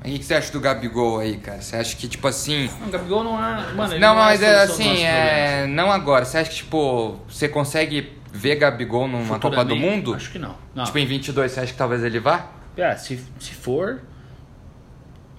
O 0.00 0.04
que 0.04 0.22
você 0.22 0.34
acha 0.34 0.50
do 0.50 0.60
Gabigol 0.60 1.18
aí, 1.18 1.36
cara? 1.36 1.60
Você 1.60 1.76
acha 1.76 1.94
que, 1.94 2.08
tipo 2.08 2.26
assim. 2.26 2.70
Não, 2.80 2.88
o 2.88 2.90
Gabigol 2.90 3.22
não 3.22 3.44
é. 3.44 3.72
Mano, 3.74 3.92
ele 3.92 4.00
Não, 4.00 4.12
é 4.12 4.16
mas 4.16 4.42
é 4.42 4.62
assim, 4.62 5.02
é. 5.04 5.66
Não 5.66 5.92
agora. 5.92 6.24
Você 6.24 6.38
acha 6.38 6.48
que, 6.48 6.56
tipo, 6.56 7.20
você 7.28 7.48
consegue 7.48 8.16
ver 8.32 8.56
Gabigol 8.56 9.06
numa 9.06 9.38
Copa 9.38 9.62
do 9.62 9.76
Mundo? 9.76 10.14
Acho 10.14 10.30
que 10.30 10.38
não. 10.38 10.54
não. 10.74 10.84
Tipo, 10.84 10.98
em 10.98 11.06
22, 11.06 11.52
você 11.52 11.60
acha 11.60 11.72
que 11.72 11.78
talvez 11.78 12.02
ele 12.02 12.18
vá? 12.18 12.46
É, 12.76 12.96
se, 12.96 13.22
se 13.38 13.52
for, 13.52 14.00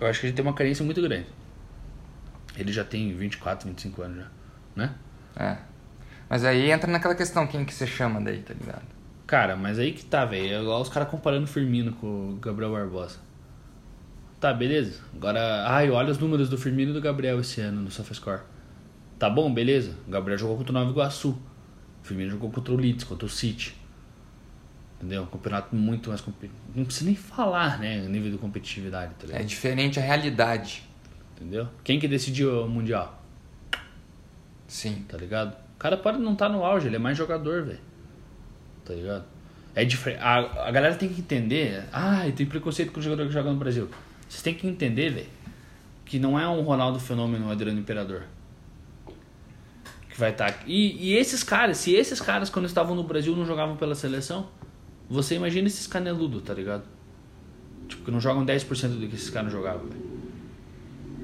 eu 0.01 0.07
acho 0.07 0.19
que 0.19 0.25
ele 0.27 0.33
tem 0.33 0.43
uma 0.43 0.53
carência 0.53 0.83
muito 0.83 1.01
grande. 1.01 1.27
Ele 2.57 2.73
já 2.73 2.83
tem 2.83 3.15
24, 3.15 3.69
25 3.69 4.01
anos 4.01 4.17
já, 4.17 4.27
né? 4.75 4.95
É. 5.35 5.57
Mas 6.27 6.43
aí 6.43 6.71
entra 6.71 6.91
naquela 6.91 7.13
questão, 7.13 7.45
quem 7.45 7.63
que 7.63 7.73
você 7.73 7.85
chama 7.85 8.19
daí, 8.19 8.39
tá 8.39 8.53
ligado? 8.53 8.85
Cara, 9.27 9.55
mas 9.55 9.79
aí 9.79 9.93
que 9.93 10.03
tá, 10.03 10.25
velho. 10.25 10.53
É 10.53 10.61
igual 10.61 10.81
os 10.81 10.89
caras 10.89 11.07
comparando 11.07 11.45
o 11.45 11.47
Firmino 11.47 11.93
com 11.93 12.31
o 12.31 12.35
Gabriel 12.35 12.71
Barbosa. 12.71 13.19
Tá, 14.39 14.51
beleza. 14.51 14.99
Agora, 15.15 15.67
ai, 15.67 15.89
olha 15.91 16.11
os 16.11 16.17
números 16.17 16.49
do 16.49 16.57
Firmino 16.57 16.91
e 16.91 16.93
do 16.93 16.99
Gabriel 16.99 17.39
esse 17.39 17.61
ano 17.61 17.81
no 17.81 17.91
SofaScore. 17.91 18.41
Tá 19.19 19.29
bom, 19.29 19.53
beleza. 19.53 19.95
O 20.07 20.11
Gabriel 20.11 20.37
jogou 20.37 20.57
contra 20.57 20.71
o 20.71 20.73
Nova 20.73 20.89
Iguaçu. 20.89 21.29
O 22.03 22.07
Firmino 22.07 22.31
jogou 22.31 22.49
contra 22.49 22.73
o 22.73 22.75
Leeds, 22.77 23.03
contra 23.03 23.25
o 23.25 23.29
City. 23.29 23.79
Entendeu? 25.01 25.23
Um 25.23 25.25
campeonato 25.25 25.75
muito 25.75 26.09
mais 26.09 26.21
competitivo. 26.21 26.61
Não 26.75 26.85
precisa 26.85 27.05
nem 27.07 27.15
falar, 27.15 27.79
né? 27.79 28.03
O 28.05 28.09
nível 28.09 28.29
de 28.29 28.37
competitividade, 28.37 29.15
tá 29.15 29.25
ligado? 29.25 29.41
É 29.41 29.43
diferente 29.43 29.99
a 29.99 30.03
realidade. 30.03 30.83
Entendeu? 31.35 31.67
Quem 31.83 31.99
que 31.99 32.07
decidiu 32.07 32.65
o 32.65 32.69
Mundial? 32.69 33.19
Sim. 34.67 35.03
Tá 35.09 35.17
ligado? 35.17 35.53
O 35.75 35.79
cara 35.79 35.97
pode 35.97 36.19
não 36.19 36.33
estar 36.33 36.49
no 36.49 36.63
auge, 36.63 36.85
ele 36.85 36.97
é 36.97 36.99
mais 36.99 37.17
jogador, 37.17 37.63
velho. 37.63 37.79
Tá 38.85 38.93
ligado? 38.93 39.25
É 39.73 39.83
diferente. 39.83 40.21
A, 40.21 40.67
a 40.67 40.71
galera 40.71 40.93
tem 40.93 41.09
que 41.09 41.19
entender. 41.19 41.83
Ah, 41.91 42.21
tem 42.35 42.45
preconceito 42.45 42.91
com 42.91 42.99
o 42.99 43.03
jogador 43.03 43.25
que 43.25 43.33
joga 43.33 43.49
no 43.49 43.57
Brasil. 43.57 43.89
Vocês 44.29 44.43
têm 44.43 44.53
que 44.53 44.67
entender, 44.67 45.09
velho, 45.09 45.29
que 46.05 46.19
não 46.19 46.39
é 46.39 46.47
um 46.47 46.61
Ronaldo 46.61 46.99
Fenômeno, 46.99 47.47
um 47.47 47.51
Adriano 47.51 47.79
Imperador. 47.79 48.25
Que 50.11 50.19
vai 50.19 50.29
estar. 50.29 50.59
E, 50.67 51.09
e 51.09 51.17
esses 51.17 51.41
caras, 51.41 51.77
se 51.77 51.91
esses 51.95 52.21
caras, 52.21 52.51
quando 52.51 52.65
estavam 52.65 52.95
no 52.95 53.03
Brasil, 53.03 53.35
não 53.35 53.47
jogavam 53.47 53.75
pela 53.75 53.95
seleção, 53.95 54.47
você 55.11 55.35
imagina 55.35 55.67
esses 55.67 55.87
caneludos, 55.87 56.41
tá 56.41 56.53
ligado? 56.53 56.83
Tipo, 57.87 58.05
que 58.05 58.11
não 58.11 58.21
jogam 58.21 58.45
10% 58.45 58.99
do 58.99 59.07
que 59.07 59.15
esses 59.15 59.29
caras 59.29 59.51
jogavam, 59.51 59.85
velho. 59.87 60.11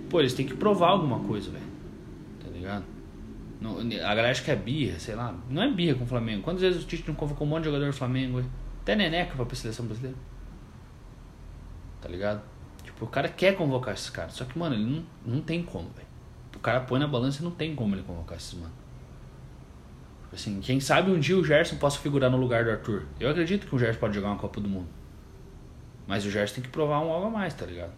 Pô, 0.09 0.19
eles 0.19 0.33
têm 0.33 0.45
que 0.45 0.53
provar 0.53 0.89
alguma 0.89 1.19
coisa, 1.21 1.49
velho. 1.49 1.63
Tá 2.43 2.49
ligado? 2.49 2.83
Não, 3.61 3.79
a 3.79 3.83
galera 3.83 4.31
acha 4.31 4.43
que 4.43 4.51
é 4.51 4.55
birra, 4.57 4.99
sei 4.99 5.15
lá. 5.15 5.33
Não 5.49 5.63
é 5.63 5.71
birra 5.71 5.95
com 5.95 6.03
o 6.03 6.07
Flamengo. 6.07 6.43
Quantas 6.43 6.61
vezes 6.61 6.83
o 6.83 6.85
Tite 6.85 7.07
não 7.07 7.15
convocou 7.15 7.47
um 7.47 7.49
monte 7.49 7.59
de 7.59 7.65
jogador 7.67 7.87
do 7.87 7.93
Flamengo? 7.93 8.37
velho? 8.37 8.51
Até 8.81 8.95
Neneca 8.95 9.45
pra 9.45 9.55
seleção 9.55 9.85
brasileira. 9.85 10.17
Tá 12.01 12.09
ligado? 12.09 12.41
Tipo, 12.83 13.05
o 13.05 13.07
cara 13.07 13.29
quer 13.29 13.55
convocar 13.55 13.93
esses 13.93 14.09
caras. 14.09 14.33
Só 14.33 14.43
que, 14.43 14.59
mano, 14.59 14.75
ele 14.75 14.85
não, 14.85 15.35
não 15.35 15.41
tem 15.41 15.63
como, 15.63 15.89
velho. 15.91 16.07
O 16.53 16.59
cara 16.59 16.81
põe 16.81 16.99
na 16.99 17.07
balança 17.07 17.41
e 17.41 17.43
não 17.45 17.51
tem 17.51 17.73
como 17.73 17.95
ele 17.95 18.03
convocar 18.03 18.37
esses 18.37 18.53
mano. 18.53 18.73
Assim, 20.31 20.59
quem 20.59 20.79
sabe 20.79 21.09
um 21.09 21.19
dia 21.19 21.37
o 21.37 21.43
Gerson 21.43 21.77
possa 21.77 21.99
figurar 21.99 22.29
no 22.29 22.37
lugar 22.37 22.65
do 22.65 22.71
Arthur. 22.71 23.05
Eu 23.19 23.29
acredito 23.29 23.65
que 23.65 23.75
o 23.75 23.79
Gerson 23.79 23.99
pode 23.99 24.13
jogar 24.15 24.27
uma 24.27 24.37
Copa 24.37 24.59
do 24.59 24.67
Mundo. 24.67 24.87
Mas 26.05 26.25
o 26.25 26.31
Gerson 26.31 26.55
tem 26.55 26.63
que 26.63 26.69
provar 26.69 26.99
um 26.99 27.11
algo 27.11 27.27
a 27.27 27.29
mais, 27.29 27.53
tá 27.53 27.65
ligado? 27.65 27.91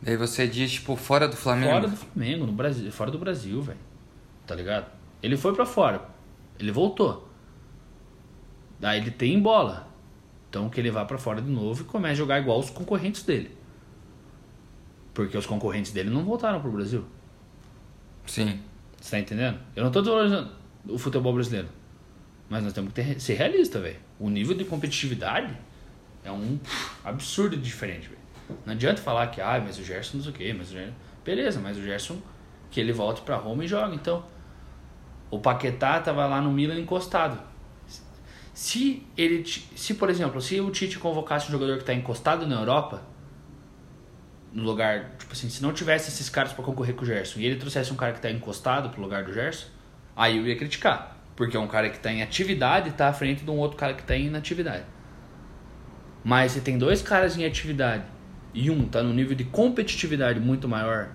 Daí 0.00 0.16
você 0.16 0.46
diz, 0.46 0.72
tipo, 0.72 0.96
fora 0.96 1.28
do 1.28 1.36
Flamengo. 1.36 1.72
Fora 1.72 1.88
do 1.88 1.96
Flamengo, 1.96 2.46
no 2.46 2.52
Brasil, 2.52 2.90
fora 2.90 3.10
do 3.10 3.18
Brasil, 3.18 3.60
velho. 3.60 3.78
Tá 4.46 4.54
ligado? 4.54 4.90
Ele 5.22 5.36
foi 5.36 5.54
pra 5.54 5.66
fora. 5.66 6.02
Ele 6.58 6.72
voltou. 6.72 7.28
Daí 8.78 8.98
ele 8.98 9.10
tem 9.10 9.40
bola. 9.40 9.88
Então 10.48 10.68
que 10.68 10.80
ele 10.80 10.90
vá 10.90 11.04
pra 11.04 11.18
fora 11.18 11.42
de 11.42 11.50
novo 11.50 11.82
e 11.82 11.84
comece 11.84 12.12
a 12.12 12.16
jogar 12.16 12.40
igual 12.40 12.58
os 12.58 12.70
concorrentes 12.70 13.22
dele. 13.22 13.56
Porque 15.12 15.36
os 15.36 15.46
concorrentes 15.46 15.92
dele 15.92 16.10
não 16.10 16.24
voltaram 16.24 16.60
pro 16.60 16.70
Brasil. 16.70 17.04
Sim. 18.26 18.60
Você 19.00 19.10
tá 19.10 19.18
entendendo? 19.18 19.58
Eu 19.76 19.84
não 19.84 19.90
tô 19.90 20.00
desvalorizando 20.00 20.59
o 20.88 20.98
futebol 20.98 21.32
brasileiro. 21.32 21.68
Mas 22.48 22.64
nós 22.64 22.72
temos 22.72 22.92
que 22.92 23.02
ter, 23.02 23.20
ser 23.20 23.34
realista, 23.34 23.78
velho. 23.78 23.98
O 24.18 24.28
nível 24.28 24.56
de 24.56 24.64
competitividade 24.64 25.56
é 26.24 26.30
um 26.30 26.58
absurdo 27.04 27.56
de 27.56 27.62
diferente, 27.62 28.08
velho. 28.08 28.20
Não 28.66 28.72
adianta 28.72 29.00
falar 29.00 29.28
que, 29.28 29.40
ah, 29.40 29.62
mas 29.64 29.78
o 29.78 29.84
Gerson 29.84 30.16
não 30.16 30.24
sei 30.24 30.32
o 30.32 30.34
quê, 30.34 30.54
mas 30.56 30.70
o 30.70 30.72
Gerson... 30.72 30.94
Beleza, 31.24 31.60
mas 31.60 31.76
o 31.76 31.82
Gerson, 31.82 32.18
que 32.70 32.80
ele 32.80 32.92
volte 32.92 33.20
pra 33.22 33.36
Roma 33.36 33.64
e 33.64 33.68
joga. 33.68 33.94
Então, 33.94 34.24
o 35.30 35.38
Paquetá 35.38 36.00
tava 36.00 36.26
lá 36.26 36.40
no 36.40 36.50
Milan 36.50 36.78
encostado. 36.78 37.40
Se 38.52 39.06
ele, 39.16 39.44
se 39.46 39.94
por 39.94 40.10
exemplo, 40.10 40.40
se 40.40 40.60
o 40.60 40.70
Tite 40.70 40.98
convocasse 40.98 41.48
um 41.48 41.52
jogador 41.52 41.78
que 41.78 41.84
tá 41.84 41.94
encostado 41.94 42.46
na 42.46 42.56
Europa, 42.56 43.02
no 44.52 44.64
lugar, 44.64 45.12
tipo 45.18 45.32
assim, 45.32 45.48
se 45.48 45.62
não 45.62 45.72
tivesse 45.72 46.08
esses 46.08 46.28
caras 46.28 46.52
para 46.52 46.64
concorrer 46.64 46.94
com 46.94 47.02
o 47.02 47.06
Gerson 47.06 47.38
e 47.38 47.46
ele 47.46 47.56
trouxesse 47.56 47.92
um 47.92 47.96
cara 47.96 48.12
que 48.12 48.20
tá 48.20 48.30
encostado 48.30 48.90
pro 48.90 49.00
lugar 49.00 49.24
do 49.24 49.32
Gerson, 49.32 49.68
aí 50.20 50.36
eu 50.36 50.46
ia 50.46 50.54
criticar. 50.54 51.16
Porque 51.34 51.56
é 51.56 51.60
um 51.60 51.66
cara 51.66 51.88
que 51.88 51.98
tá 51.98 52.12
em 52.12 52.22
atividade 52.22 52.90
e 52.90 52.92
tá 52.92 53.08
à 53.08 53.12
frente 53.12 53.42
de 53.42 53.50
um 53.50 53.56
outro 53.56 53.78
cara 53.78 53.94
que 53.94 54.02
tá 54.02 54.14
em 54.14 54.26
inatividade. 54.26 54.84
Mas 56.22 56.52
se 56.52 56.60
tem 56.60 56.76
dois 56.76 57.00
caras 57.00 57.38
em 57.38 57.46
atividade 57.46 58.04
e 58.52 58.70
um 58.70 58.86
tá 58.86 59.02
no 59.02 59.14
nível 59.14 59.34
de 59.34 59.44
competitividade 59.44 60.38
muito 60.38 60.68
maior, 60.68 61.08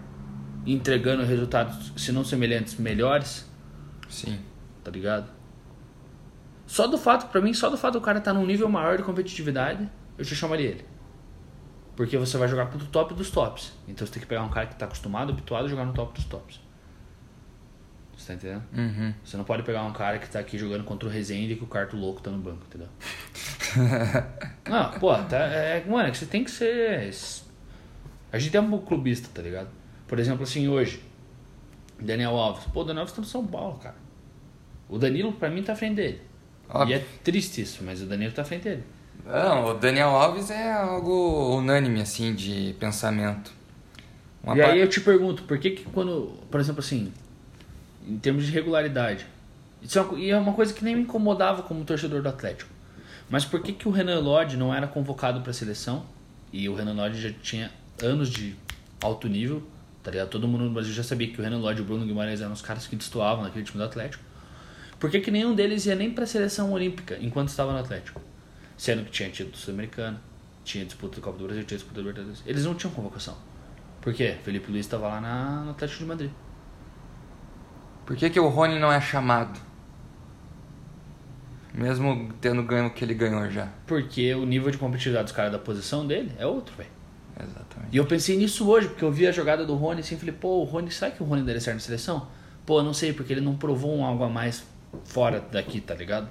entregando 0.66 1.24
resultados, 1.24 1.94
se 1.96 2.12
não 2.12 2.24
semelhantes, 2.24 2.76
melhores. 2.78 3.48
Sim. 4.10 4.40
Tá 4.84 4.90
ligado? 4.90 5.30
Só 6.66 6.88
do 6.88 6.98
fato, 6.98 7.30
pra 7.30 7.40
mim, 7.40 7.54
só 7.54 7.70
do 7.70 7.78
fato 7.78 7.94
do 7.94 8.02
cara 8.02 8.18
estar 8.18 8.34
tá 8.34 8.40
num 8.40 8.46
nível 8.48 8.68
maior 8.68 8.98
de 8.98 9.04
competitividade, 9.04 9.88
eu 10.18 10.26
te 10.26 10.36
chamaria 10.36 10.70
ele. 10.70 10.86
Porque 11.96 12.18
você 12.18 12.36
vai 12.40 12.48
jogar 12.48 12.66
contra 12.66 12.88
o 12.88 12.90
top 12.90 13.14
dos 13.14 13.30
tops. 13.30 13.74
Então 13.88 14.08
você 14.08 14.14
tem 14.14 14.22
que 14.22 14.28
pegar 14.28 14.42
um 14.42 14.50
cara 14.50 14.66
que 14.66 14.76
tá 14.76 14.86
acostumado, 14.86 15.32
habituado 15.32 15.66
a 15.66 15.68
jogar 15.68 15.86
no 15.86 15.94
top 15.94 16.14
dos 16.14 16.26
tops. 16.26 16.65
Você 18.26 18.34
tá 18.34 18.34
entendendo? 18.34 18.64
Uhum. 18.76 19.14
Você 19.24 19.38
não 19.38 19.44
pode 19.44 19.62
pegar 19.62 19.84
um 19.84 19.94
cara 19.94 20.18
que 20.18 20.28
tá 20.28 20.40
aqui 20.40 20.58
jogando 20.58 20.84
contra 20.84 21.08
o 21.08 21.12
Rezende 21.12 21.54
e 21.54 21.56
que 21.56 21.64
o 21.64 21.68
carto 21.68 21.96
louco 21.96 22.22
tá 22.24 22.32
no 22.32 22.40
banco, 22.40 22.66
entendeu? 22.66 22.88
não, 24.68 24.92
pô, 25.00 25.16
tá, 25.16 25.38
é, 25.38 25.86
mano, 25.86 26.08
é 26.08 26.12
que 26.12 26.18
você 26.18 26.26
tem 26.26 26.44
que 26.44 26.50
ser. 26.50 27.14
A 28.32 28.40
gente 28.40 28.58
é 28.58 28.60
um 28.60 28.78
clubista, 28.80 29.30
tá 29.32 29.44
ligado? 29.44 29.70
Por 30.08 30.18
exemplo, 30.18 30.42
assim, 30.42 30.68
hoje, 30.68 31.04
Daniel 32.00 32.36
Alves. 32.36 32.64
Pô, 32.74 32.82
o 32.82 32.84
Daniel 32.84 33.02
Alves 33.02 33.16
tá 33.16 33.22
no 33.22 33.28
São 33.28 33.46
Paulo, 33.46 33.78
cara. 33.78 33.96
O 34.90 34.98
Danilo, 34.98 35.32
pra 35.34 35.52
mim, 35.52 35.62
tá 35.62 35.74
à 35.74 35.76
frente 35.76 35.98
dele. 35.98 36.22
Óbvio. 36.68 36.96
E 36.96 37.00
é 37.00 37.06
triste 37.24 37.62
isso, 37.62 37.84
mas 37.84 38.02
o 38.02 38.08
Danilo 38.08 38.32
tá 38.32 38.42
à 38.42 38.46
frente 38.46 38.64
dele. 38.64 38.84
Não, 39.24 39.68
o 39.68 39.74
Daniel 39.76 40.10
Alves 40.10 40.50
é 40.50 40.74
algo 40.74 41.58
unânime, 41.58 42.02
assim, 42.02 42.34
de 42.34 42.76
pensamento. 42.80 43.54
Uma 44.44 44.58
e 44.58 44.62
aí 44.64 44.80
eu 44.80 44.90
te 44.90 45.00
pergunto, 45.00 45.44
por 45.44 45.60
que 45.60 45.72
que 45.72 45.84
quando, 45.86 46.40
por 46.50 46.60
exemplo 46.60 46.80
assim, 46.80 47.14
em 48.08 48.18
termos 48.18 48.46
de 48.46 48.52
regularidade, 48.52 49.26
isso 49.82 50.00
é 50.00 50.02
uma, 50.02 50.20
e 50.20 50.30
é 50.30 50.38
uma 50.38 50.54
coisa 50.54 50.74
que 50.74 50.84
nem 50.84 50.96
me 50.96 51.02
incomodava 51.02 51.64
como 51.64 51.84
torcedor 51.84 52.22
do 52.22 52.30
Atlético, 52.30 52.72
mas 53.30 53.46
por 53.46 53.62
que 53.62 53.74
que 53.74 53.88
o 53.88 53.92
Renan 53.92 54.20
Lodge 54.20 54.58
não 54.58 54.74
era 54.74 54.88
convocado 54.88 55.42
para 55.42 55.52
a 55.52 55.54
seleção? 55.54 56.06
E 56.54 56.70
o 56.70 56.76
Renan 56.76 56.94
Lodge 56.94 57.22
já 57.22 57.32
tinha 57.42 57.72
anos 58.02 58.30
de 58.30 58.56
alto 59.02 59.28
nível, 59.28 59.64
tá 60.04 60.12
ligado? 60.12 60.30
Todo 60.30 60.48
mundo 60.48 60.66
no 60.66 60.72
Brasil 60.72 60.94
já 60.94 61.04
sabia 61.04 61.28
que 61.28 61.40
o 61.40 61.44
Renan 61.44 61.58
Lodge 61.58 61.80
e 61.80 61.82
o 61.82 61.86
Bruno 61.86 62.06
Guimarães 62.06 62.42
eram 62.42 62.54
os 62.54 62.62
caras 62.62 62.88
que 62.88 62.96
destoavam 62.96 63.44
naquele 63.44 63.66
time 63.66 63.78
do 63.78 63.84
Atlético. 63.84 64.24
Por 65.00 65.10
que 65.10 65.20
que 65.20 65.32
nenhum 65.32 65.54
deles 65.54 65.86
ia 65.86 65.96
nem 65.96 66.12
para 66.12 66.24
a 66.24 66.28
seleção 66.28 66.72
olímpica 66.72 67.18
enquanto 67.20 67.50
estava 67.50 67.74
no 67.74 67.80
Atlético? 67.80 68.22
Sendo 68.78 69.04
que 69.04 69.12
tinha 69.12 69.30
título 69.30 69.58
sul-americano, 69.58 70.20
tinha 70.64 70.86
disputa 70.86 71.16
do 71.16 71.22
Copa 71.22 71.38
do 71.38 71.46
Brasil, 71.46 71.64
tinha 71.64 71.78
disputa 71.78 72.02
do 72.02 72.08
Libertadores. 72.08 72.44
Eles 72.46 72.66
não 72.66 72.76
tinham 72.76 72.94
convocação. 72.94 73.36
Por 74.02 74.14
quê? 74.14 74.36
Felipe 74.44 74.72
Luiz 74.72 74.86
estava 74.86 75.08
lá 75.08 75.20
na, 75.20 75.64
no 75.64 75.72
Atlético 75.72 76.00
de 76.00 76.06
Madrid. 76.06 76.32
Por 78.06 78.16
que, 78.16 78.30
que 78.30 78.40
o 78.40 78.48
Rony 78.48 78.80
não 78.80 78.92
é 78.92 79.02
chamado? 79.02 79.60
Mesmo 81.74 82.32
tendo 82.40 82.64
ganho 82.64 82.88
o 82.88 82.90
que 82.92 83.04
ele 83.04 83.14
ganhou 83.14 83.50
já. 83.50 83.68
Porque 83.86 84.34
o 84.34 84.46
nível 84.46 84.72
de 84.72 84.78
competitividade 84.78 85.26
dos 85.26 85.34
caras 85.34 85.52
da 85.52 85.60
posição 85.60 86.06
dele 86.08 86.32
é 86.38 86.46
outro, 86.46 86.74
velho. 86.76 86.90
Exatamente. 87.38 87.90
E 87.92 87.98
eu 87.98 88.06
pensei 88.06 88.38
nisso 88.38 88.70
hoje, 88.70 88.88
porque 88.88 89.04
eu 89.04 89.12
vi 89.12 89.28
a 89.28 89.32
jogada 89.32 89.66
do 89.66 89.76
Rony 89.76 90.00
assim, 90.00 90.18
falei, 90.18 90.34
pô, 90.34 90.62
o 90.62 90.64
Rony, 90.64 90.90
será 90.90 91.12
que 91.12 91.22
o 91.22 91.26
Rony 91.26 91.44
daria 91.44 91.60
certo 91.60 91.76
na 91.76 91.82
seleção? 91.82 92.28
Pô, 92.66 92.82
não 92.82 92.94
sei, 92.94 93.12
porque 93.12 93.34
ele 93.34 93.42
não 93.42 93.58
provou 93.58 93.96
um 93.96 94.06
algo 94.06 94.24
a 94.24 94.30
mais 94.30 94.64
fora 95.04 95.42
daqui, 95.52 95.82
tá 95.82 95.94
ligado? 95.94 96.30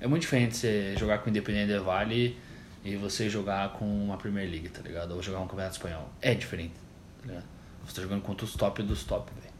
É 0.00 0.06
muito 0.08 0.22
diferente 0.22 0.56
você 0.56 0.96
jogar 0.96 1.18
com 1.18 1.26
o 1.26 1.30
Independente 1.30 1.72
de 1.72 1.78
Vale 1.78 2.36
e 2.84 2.96
você 2.96 3.30
jogar 3.30 3.74
com 3.74 3.84
uma 3.84 4.16
Premier 4.16 4.50
League, 4.50 4.68
tá 4.68 4.82
ligado? 4.82 5.12
Ou 5.12 5.22
jogar 5.22 5.38
um 5.38 5.46
campeonato 5.46 5.76
espanhol. 5.76 6.10
É 6.20 6.34
diferente, 6.34 6.74
tá 7.20 7.28
ligado? 7.28 7.44
Você 7.86 7.96
tá 7.96 8.02
jogando 8.02 8.22
contra 8.22 8.44
os 8.44 8.54
top 8.54 8.82
dos 8.82 9.04
top, 9.04 9.30
velho. 9.40 9.51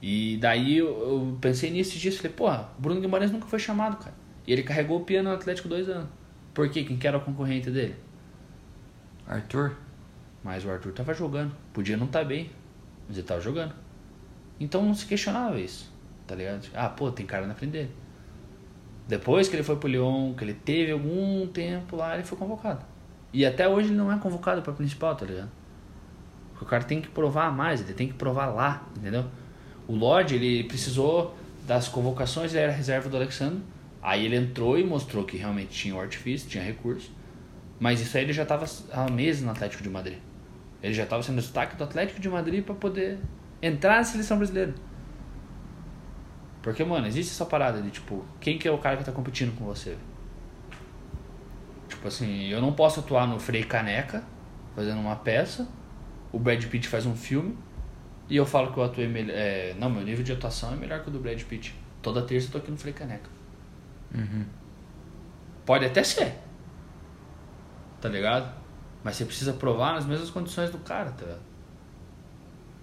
E 0.00 0.36
daí 0.40 0.78
eu, 0.78 0.86
eu, 0.86 1.38
pensei 1.40 1.70
nisso 1.70 1.98
dias, 1.98 2.16
falei, 2.16 2.32
porra, 2.32 2.68
Bruno 2.78 3.00
Guimarães 3.00 3.30
nunca 3.30 3.46
foi 3.46 3.58
chamado, 3.58 3.96
cara. 3.96 4.14
E 4.46 4.52
ele 4.52 4.62
carregou 4.62 5.00
o 5.00 5.04
piano 5.04 5.28
no 5.28 5.34
Atlético 5.34 5.68
dois 5.68 5.88
anos. 5.88 6.08
Por 6.54 6.68
quê? 6.70 6.84
Quem 6.84 6.96
que 6.96 7.06
era 7.06 7.18
o 7.18 7.20
concorrente 7.20 7.70
dele? 7.70 7.96
Arthur. 9.26 9.76
Mas 10.42 10.64
o 10.64 10.70
Arthur 10.70 10.92
tava 10.92 11.12
jogando. 11.12 11.52
Podia 11.72 11.96
não 11.96 12.06
estar 12.06 12.20
tá 12.20 12.24
bem, 12.24 12.50
mas 13.06 13.18
ele 13.18 13.26
tava 13.26 13.40
jogando. 13.40 13.74
Então 14.60 14.84
não 14.84 14.94
se 14.94 15.06
questionava 15.06 15.58
isso, 15.58 15.92
tá 16.26 16.34
ligado? 16.34 16.68
Ah, 16.74 16.88
pô, 16.88 17.10
tem 17.10 17.26
cara 17.26 17.46
na 17.46 17.54
frente 17.54 17.72
dele. 17.72 17.90
Depois 19.06 19.48
que 19.48 19.56
ele 19.56 19.62
foi 19.62 19.76
pro 19.76 19.88
Lyon, 19.88 20.34
que 20.34 20.44
ele 20.44 20.54
teve 20.54 20.92
algum 20.92 21.46
tempo 21.46 21.96
lá, 21.96 22.14
ele 22.14 22.24
foi 22.24 22.36
convocado. 22.36 22.84
E 23.32 23.44
até 23.44 23.68
hoje 23.68 23.88
ele 23.88 23.96
não 23.96 24.12
é 24.12 24.18
convocado 24.18 24.62
para 24.62 24.72
principal, 24.72 25.14
tá 25.14 25.26
ligado? 25.26 25.50
Porque 26.50 26.64
o 26.64 26.68
cara 26.68 26.84
tem 26.84 27.00
que 27.00 27.08
provar 27.08 27.52
mais, 27.52 27.80
ele 27.80 27.94
tem 27.94 28.08
que 28.08 28.14
provar 28.14 28.46
lá, 28.46 28.86
entendeu? 28.96 29.24
O 29.88 29.94
Lodge, 29.94 30.34
ele 30.34 30.64
precisou 30.64 31.34
das 31.66 31.88
convocações, 31.88 32.52
ele 32.52 32.62
era 32.62 32.72
reserva 32.72 33.08
do 33.08 33.16
Alexandre. 33.16 33.62
Aí 34.02 34.24
ele 34.24 34.36
entrou 34.36 34.78
e 34.78 34.84
mostrou 34.84 35.24
que 35.24 35.36
realmente 35.36 35.70
tinha 35.70 35.94
o 35.96 36.00
artifício, 36.00 36.48
tinha 36.48 36.62
recurso. 36.62 37.10
Mas 37.80 38.00
isso 38.00 38.16
aí 38.16 38.24
ele 38.24 38.32
já 38.32 38.42
estava 38.42 38.66
há 38.92 39.10
meses 39.10 39.42
no 39.42 39.50
Atlético 39.50 39.82
de 39.82 39.88
Madrid. 39.88 40.18
Ele 40.82 40.94
já 40.94 41.04
estava 41.04 41.22
sendo 41.22 41.40
destaque 41.40 41.74
do 41.76 41.84
Atlético 41.84 42.20
de 42.20 42.28
Madrid 42.28 42.62
para 42.62 42.74
poder 42.74 43.18
entrar 43.60 43.96
na 43.96 44.04
seleção 44.04 44.36
brasileira. 44.36 44.74
Porque, 46.62 46.84
mano, 46.84 47.06
existe 47.06 47.32
essa 47.32 47.46
parada 47.46 47.80
de, 47.80 47.90
tipo, 47.90 48.24
quem 48.40 48.58
que 48.58 48.68
é 48.68 48.70
o 48.70 48.78
cara 48.78 48.96
que 48.96 49.04
tá 49.04 49.12
competindo 49.12 49.56
com 49.56 49.64
você? 49.64 49.96
Tipo 51.88 52.08
assim, 52.08 52.46
eu 52.48 52.60
não 52.60 52.72
posso 52.72 53.00
atuar 53.00 53.26
no 53.26 53.38
Frei 53.40 53.64
Caneca, 53.64 54.22
fazendo 54.74 55.00
uma 55.00 55.16
peça, 55.16 55.66
o 56.30 56.38
Brad 56.38 56.64
Pitt 56.66 56.86
faz 56.86 57.06
um 57.06 57.16
filme, 57.16 57.56
e 58.28 58.36
eu 58.36 58.44
falo 58.44 58.72
que 58.72 58.78
eu 58.78 58.84
atuei 58.84 59.08
melhor. 59.08 59.34
É, 59.34 59.74
não, 59.78 59.88
meu 59.88 60.02
nível 60.02 60.24
de 60.24 60.32
atuação 60.32 60.72
é 60.72 60.76
melhor 60.76 61.02
que 61.02 61.08
o 61.08 61.10
do 61.10 61.18
Brad 61.18 61.42
Pitt. 61.42 61.74
Toda 62.02 62.22
terça 62.22 62.48
eu 62.48 62.52
tô 62.52 62.58
aqui 62.58 62.70
no 62.70 62.76
Frei 62.76 62.92
Caneca. 62.92 63.30
Uhum. 64.14 64.44
Pode 65.64 65.84
até 65.84 66.02
ser. 66.02 66.34
Tá 68.00 68.08
ligado? 68.08 68.52
Mas 69.02 69.16
você 69.16 69.24
precisa 69.24 69.52
provar 69.52 69.94
nas 69.94 70.04
mesmas 70.04 70.30
condições 70.30 70.70
do 70.70 70.78
cara, 70.78 71.10
tá 71.10 71.24
ligado? 71.24 71.42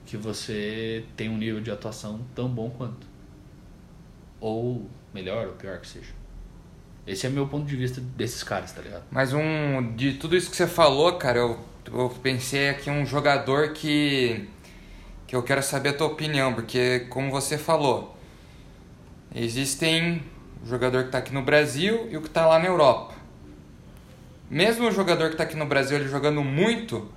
Que 0.05 0.17
você 0.17 1.05
tem 1.15 1.29
um 1.29 1.38
nível 1.38 1.62
de 1.62 1.71
atuação 1.71 2.25
tão 2.34 2.49
bom 2.49 2.69
quanto 2.69 3.08
ou 4.39 4.89
melhor 5.13 5.47
ou 5.47 5.53
pior 5.53 5.79
que 5.79 5.88
seja. 5.88 6.13
Esse 7.08 7.27
é 7.27 7.29
meu 7.29 7.47
ponto 7.47 7.65
de 7.65 7.75
vista 7.75 8.01
desses 8.01 8.43
caras, 8.43 8.71
tá 8.71 8.81
ligado? 8.81 9.03
Mas 9.12 9.31
um 9.31 9.95
de 9.95 10.13
tudo 10.13 10.36
isso 10.36 10.49
que 10.49 10.55
você 10.55 10.67
falou, 10.67 11.13
cara, 11.17 11.39
eu, 11.39 11.60
eu 11.91 12.10
pensei 12.21 12.69
aqui 12.69 12.89
um 12.89 13.05
jogador 13.05 13.73
que 13.73 14.47
que 15.28 15.36
eu 15.36 15.44
quero 15.44 15.62
saber 15.64 15.90
a 15.90 15.94
tua 15.94 16.08
opinião, 16.08 16.54
porque 16.54 17.02
como 17.10 17.32
você 17.32 17.58
falou, 17.58 18.16
existem 19.34 20.24
o 20.64 20.68
jogador 20.68 21.02
que 21.02 21.08
está 21.08 21.18
aqui 21.18 21.34
no 21.34 21.42
Brasil 21.42 22.08
e 22.10 22.18
o 22.18 22.22
que 22.22 22.28
está 22.28 22.46
lá 22.46 22.60
na 22.60 22.66
Europa. 22.66 23.14
Mesmo 24.50 24.88
o 24.88 24.92
jogador 24.92 25.28
que 25.28 25.34
está 25.34 25.44
aqui 25.44 25.56
no 25.56 25.66
Brasil 25.66 25.98
ele 25.98 26.08
jogando 26.08 26.44
muito, 26.44 27.12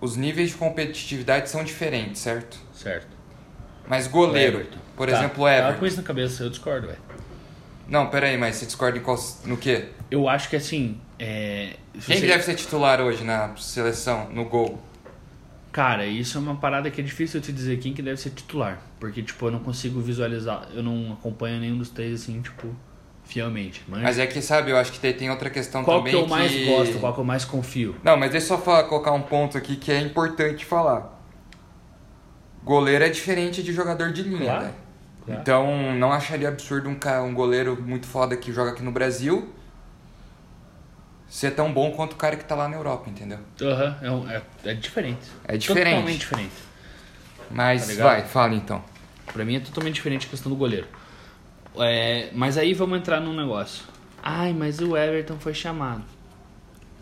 os 0.00 0.16
níveis 0.16 0.50
de 0.50 0.56
competitividade 0.56 1.48
são 1.48 1.64
diferentes, 1.64 2.20
certo? 2.20 2.58
Certo. 2.74 3.08
Mas 3.88 4.06
goleiro, 4.06 4.66
por 4.96 5.08
tá. 5.08 5.16
exemplo, 5.16 5.48
Everton. 5.48 5.66
Tava 5.66 5.78
com 5.78 5.86
isso 5.86 5.96
na 5.96 6.02
cabeça, 6.02 6.44
eu 6.44 6.50
discordo, 6.50 6.86
velho. 6.86 6.98
Não, 7.88 8.08
peraí, 8.08 8.38
mas 8.38 8.56
você 8.56 8.66
discorda 8.66 8.98
em 8.98 9.02
qual, 9.02 9.18
no 9.44 9.56
quê? 9.56 9.88
Eu 10.10 10.28
acho 10.28 10.48
que 10.48 10.54
assim. 10.54 11.00
É, 11.18 11.74
Quem 12.06 12.18
você... 12.18 12.26
deve 12.26 12.44
ser 12.44 12.54
titular 12.54 13.00
hoje 13.00 13.24
na 13.24 13.56
seleção, 13.56 14.30
no 14.30 14.44
gol? 14.44 14.80
Cara, 15.72 16.04
isso 16.04 16.36
é 16.36 16.40
uma 16.40 16.56
parada 16.56 16.90
que 16.90 17.00
é 17.00 17.04
difícil 17.04 17.38
eu 17.38 17.44
te 17.44 17.52
dizer 17.52 17.78
quem 17.78 17.92
que 17.92 18.02
deve 18.02 18.20
ser 18.20 18.30
titular. 18.30 18.80
Porque, 18.98 19.22
tipo, 19.22 19.46
eu 19.46 19.50
não 19.52 19.60
consigo 19.60 20.00
visualizar, 20.00 20.68
eu 20.74 20.82
não 20.82 21.12
acompanho 21.12 21.60
nenhum 21.60 21.78
dos 21.78 21.90
três, 21.90 22.22
assim, 22.22 22.40
tipo, 22.42 22.74
fielmente. 23.24 23.84
Mas, 23.86 24.02
mas 24.02 24.18
é 24.18 24.26
que, 24.26 24.42
sabe, 24.42 24.72
eu 24.72 24.76
acho 24.76 24.92
que 24.92 25.12
tem 25.12 25.30
outra 25.30 25.48
questão 25.48 25.84
qual 25.84 25.98
também 25.98 26.12
Qual 26.12 26.24
que 26.26 26.32
eu 26.32 26.36
mais 26.36 26.66
gosto, 26.66 26.98
qual 26.98 27.14
que 27.14 27.20
eu 27.20 27.24
mais 27.24 27.44
confio? 27.44 27.94
Não, 28.02 28.16
mas 28.16 28.32
deixa 28.32 28.46
eu 28.46 28.58
só 28.58 28.62
falar, 28.62 28.84
colocar 28.84 29.12
um 29.12 29.22
ponto 29.22 29.56
aqui 29.56 29.76
que 29.76 29.92
é 29.92 30.00
importante 30.00 30.64
falar. 30.64 31.18
Goleiro 32.64 33.04
é 33.04 33.08
diferente 33.08 33.62
de 33.62 33.72
jogador 33.72 34.12
de 34.12 34.22
linha, 34.22 34.44
claro, 34.44 34.64
né? 34.64 34.74
Claro. 35.24 35.40
Então, 35.40 35.94
não 35.94 36.12
acharia 36.12 36.48
absurdo 36.48 36.88
um, 36.88 36.98
um 37.24 37.34
goleiro 37.34 37.80
muito 37.80 38.06
foda 38.06 38.36
que 38.36 38.52
joga 38.52 38.72
aqui 38.72 38.82
no 38.82 38.90
Brasil 38.90 39.54
ser 41.30 41.52
tão 41.52 41.72
bom 41.72 41.92
quanto 41.92 42.14
o 42.14 42.16
cara 42.16 42.36
que 42.36 42.44
tá 42.44 42.56
lá 42.56 42.68
na 42.68 42.76
Europa, 42.76 43.08
entendeu? 43.08 43.38
Aham, 43.62 43.96
uhum, 44.02 44.30
é, 44.30 44.42
é, 44.64 44.70
é, 44.72 44.74
diferente. 44.74 45.30
É 45.46 45.56
diferente. 45.56 45.94
Totalmente 45.94 46.18
diferente. 46.18 46.54
Mas 47.48 47.96
tá 47.96 48.02
vai, 48.02 48.22
fala 48.24 48.54
então. 48.54 48.84
Pra 49.32 49.44
mim 49.44 49.54
é 49.54 49.60
totalmente 49.60 49.94
diferente 49.94 50.26
a 50.26 50.30
questão 50.30 50.50
do 50.50 50.58
goleiro. 50.58 50.88
É, 51.76 52.30
mas 52.34 52.58
aí 52.58 52.74
vamos 52.74 52.98
entrar 52.98 53.20
num 53.20 53.34
negócio. 53.34 53.84
Ai, 54.20 54.52
mas 54.52 54.80
o 54.80 54.96
Everton 54.96 55.38
foi 55.38 55.54
chamado. 55.54 56.02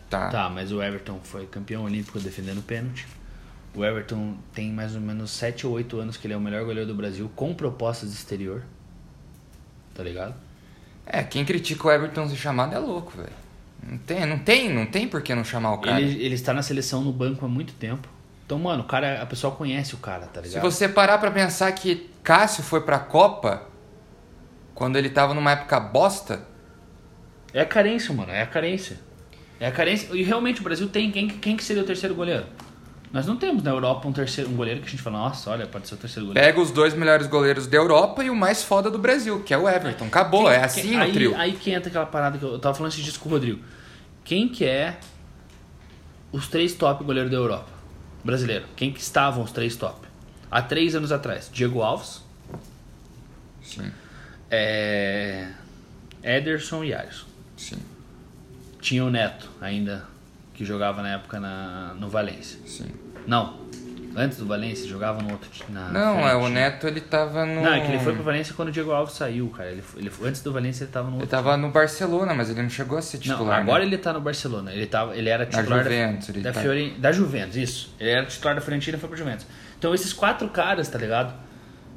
Tá. 0.07 0.29
Tá, 0.29 0.49
mas 0.49 0.71
o 0.71 0.81
Everton 0.81 1.19
foi 1.23 1.47
campeão 1.47 1.83
olímpico 1.83 2.19
defendendo 2.19 2.61
pênalti. 2.61 3.07
O 3.75 3.83
Everton 3.83 4.35
tem 4.53 4.71
mais 4.71 4.93
ou 4.95 5.01
menos 5.01 5.31
7 5.31 5.65
ou 5.65 5.73
8 5.73 5.99
anos 5.99 6.17
que 6.17 6.27
ele 6.27 6.35
é 6.35 6.37
o 6.37 6.41
melhor 6.41 6.63
goleiro 6.65 6.87
do 6.87 6.95
Brasil 6.95 7.31
com 7.35 7.53
propostas 7.53 8.11
de 8.11 8.15
exterior. 8.15 8.63
Tá 9.95 10.03
ligado? 10.03 10.35
É, 11.05 11.23
quem 11.23 11.43
critica 11.43 11.87
o 11.87 11.91
Everton 11.91 12.29
ser 12.29 12.35
chamado 12.35 12.75
é 12.75 12.79
louco, 12.79 13.17
velho. 13.17 13.48
Não 13.81 13.97
tem, 13.97 14.25
não 14.25 14.39
tem, 14.39 14.73
não 14.73 14.85
tem 14.85 15.07
por 15.07 15.21
que 15.21 15.33
não 15.33 15.43
chamar 15.43 15.73
o 15.73 15.77
cara. 15.79 15.99
Ele, 16.01 16.23
ele 16.23 16.35
está 16.35 16.53
na 16.53 16.61
seleção 16.61 17.01
no 17.03 17.11
banco 17.11 17.45
há 17.45 17.49
muito 17.49 17.73
tempo. 17.73 18.07
Então, 18.45 18.57
mano, 18.59 18.83
o 18.83 18.85
cara, 18.85 19.21
a 19.21 19.25
pessoa 19.25 19.55
conhece 19.55 19.93
o 19.93 19.97
cara, 19.97 20.25
tá 20.27 20.41
Se 20.41 20.47
ligado? 20.49 20.63
você 20.63 20.89
parar 20.89 21.17
pra 21.19 21.29
pensar 21.31 21.71
que 21.71 22.09
Cássio 22.23 22.63
foi 22.63 22.81
pra 22.81 22.97
Copa 22.99 23.63
quando 24.73 24.97
ele 24.97 25.09
tava 25.09 25.33
numa 25.33 25.51
época 25.51 25.79
bosta, 25.79 26.47
É 27.53 27.61
a 27.61 27.65
carência, 27.65 28.13
mano, 28.13 28.31
é 28.31 28.41
a 28.41 28.47
carência. 28.47 28.99
É 29.59 29.67
a 29.67 29.71
carência. 29.71 30.09
E 30.15 30.23
realmente 30.23 30.61
o 30.61 30.63
Brasil 30.63 30.87
tem 30.87 31.11
quem, 31.11 31.27
quem 31.27 31.57
que 31.57 31.63
seria 31.63 31.83
o 31.83 31.85
terceiro 31.85 32.15
goleiro? 32.15 32.45
Nós 33.11 33.25
não 33.25 33.35
temos 33.37 33.63
na 33.63 33.71
Europa 33.71 34.07
um 34.07 34.11
terceiro 34.13 34.49
um 34.51 34.55
goleiro 34.55 34.81
que 34.81 34.87
a 34.87 34.89
gente 34.89 35.01
fala, 35.01 35.17
nossa, 35.17 35.49
olha, 35.49 35.65
pode 35.65 35.87
ser 35.87 35.95
o 35.95 35.97
terceiro 35.97 36.27
goleiro. 36.27 36.47
pega 36.47 36.61
os 36.61 36.69
dois 36.69 36.93
melhores 36.93 37.25
goleiros 37.25 37.65
da 37.65 37.75
Europa 37.77 38.23
e 38.23 38.29
o 38.29 38.35
mais 38.35 38.61
foda 38.63 38.91
do 38.91 38.99
Brasil, 38.99 39.41
que 39.43 39.51
é 39.53 39.57
o 39.57 39.67
Everton. 39.67 40.05
Acabou, 40.05 40.43
Quem- 40.43 40.51
é 40.53 40.63
assim 40.63 40.81
quem- 40.89 40.97
o 40.97 41.01
aí, 41.01 41.11
trio. 41.13 41.35
Aí 41.35 41.53
que 41.53 41.71
entra 41.71 41.89
aquela 41.89 42.05
parada 42.05 42.37
que 42.37 42.43
eu, 42.45 42.59
tava 42.59 42.75
falando 42.75 42.91
esses 42.91 43.03
dias 43.03 43.17
com 43.17 43.27
o 43.27 43.31
Rodrigo. 43.31 43.63
Quem 44.23 44.47
que 44.47 44.63
é 44.63 44.99
os 46.31 46.47
três 46.47 46.73
top 46.75 47.03
goleiros 47.03 47.31
da 47.31 47.37
Europa? 47.37 47.69
Brasileiro. 48.23 48.65
Quem 48.75 48.91
que 48.93 48.99
estavam 49.01 49.43
os 49.43 49.51
três 49.51 49.75
top? 49.75 50.07
Há 50.51 50.61
três 50.61 50.93
anos 50.93 51.11
atrás, 51.11 51.49
Diego 51.51 51.81
Alves, 51.81 52.21
Sim, 53.63 53.91
é... 54.51 55.47
Ederson 56.23 56.83
e 56.83 56.93
Alisson. 56.93 57.25
sim, 57.57 57.77
Tinha 58.81 59.03
o 59.05 59.09
Neto 59.09 59.49
ainda, 59.61 60.05
que 60.59 60.65
jogava 60.65 61.01
na 61.01 61.13
época 61.13 61.39
na, 61.39 61.93
no 61.97 62.09
Valência. 62.09 62.59
sim. 62.65 62.91
Não, 63.25 63.61
antes 64.13 64.37
do 64.39 64.45
Valência, 64.45 64.85
jogava 64.89 65.21
no 65.21 65.31
outro 65.31 65.49
time. 65.49 65.71
na 65.71 65.87
Não, 65.87 66.19
é 66.27 66.35
o 66.35 66.41
frente. 66.41 66.53
Neto, 66.53 66.85
ele 66.87 66.99
tava 66.99 67.45
no. 67.45 67.61
Não, 67.61 67.73
é 67.73 67.79
que 67.79 67.87
ele 67.87 67.99
foi 67.99 68.13
pro 68.13 68.23
Valência 68.23 68.53
quando 68.53 68.67
o 68.67 68.71
Diego 68.73 68.91
Alves 68.91 69.13
saiu, 69.13 69.47
cara. 69.55 69.71
Ele, 69.71 69.81
ele, 69.95 70.11
antes 70.21 70.41
do 70.41 70.51
Valência 70.51 70.83
ele 70.83 70.91
tava 70.91 71.05
no 71.07 71.13
Ele 71.15 71.21
outro 71.21 71.29
tava 71.29 71.55
no 71.55 71.69
Barcelona, 71.71 72.33
mas 72.33 72.49
ele 72.49 72.61
não 72.61 72.69
chegou 72.69 72.97
a 72.97 73.01
ser 73.01 73.19
titular. 73.19 73.39
Não, 73.39 73.53
agora 73.53 73.79
né? 73.79 73.85
ele 73.85 73.97
tá 73.97 74.11
no 74.11 74.19
Barcelona. 74.19 74.73
Ele, 74.73 74.85
tava, 74.85 75.15
ele 75.15 75.29
era 75.29 75.45
titular 75.45 75.81
Juventus, 75.81 76.27
da, 76.27 76.33
ele 76.33 76.41
da, 76.43 76.51
tá. 76.51 76.59
Fiore- 76.59 76.95
da 76.97 77.11
Juventus, 77.13 77.55
isso. 77.55 77.95
Ele 77.97 78.09
era 78.09 78.25
titular 78.25 78.55
da 78.55 78.59
Fiorentina 78.61 78.97
e 78.97 78.99
foi 78.99 79.07
pro 79.07 79.17
Juventus. 79.17 79.45
Então 79.77 79.93
esses 79.95 80.11
quatro 80.11 80.49
caras, 80.49 80.89
tá 80.89 80.97
ligado? 80.99 81.33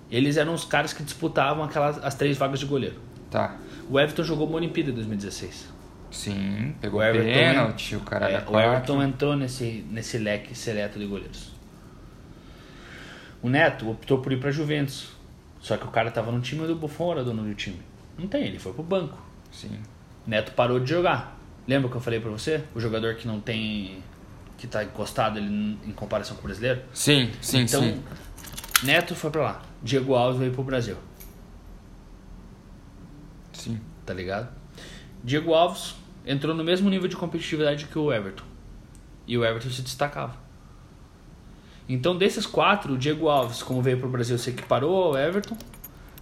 Eles 0.09 0.37
eram 0.37 0.55
os 0.55 0.65
caras 0.65 0.93
que 0.93 1.03
disputavam 1.03 1.65
aquelas 1.65 1.99
as 2.05 2.15
três 2.15 2.37
vagas 2.37 2.61
de 2.61 2.67
goleiro. 2.67 2.97
Tá. 3.29 3.57
O 3.91 3.99
Everton 3.99 4.23
jogou 4.23 4.47
uma 4.47 4.57
Olimpíada 4.57 4.91
em 4.91 4.95
2016. 4.95 5.67
Sim, 6.13 6.75
pegou 6.81 7.01
O 7.01 7.03
Everton, 7.03 7.33
pênalti, 7.33 7.97
o 7.97 8.01
cara 8.01 8.31
É, 8.31 8.45
o 8.47 8.61
Everton 8.61 9.03
entrou 9.03 9.35
nesse, 9.35 9.85
nesse 9.91 10.19
leque 10.19 10.55
seleto 10.55 10.99
de 10.99 11.07
goleiros. 11.07 11.51
O 13.43 13.49
Neto 13.49 13.91
optou 13.91 14.19
por 14.19 14.31
ir 14.31 14.39
pra 14.39 14.51
Juventus. 14.51 15.11
Só 15.59 15.77
que 15.77 15.85
o 15.85 15.91
cara 15.91 16.11
tava 16.11 16.31
no 16.31 16.41
time 16.41 16.67
do 16.67 16.77
Buffon 16.77 17.13
era 17.13 17.25
dono 17.25 17.43
do 17.43 17.55
time. 17.55 17.81
Não 18.19 18.29
tem, 18.29 18.45
ele 18.45 18.59
foi 18.59 18.73
pro 18.73 18.83
banco. 18.83 19.19
Sim. 19.51 19.81
Neto 20.27 20.53
parou 20.53 20.79
de 20.79 20.91
jogar. 20.91 21.39
Lembra 21.67 21.89
que 21.91 21.97
eu 21.97 22.01
falei 22.01 22.21
pra 22.21 22.31
você? 22.31 22.63
O 22.75 22.81
jogador 22.81 23.15
que 23.15 23.27
não 23.27 23.41
tem. 23.41 24.03
que 24.59 24.67
tá 24.67 24.85
encostado 24.85 25.39
ele, 25.39 25.79
em 25.85 25.93
comparação 25.93 26.37
com 26.37 26.43
o 26.43 26.47
brasileiro? 26.47 26.83
Sim, 26.93 27.31
sim, 27.41 27.61
então, 27.61 27.81
sim. 27.81 28.03
Neto 28.85 29.15
foi 29.15 29.31
pra 29.31 29.43
lá. 29.43 29.63
Diego 29.83 30.15
Alves 30.15 30.39
veio 30.39 30.53
pro 30.53 30.63
Brasil. 30.63 30.97
Sim. 33.53 33.81
Tá 34.05 34.13
ligado? 34.13 34.49
Diego 35.25 35.55
Alves 35.55 35.95
entrou 36.27 36.55
no 36.55 36.63
mesmo 36.65 36.89
nível 36.91 37.09
de 37.09 37.17
competitividade 37.17 37.87
que 37.87 37.99
o 37.99 38.13
Everton. 38.13 38.45
E 39.27 39.37
o 39.39 39.45
Everton 39.45 39.71
se 39.71 39.83
destacava. 39.83 40.35
Então, 41.89 42.17
desses 42.17 42.47
quatro, 42.47 42.95
o 42.95 42.99
Diego 42.99 43.29
Alves, 43.29 43.63
como 43.63 43.83
veio 43.83 43.99
pro 43.99 44.09
Brasil, 44.09 44.39
se 44.39 44.51
equiparou 44.51 45.05
ao 45.05 45.19
Everton. 45.19 45.57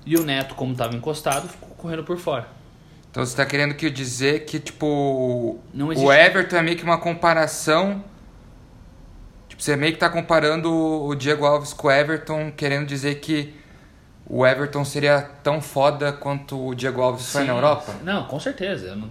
E 0.07 0.17
o 0.17 0.25
Neto, 0.25 0.55
como 0.55 0.75
tava 0.75 0.97
encostado, 0.97 1.49
ficou 1.49 1.69
correndo 1.71 2.03
por 2.05 2.17
fora. 2.19 2.49
Então 3.11 3.25
você 3.25 3.37
tá 3.37 3.45
querendo 3.45 3.75
que 3.75 3.91
dizer 3.91 4.45
que, 4.47 4.59
tipo, 4.59 5.59
existe- 5.93 6.07
o 6.07 6.13
Everton 6.13 6.57
é 6.57 6.63
meio 6.63 6.77
que 6.77 6.85
uma 6.85 6.99
comparação. 6.99 8.03
Tipo, 9.49 9.63
você 9.63 9.77
meio 9.77 9.93
que 9.93 9.99
tá 9.99 10.09
comparando 10.09 10.73
o 10.73 11.15
Diego 11.15 11.45
Alves 11.45 11.73
com 11.73 11.89
o 11.89 11.91
Everton, 11.91 12.51
querendo 12.53 12.87
dizer 12.87 13.17
que 13.17 13.53
o 14.33 14.47
Everton 14.47 14.85
seria 14.85 15.21
tão 15.43 15.61
foda 15.61 16.13
quanto 16.13 16.69
o 16.69 16.73
Diego 16.75 17.03
Alves 17.03 17.33
foi 17.33 17.41
na 17.43 17.49
Sim. 17.49 17.53
Europa? 17.59 17.95
Não, 18.05 18.25
com 18.27 18.39
certeza. 18.39 18.95
Não- 18.95 19.11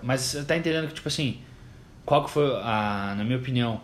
Mas 0.00 0.20
você 0.20 0.44
tá 0.44 0.56
entendendo 0.56 0.86
que, 0.86 0.94
tipo 0.94 1.08
assim, 1.08 1.40
qual 2.06 2.24
que 2.24 2.30
foi, 2.30 2.46
a, 2.62 3.14
na 3.16 3.24
minha 3.24 3.36
opinião, 3.38 3.80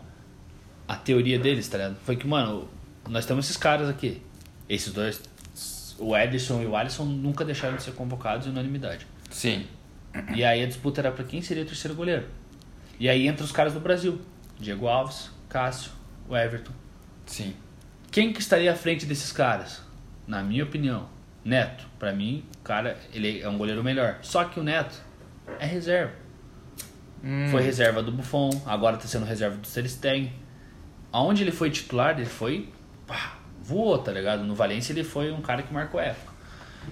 a 0.86 0.94
teoria 0.94 1.38
deles, 1.40 1.66
tá 1.68 1.76
ligado? 1.78 1.96
Foi 2.04 2.14
que, 2.14 2.24
mano, 2.26 2.68
nós 3.08 3.26
temos 3.26 3.46
esses 3.46 3.56
caras 3.56 3.88
aqui. 3.88 4.22
Esses 4.68 4.92
dois, 4.92 5.20
o 5.98 6.16
Edson 6.16 6.62
e 6.62 6.66
o 6.66 6.76
Alisson, 6.76 7.04
nunca 7.04 7.44
deixaram 7.44 7.76
de 7.76 7.82
ser 7.82 7.92
convocados 7.92 8.46
em 8.46 8.50
unanimidade. 8.50 9.06
Sim. 9.30 9.66
E 10.34 10.44
aí 10.44 10.62
a 10.62 10.66
disputa 10.66 11.00
era 11.00 11.10
pra 11.10 11.24
quem 11.24 11.42
seria 11.42 11.64
o 11.64 11.66
terceiro 11.66 11.96
goleiro. 11.96 12.26
E 12.98 13.08
aí 13.08 13.26
entra 13.26 13.44
os 13.44 13.50
caras 13.52 13.72
do 13.74 13.80
Brasil. 13.80 14.20
Diego 14.58 14.86
Alves, 14.86 15.30
Cássio, 15.48 15.90
o 16.28 16.36
Everton. 16.36 16.72
Sim. 17.26 17.54
Quem 18.10 18.32
que 18.32 18.40
estaria 18.40 18.72
à 18.72 18.74
frente 18.76 19.04
desses 19.04 19.30
caras? 19.32 19.82
Na 20.26 20.42
minha 20.42 20.64
opinião, 20.64 21.08
Neto. 21.44 21.86
Pra 21.98 22.12
mim, 22.12 22.44
o 22.58 22.62
cara, 22.62 22.96
ele 23.12 23.40
é 23.40 23.48
um 23.48 23.56
goleiro 23.56 23.82
melhor. 23.82 24.18
Só 24.22 24.44
que 24.44 24.58
o 24.58 24.62
Neto 24.62 25.00
é 25.58 25.66
reserva. 25.66 26.12
Hum, 27.22 27.48
Foi 27.50 27.62
reserva 27.62 28.02
do 28.02 28.12
Buffon, 28.12 28.50
agora 28.66 28.96
tá 28.96 29.06
sendo 29.06 29.24
reserva 29.24 29.56
do 29.56 29.66
Ter 29.66 29.88
Stegen. 29.88 30.32
Aonde 31.12 31.42
ele 31.42 31.52
foi 31.52 31.70
titular, 31.70 32.16
ele 32.16 32.26
foi 32.26 32.68
pá, 33.06 33.38
voou, 33.62 33.96
tá 33.98 34.12
ligado? 34.12 34.44
No 34.44 34.54
Valência 34.54 34.92
ele 34.92 35.04
foi 35.04 35.30
um 35.32 35.40
cara 35.40 35.62
que 35.62 35.72
marcou 35.72 36.00
época. 36.00 36.34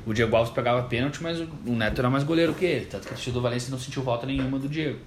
O 0.06 0.12
Diego 0.12 0.34
Alves 0.34 0.52
pegava 0.52 0.82
pênalti, 0.84 1.22
mas 1.22 1.38
o 1.40 1.72
Neto 1.72 2.00
era 2.00 2.10
mais 2.10 2.24
goleiro 2.24 2.54
que 2.54 2.64
ele. 2.64 2.86
Tanto 2.86 3.06
que 3.06 3.30
o 3.30 3.32
do 3.32 3.40
Valência 3.40 3.70
não 3.70 3.78
sentiu 3.78 4.02
falta 4.02 4.26
nenhuma 4.26 4.58
do 4.58 4.68
Diego. 4.68 4.98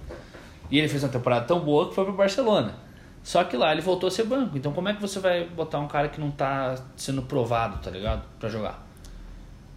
E 0.70 0.78
ele 0.78 0.88
fez 0.88 1.02
uma 1.02 1.10
temporada 1.10 1.46
tão 1.46 1.60
boa 1.60 1.88
que 1.88 1.94
foi 1.94 2.04
pro 2.04 2.14
Barcelona. 2.14 2.74
Só 3.22 3.44
que 3.44 3.56
lá 3.56 3.72
ele 3.72 3.80
voltou 3.80 4.08
a 4.08 4.10
ser 4.10 4.24
banco. 4.24 4.56
Então 4.56 4.72
como 4.72 4.88
é 4.88 4.94
que 4.94 5.00
você 5.00 5.20
vai 5.20 5.44
botar 5.44 5.78
um 5.78 5.88
cara 5.88 6.08
que 6.08 6.20
não 6.20 6.30
tá 6.30 6.76
sendo 6.96 7.22
provado, 7.22 7.78
tá 7.82 7.90
ligado? 7.90 8.22
Pra 8.38 8.48
jogar. 8.48 8.86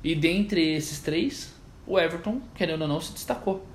E 0.03 0.15
dentre 0.15 0.75
esses 0.75 0.99
três, 0.99 1.53
o 1.85 1.99
Everton, 1.99 2.41
querendo 2.55 2.83
ou 2.83 2.87
não, 2.87 3.01
se 3.01 3.13
destacou. 3.13 3.65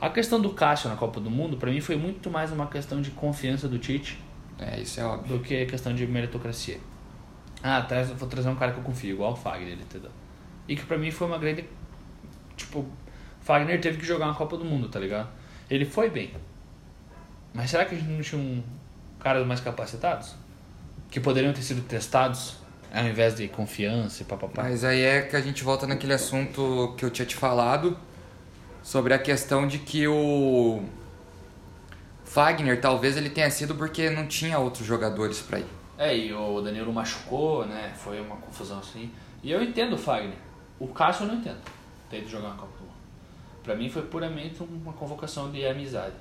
A 0.00 0.10
questão 0.10 0.40
do 0.40 0.50
Cássio 0.50 0.88
na 0.88 0.96
Copa 0.96 1.20
do 1.20 1.30
Mundo, 1.30 1.56
pra 1.56 1.70
mim, 1.70 1.80
foi 1.80 1.96
muito 1.96 2.30
mais 2.30 2.52
uma 2.52 2.66
questão 2.66 3.00
de 3.00 3.10
confiança 3.10 3.66
do 3.66 3.78
Tite 3.78 4.18
É, 4.58 4.80
isso 4.80 5.00
é 5.00 5.04
óbvio. 5.04 5.38
do 5.38 5.42
que 5.42 5.64
questão 5.66 5.94
de 5.94 6.06
meritocracia. 6.06 6.78
Ah, 7.62 7.80
traz, 7.82 8.10
vou 8.10 8.28
trazer 8.28 8.48
um 8.48 8.54
cara 8.54 8.72
que 8.72 8.78
eu 8.78 8.84
confio, 8.84 9.14
igual 9.14 9.32
o 9.32 9.36
Fagner, 9.36 9.72
entendeu? 9.72 10.10
E 10.68 10.76
que 10.76 10.84
pra 10.84 10.98
mim 10.98 11.10
foi 11.10 11.26
uma 11.26 11.38
grande. 11.38 11.64
Tipo, 12.56 12.84
Fagner 13.40 13.80
teve 13.80 13.98
que 13.98 14.04
jogar 14.04 14.26
uma 14.26 14.34
Copa 14.34 14.56
do 14.56 14.64
Mundo, 14.64 14.88
tá 14.88 15.00
ligado? 15.00 15.28
Ele 15.68 15.84
foi 15.84 16.10
bem. 16.10 16.32
Mas 17.54 17.70
será 17.70 17.84
que 17.86 17.94
a 17.94 17.98
gente 17.98 18.10
não 18.10 18.20
tinha 18.20 18.40
um 18.40 18.62
caras 19.26 19.44
mais 19.44 19.58
capacitados? 19.58 20.36
Que 21.10 21.18
poderiam 21.18 21.52
ter 21.52 21.62
sido 21.62 21.82
testados 21.82 22.54
ao 22.94 23.04
invés 23.04 23.34
de 23.34 23.48
confiança 23.48 24.22
e 24.22 24.24
papapá? 24.24 24.62
Mas 24.62 24.84
aí 24.84 25.02
é 25.02 25.22
que 25.22 25.34
a 25.34 25.40
gente 25.40 25.64
volta 25.64 25.84
naquele 25.84 26.12
assunto 26.12 26.94
que 26.96 27.04
eu 27.04 27.10
tinha 27.10 27.26
te 27.26 27.34
falado 27.34 27.98
sobre 28.84 29.12
a 29.12 29.18
questão 29.18 29.66
de 29.66 29.80
que 29.80 30.06
o 30.06 30.80
Fagner 32.24 32.80
talvez 32.80 33.16
ele 33.16 33.28
tenha 33.28 33.50
sido 33.50 33.74
porque 33.74 34.10
não 34.10 34.28
tinha 34.28 34.60
outros 34.60 34.86
jogadores 34.86 35.40
pra 35.40 35.58
ir. 35.58 35.66
É, 35.98 36.16
e 36.16 36.32
o 36.32 36.60
Danilo 36.60 36.92
machucou, 36.92 37.66
né? 37.66 37.92
Foi 37.96 38.20
uma 38.20 38.36
confusão 38.36 38.78
assim. 38.78 39.10
E 39.42 39.50
eu 39.50 39.60
entendo 39.60 39.94
o 39.94 39.98
Fagner. 39.98 40.38
O 40.78 40.86
Cássio 40.86 41.24
eu 41.24 41.32
não 41.32 41.34
entendo. 41.34 41.58
Ter 42.08 42.20
de 42.22 42.30
jogar 42.30 42.50
na 42.50 42.54
Copa 42.54 42.78
do 42.78 42.84
Mundo. 42.84 42.94
Pra 43.64 43.74
mim 43.74 43.90
foi 43.90 44.02
puramente 44.02 44.62
uma 44.62 44.92
convocação 44.92 45.50
de 45.50 45.66
amizade. 45.66 46.14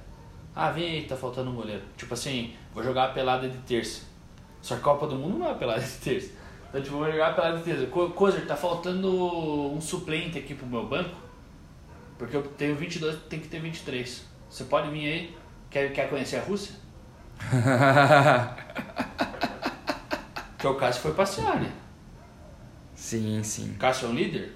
Ah, 0.56 0.72
vem 0.72 0.86
aí, 0.90 1.04
tá 1.06 1.16
faltando 1.18 1.52
um 1.52 1.56
goleiro. 1.56 1.84
Tipo 1.98 2.14
assim, 2.14 2.54
vou 2.74 2.84
jogar 2.84 3.06
a 3.06 3.10
pelada 3.10 3.50
de 3.50 3.58
terça. 3.60 4.04
Só 4.62 4.76
que 4.76 4.82
a 4.82 4.84
Copa 4.84 5.08
do 5.08 5.16
Mundo 5.16 5.38
não 5.40 5.48
é 5.48 5.52
a 5.52 5.56
pelada 5.56 5.82
de 5.82 5.92
terça. 5.98 6.32
Então, 6.70 6.82
tipo, 6.82 6.98
vou 6.98 7.12
jogar 7.12 7.30
a 7.32 7.34
pelada 7.34 7.58
de 7.58 7.64
terça. 7.64 7.86
Co- 7.88 8.10
Cozer, 8.12 8.46
tá 8.48 8.56
faltando 8.56 9.10
um 9.74 9.82
suplente 9.82 10.38
aqui 10.40 10.54
pro 10.56 10.66
meu 10.66 10.86
banco. 10.88 11.16
Porque 12.18 12.36
eu 12.38 12.44
tenho 12.44 12.76
22, 12.76 13.18
tem 13.30 13.40
que 13.40 13.48
ter 13.50 13.60
23. 13.60 14.26
Você 14.50 14.64
pode 14.66 14.90
vir 14.90 15.06
aí? 15.08 15.38
Quer, 15.70 15.92
quer 15.92 16.10
conhecer 16.10 16.38
a 16.38 16.44
Rússia? 16.44 16.76
Porque 20.58 20.68
o 20.68 20.76
Cássio 20.76 21.02
foi 21.02 21.14
passear, 21.14 21.60
né? 21.62 21.72
sim, 22.96 23.42
sim. 23.44 23.74
Cássio 23.80 24.08
é 24.08 24.10
um 24.12 24.14
líder? 24.16 24.54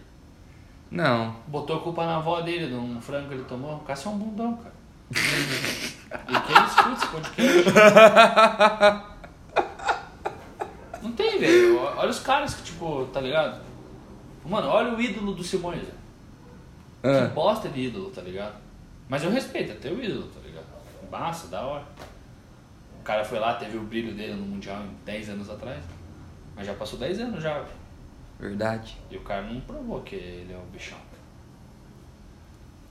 Não. 0.92 1.36
Botou 1.48 1.78
a 1.78 1.82
culpa 1.82 2.06
na 2.06 2.18
avó 2.18 2.42
dele, 2.42 2.68
de 2.68 2.74
um 2.74 3.00
frango 3.02 3.28
que 3.28 3.34
ele 3.36 3.44
tomou. 3.44 3.76
O 3.76 3.80
Cássio 3.80 4.10
é 4.10 4.14
um 4.14 4.18
bundão, 4.18 4.58
cara. 4.58 4.74
E 5.12 6.40
quem 6.42 6.66
escuta 6.66 6.94
esse 6.94 7.08
podcast? 7.08 7.72
Não 11.02 11.12
tem, 11.14 11.40
velho. 11.40 11.80
Olha 11.80 12.10
os 12.10 12.20
caras 12.20 12.54
que, 12.54 12.64
tipo, 12.64 13.06
tá 13.08 13.22
ligado? 13.22 13.62
Mano, 14.46 14.68
olha 14.68 14.94
o 14.96 15.02
ídolo 15.02 15.34
do 15.34 15.44
Simões. 15.44 15.84
Ah. 17.04 17.28
Que 17.28 17.34
bosta 17.34 17.70
de 17.70 17.82
ídolo, 17.82 18.10
tá 18.10 18.22
ligado? 18.22 18.56
Mas 19.08 19.24
eu 19.24 19.32
respeito, 19.32 19.72
é 19.72 19.76
teu 19.76 20.04
ídolo, 20.04 20.28
tá 20.28 20.40
ligado? 20.42 20.66
Massa, 21.10 21.48
da 21.48 21.62
hora. 21.62 21.86
O 23.00 23.04
cara 23.04 23.24
foi 23.24 23.40
lá, 23.40 23.56
teve 23.56 23.78
o 23.78 23.82
brilho 23.82 24.14
dele 24.14 24.34
no 24.34 24.46
Mundial 24.46 24.84
em 24.84 24.94
10 25.06 25.30
anos 25.30 25.50
atrás. 25.50 25.84
Mas 26.56 26.68
já 26.68 26.74
passou 26.74 27.00
10 27.00 27.20
anos 27.22 27.42
já, 27.42 27.54
velho. 27.54 27.80
Verdade. 28.40 28.98
E 29.10 29.18
o 29.18 29.22
cara 29.22 29.42
não 29.42 29.60
provou 29.62 30.02
que 30.02 30.16
ele 30.16 30.54
é 30.54 30.58
o 30.58 30.66
bichão. 30.72 30.98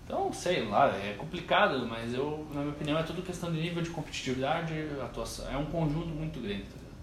Então, 0.09 0.33
sei 0.33 0.65
lá, 0.65 0.89
é 1.05 1.13
complicado, 1.19 1.87
mas 1.87 2.15
eu, 2.15 2.47
na 2.55 2.63
minha 2.63 2.73
opinião, 2.73 2.99
é 2.99 3.03
tudo 3.03 3.21
questão 3.21 3.53
de 3.53 3.61
nível 3.61 3.83
de 3.83 3.91
competitividade, 3.91 4.73
atuação. 5.03 5.47
É 5.53 5.57
um 5.59 5.67
conjunto 5.67 6.09
muito 6.09 6.41
grande, 6.41 6.63
tá 6.63 6.77
ligado? 6.77 6.97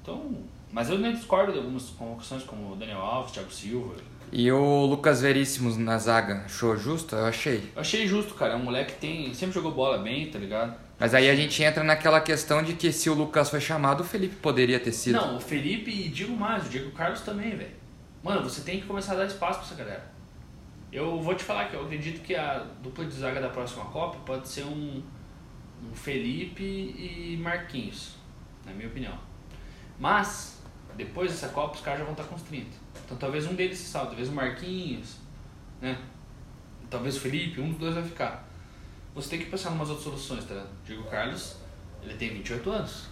Então, 0.00 0.44
mas 0.70 0.88
eu 0.88 0.96
nem 0.96 1.12
discordo 1.12 1.50
de 1.50 1.58
algumas 1.58 1.90
convocações 1.90 2.44
como 2.44 2.72
o 2.72 2.76
Daniel 2.76 3.00
Alves, 3.00 3.32
Thiago 3.32 3.52
Silva. 3.52 3.96
E 4.30 4.50
o 4.52 4.86
Lucas 4.86 5.22
Veríssimos 5.22 5.76
na 5.76 5.98
zaga, 5.98 6.44
achou 6.44 6.76
justo? 6.76 7.16
Eu 7.16 7.26
achei. 7.26 7.68
Eu 7.74 7.80
achei 7.80 8.06
justo, 8.06 8.34
cara. 8.34 8.52
É 8.52 8.56
um 8.56 8.62
moleque 8.62 8.92
que 8.92 9.00
tem, 9.00 9.34
sempre 9.34 9.56
jogou 9.56 9.72
bola 9.72 9.98
bem, 9.98 10.30
tá 10.30 10.38
ligado? 10.38 10.72
Mas 11.00 11.14
aí 11.14 11.28
a 11.28 11.34
gente 11.34 11.60
entra 11.64 11.82
naquela 11.82 12.20
questão 12.20 12.62
de 12.62 12.74
que 12.74 12.92
se 12.92 13.10
o 13.10 13.14
Lucas 13.14 13.50
foi 13.50 13.60
chamado, 13.60 14.02
o 14.02 14.04
Felipe 14.04 14.36
poderia 14.36 14.78
ter 14.78 14.92
sido. 14.92 15.16
Não, 15.16 15.36
o 15.36 15.40
Felipe 15.40 15.90
e 15.90 16.08
digo 16.08 16.36
mais, 16.36 16.64
o 16.64 16.68
Diego 16.68 16.92
Carlos 16.92 17.22
também, 17.22 17.56
velho. 17.56 17.74
Mano, 18.22 18.48
você 18.48 18.60
tem 18.60 18.80
que 18.80 18.86
começar 18.86 19.14
a 19.14 19.16
dar 19.16 19.26
espaço 19.26 19.58
pra 19.58 19.66
essa 19.66 19.74
galera. 19.74 20.15
Eu 20.96 21.20
vou 21.20 21.34
te 21.34 21.44
falar 21.44 21.66
que 21.66 21.76
eu 21.76 21.84
acredito 21.84 22.22
que 22.22 22.34
a 22.34 22.66
dupla 22.82 23.04
de 23.04 23.12
zaga 23.12 23.38
da 23.38 23.50
próxima 23.50 23.84
Copa 23.84 24.16
pode 24.24 24.48
ser 24.48 24.64
um, 24.64 25.02
um 25.84 25.94
Felipe 25.94 26.64
e 26.64 27.38
Marquinhos, 27.38 28.14
na 28.64 28.72
minha 28.72 28.88
opinião. 28.88 29.12
Mas, 30.00 30.58
depois 30.96 31.30
dessa 31.30 31.50
Copa, 31.50 31.74
os 31.74 31.82
caras 31.82 31.98
já 31.98 32.04
vão 32.06 32.14
estar 32.14 32.24
com 32.24 32.34
os 32.34 32.40
30. 32.44 32.70
Então 33.04 33.14
talvez 33.18 33.46
um 33.46 33.54
deles 33.54 33.76
se 33.76 33.90
salve, 33.90 34.06
talvez 34.06 34.30
o 34.30 34.32
Marquinhos, 34.32 35.18
né? 35.82 35.98
Talvez 36.88 37.18
o 37.18 37.20
Felipe, 37.20 37.60
um 37.60 37.68
dos 37.68 37.78
dois 37.78 37.94
vai 37.94 38.02
ficar. 38.02 38.48
Você 39.14 39.28
tem 39.28 39.40
que 39.40 39.50
pensar 39.50 39.72
em 39.72 39.74
umas 39.74 39.90
outras 39.90 40.06
soluções, 40.06 40.46
tá? 40.46 40.64
Diego 40.86 41.04
Carlos, 41.10 41.56
ele 42.02 42.14
tem 42.14 42.30
28 42.30 42.70
anos. 42.70 43.06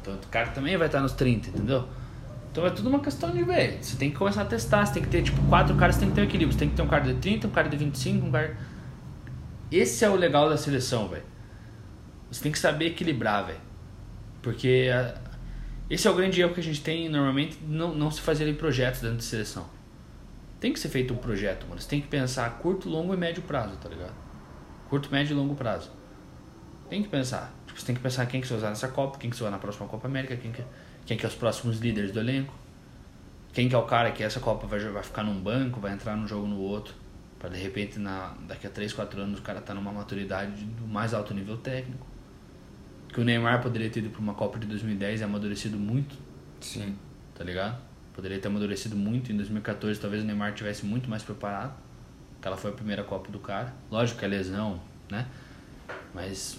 Então 0.00 0.14
o 0.14 0.26
cara 0.28 0.52
também 0.52 0.76
vai 0.76 0.86
estar 0.86 1.00
nos 1.00 1.14
30, 1.14 1.48
entendeu? 1.48 1.88
Então 2.58 2.66
é 2.66 2.72
tudo 2.72 2.88
uma 2.88 2.98
questão 2.98 3.30
de 3.30 3.40
ver. 3.44 3.78
Você 3.80 3.96
tem 3.96 4.10
que 4.10 4.16
começar 4.16 4.42
a 4.42 4.44
testar. 4.44 4.84
Você 4.84 4.94
tem 4.94 5.02
que 5.04 5.08
ter, 5.08 5.22
tipo, 5.22 5.40
quatro 5.42 5.76
caras, 5.76 5.94
você 5.94 6.00
tem 6.00 6.08
que 6.08 6.14
ter 6.16 6.22
um 6.22 6.24
equilíbrio. 6.24 6.52
Você 6.52 6.58
tem 6.58 6.68
que 6.68 6.74
ter 6.74 6.82
um 6.82 6.88
cara 6.88 7.04
de 7.04 7.14
30, 7.14 7.46
um 7.46 7.50
cara 7.52 7.68
de 7.68 7.76
25, 7.76 8.26
um 8.26 8.32
cara. 8.32 8.56
Esse 9.70 10.04
é 10.04 10.10
o 10.10 10.16
legal 10.16 10.50
da 10.50 10.56
seleção, 10.56 11.06
velho. 11.06 11.22
Você 12.28 12.42
tem 12.42 12.50
que 12.50 12.58
saber 12.58 12.86
equilibrar, 12.86 13.46
velho. 13.46 13.60
Porque 14.42 14.90
a- 14.92 15.14
esse 15.88 16.08
é 16.08 16.10
o 16.10 16.14
grande 16.14 16.40
erro 16.40 16.52
que 16.52 16.58
a 16.58 16.62
gente 16.62 16.80
tem 16.82 17.08
normalmente 17.08 17.58
não, 17.64 17.94
não 17.94 18.10
se 18.10 18.20
fazer 18.20 18.52
projetos 18.56 19.02
dentro 19.02 19.18
de 19.18 19.24
seleção. 19.24 19.64
Tem 20.58 20.72
que 20.72 20.80
ser 20.80 20.88
feito 20.88 21.14
um 21.14 21.16
projeto, 21.16 21.64
mano. 21.68 21.80
Você 21.80 21.88
tem 21.88 22.00
que 22.00 22.08
pensar 22.08 22.50
curto, 22.58 22.88
longo 22.88 23.14
e 23.14 23.16
médio 23.16 23.40
prazo, 23.40 23.76
tá 23.76 23.88
ligado? 23.88 24.14
Curto, 24.88 25.12
médio 25.12 25.32
e 25.32 25.36
longo 25.36 25.54
prazo. 25.54 25.92
Tem 26.90 27.04
que 27.04 27.08
pensar. 27.08 27.54
Tipo, 27.68 27.78
você 27.78 27.86
tem 27.86 27.94
que 27.94 28.00
pensar 28.02 28.26
quem 28.26 28.40
que 28.40 28.48
você 28.48 28.54
vai 28.54 28.58
usar 28.58 28.68
nessa 28.70 28.88
Copa, 28.88 29.16
quem 29.16 29.30
que 29.30 29.36
você 29.36 29.44
vai 29.44 29.52
na 29.52 29.58
próxima 29.58 29.86
Copa 29.86 30.08
América, 30.08 30.34
quem 30.36 30.50
que, 30.50 30.64
quem 31.08 31.16
que 31.16 31.24
é 31.24 31.28
os 31.28 31.34
próximos 31.34 31.78
líderes 31.78 32.12
do 32.12 32.20
elenco. 32.20 32.52
Quem 33.54 33.66
que 33.66 33.74
é 33.74 33.78
o 33.78 33.84
cara 33.84 34.12
que 34.12 34.22
essa 34.22 34.40
Copa 34.40 34.66
vai, 34.66 34.78
vai 34.78 35.02
ficar 35.02 35.22
num 35.22 35.40
banco, 35.40 35.80
vai 35.80 35.94
entrar 35.94 36.14
num 36.14 36.28
jogo 36.28 36.46
no 36.46 36.58
outro. 36.58 36.94
Pra 37.38 37.48
de 37.48 37.58
repente, 37.58 37.98
na, 37.98 38.34
daqui 38.46 38.66
a 38.66 38.70
3, 38.70 38.92
4 38.92 39.22
anos, 39.22 39.38
o 39.38 39.42
cara 39.42 39.58
tá 39.62 39.72
numa 39.72 39.90
maturidade 39.90 40.66
do 40.66 40.86
mais 40.86 41.14
alto 41.14 41.32
nível 41.32 41.56
técnico. 41.56 42.06
Que 43.08 43.22
o 43.22 43.24
Neymar 43.24 43.62
poderia 43.62 43.88
ter 43.88 44.00
ido 44.00 44.10
pra 44.10 44.20
uma 44.20 44.34
Copa 44.34 44.58
de 44.58 44.66
2010 44.66 45.22
e 45.22 45.24
amadurecido 45.24 45.78
muito, 45.78 46.14
Sim. 46.60 46.94
tá 47.34 47.42
ligado? 47.42 47.80
Poderia 48.12 48.38
ter 48.38 48.48
amadurecido 48.48 48.94
muito. 48.94 49.32
Em 49.32 49.36
2014, 49.36 49.98
talvez 49.98 50.22
o 50.22 50.26
Neymar 50.26 50.52
tivesse 50.52 50.84
muito 50.84 51.08
mais 51.08 51.22
preparado. 51.22 51.74
Aquela 52.38 52.58
foi 52.58 52.70
a 52.70 52.74
primeira 52.74 53.02
Copa 53.02 53.32
do 53.32 53.38
cara. 53.38 53.72
Lógico 53.90 54.18
que 54.18 54.26
é 54.26 54.28
lesão, 54.28 54.78
né? 55.10 55.26
Mas 56.14 56.58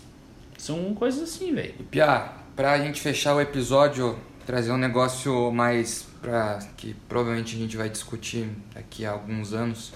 são 0.58 0.96
coisas 0.96 1.22
assim, 1.22 1.54
velho. 1.54 1.76
E 1.80 1.84
Pia, 1.84 2.32
pra 2.56 2.80
gente 2.80 3.00
fechar 3.00 3.36
o 3.36 3.40
episódio, 3.40 4.18
trazer 4.50 4.72
um 4.72 4.78
negócio 4.78 5.52
mais 5.52 6.08
pra 6.24 6.58
que 6.76 6.96
provavelmente 7.08 7.56
a 7.56 7.60
gente 7.60 7.78
vai 7.78 7.88
discutir 7.88 8.50
daqui 8.74 9.06
a 9.06 9.12
alguns 9.12 9.54
anos. 9.54 9.94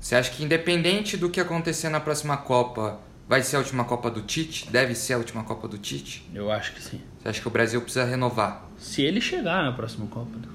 Você 0.00 0.14
acha 0.14 0.30
que 0.30 0.42
independente 0.42 1.14
do 1.18 1.28
que 1.28 1.38
acontecer 1.38 1.90
na 1.90 2.00
próxima 2.00 2.38
Copa, 2.38 2.98
vai 3.28 3.42
ser 3.42 3.56
a 3.56 3.58
última 3.58 3.84
Copa 3.84 4.10
do 4.10 4.22
Tite? 4.22 4.70
Deve 4.70 4.94
ser 4.94 5.12
a 5.12 5.18
última 5.18 5.44
Copa 5.44 5.68
do 5.68 5.76
Tite? 5.76 6.26
Eu 6.32 6.50
acho 6.50 6.72
que 6.72 6.82
sim. 6.82 7.02
Você 7.20 7.28
acha 7.28 7.42
que 7.42 7.48
o 7.48 7.50
Brasil 7.50 7.82
precisa 7.82 8.06
renovar? 8.06 8.66
Se 8.78 9.02
ele 9.02 9.20
chegar 9.20 9.62
na 9.62 9.72
próxima 9.72 10.06
Copa. 10.06 10.38
né? 10.38 10.48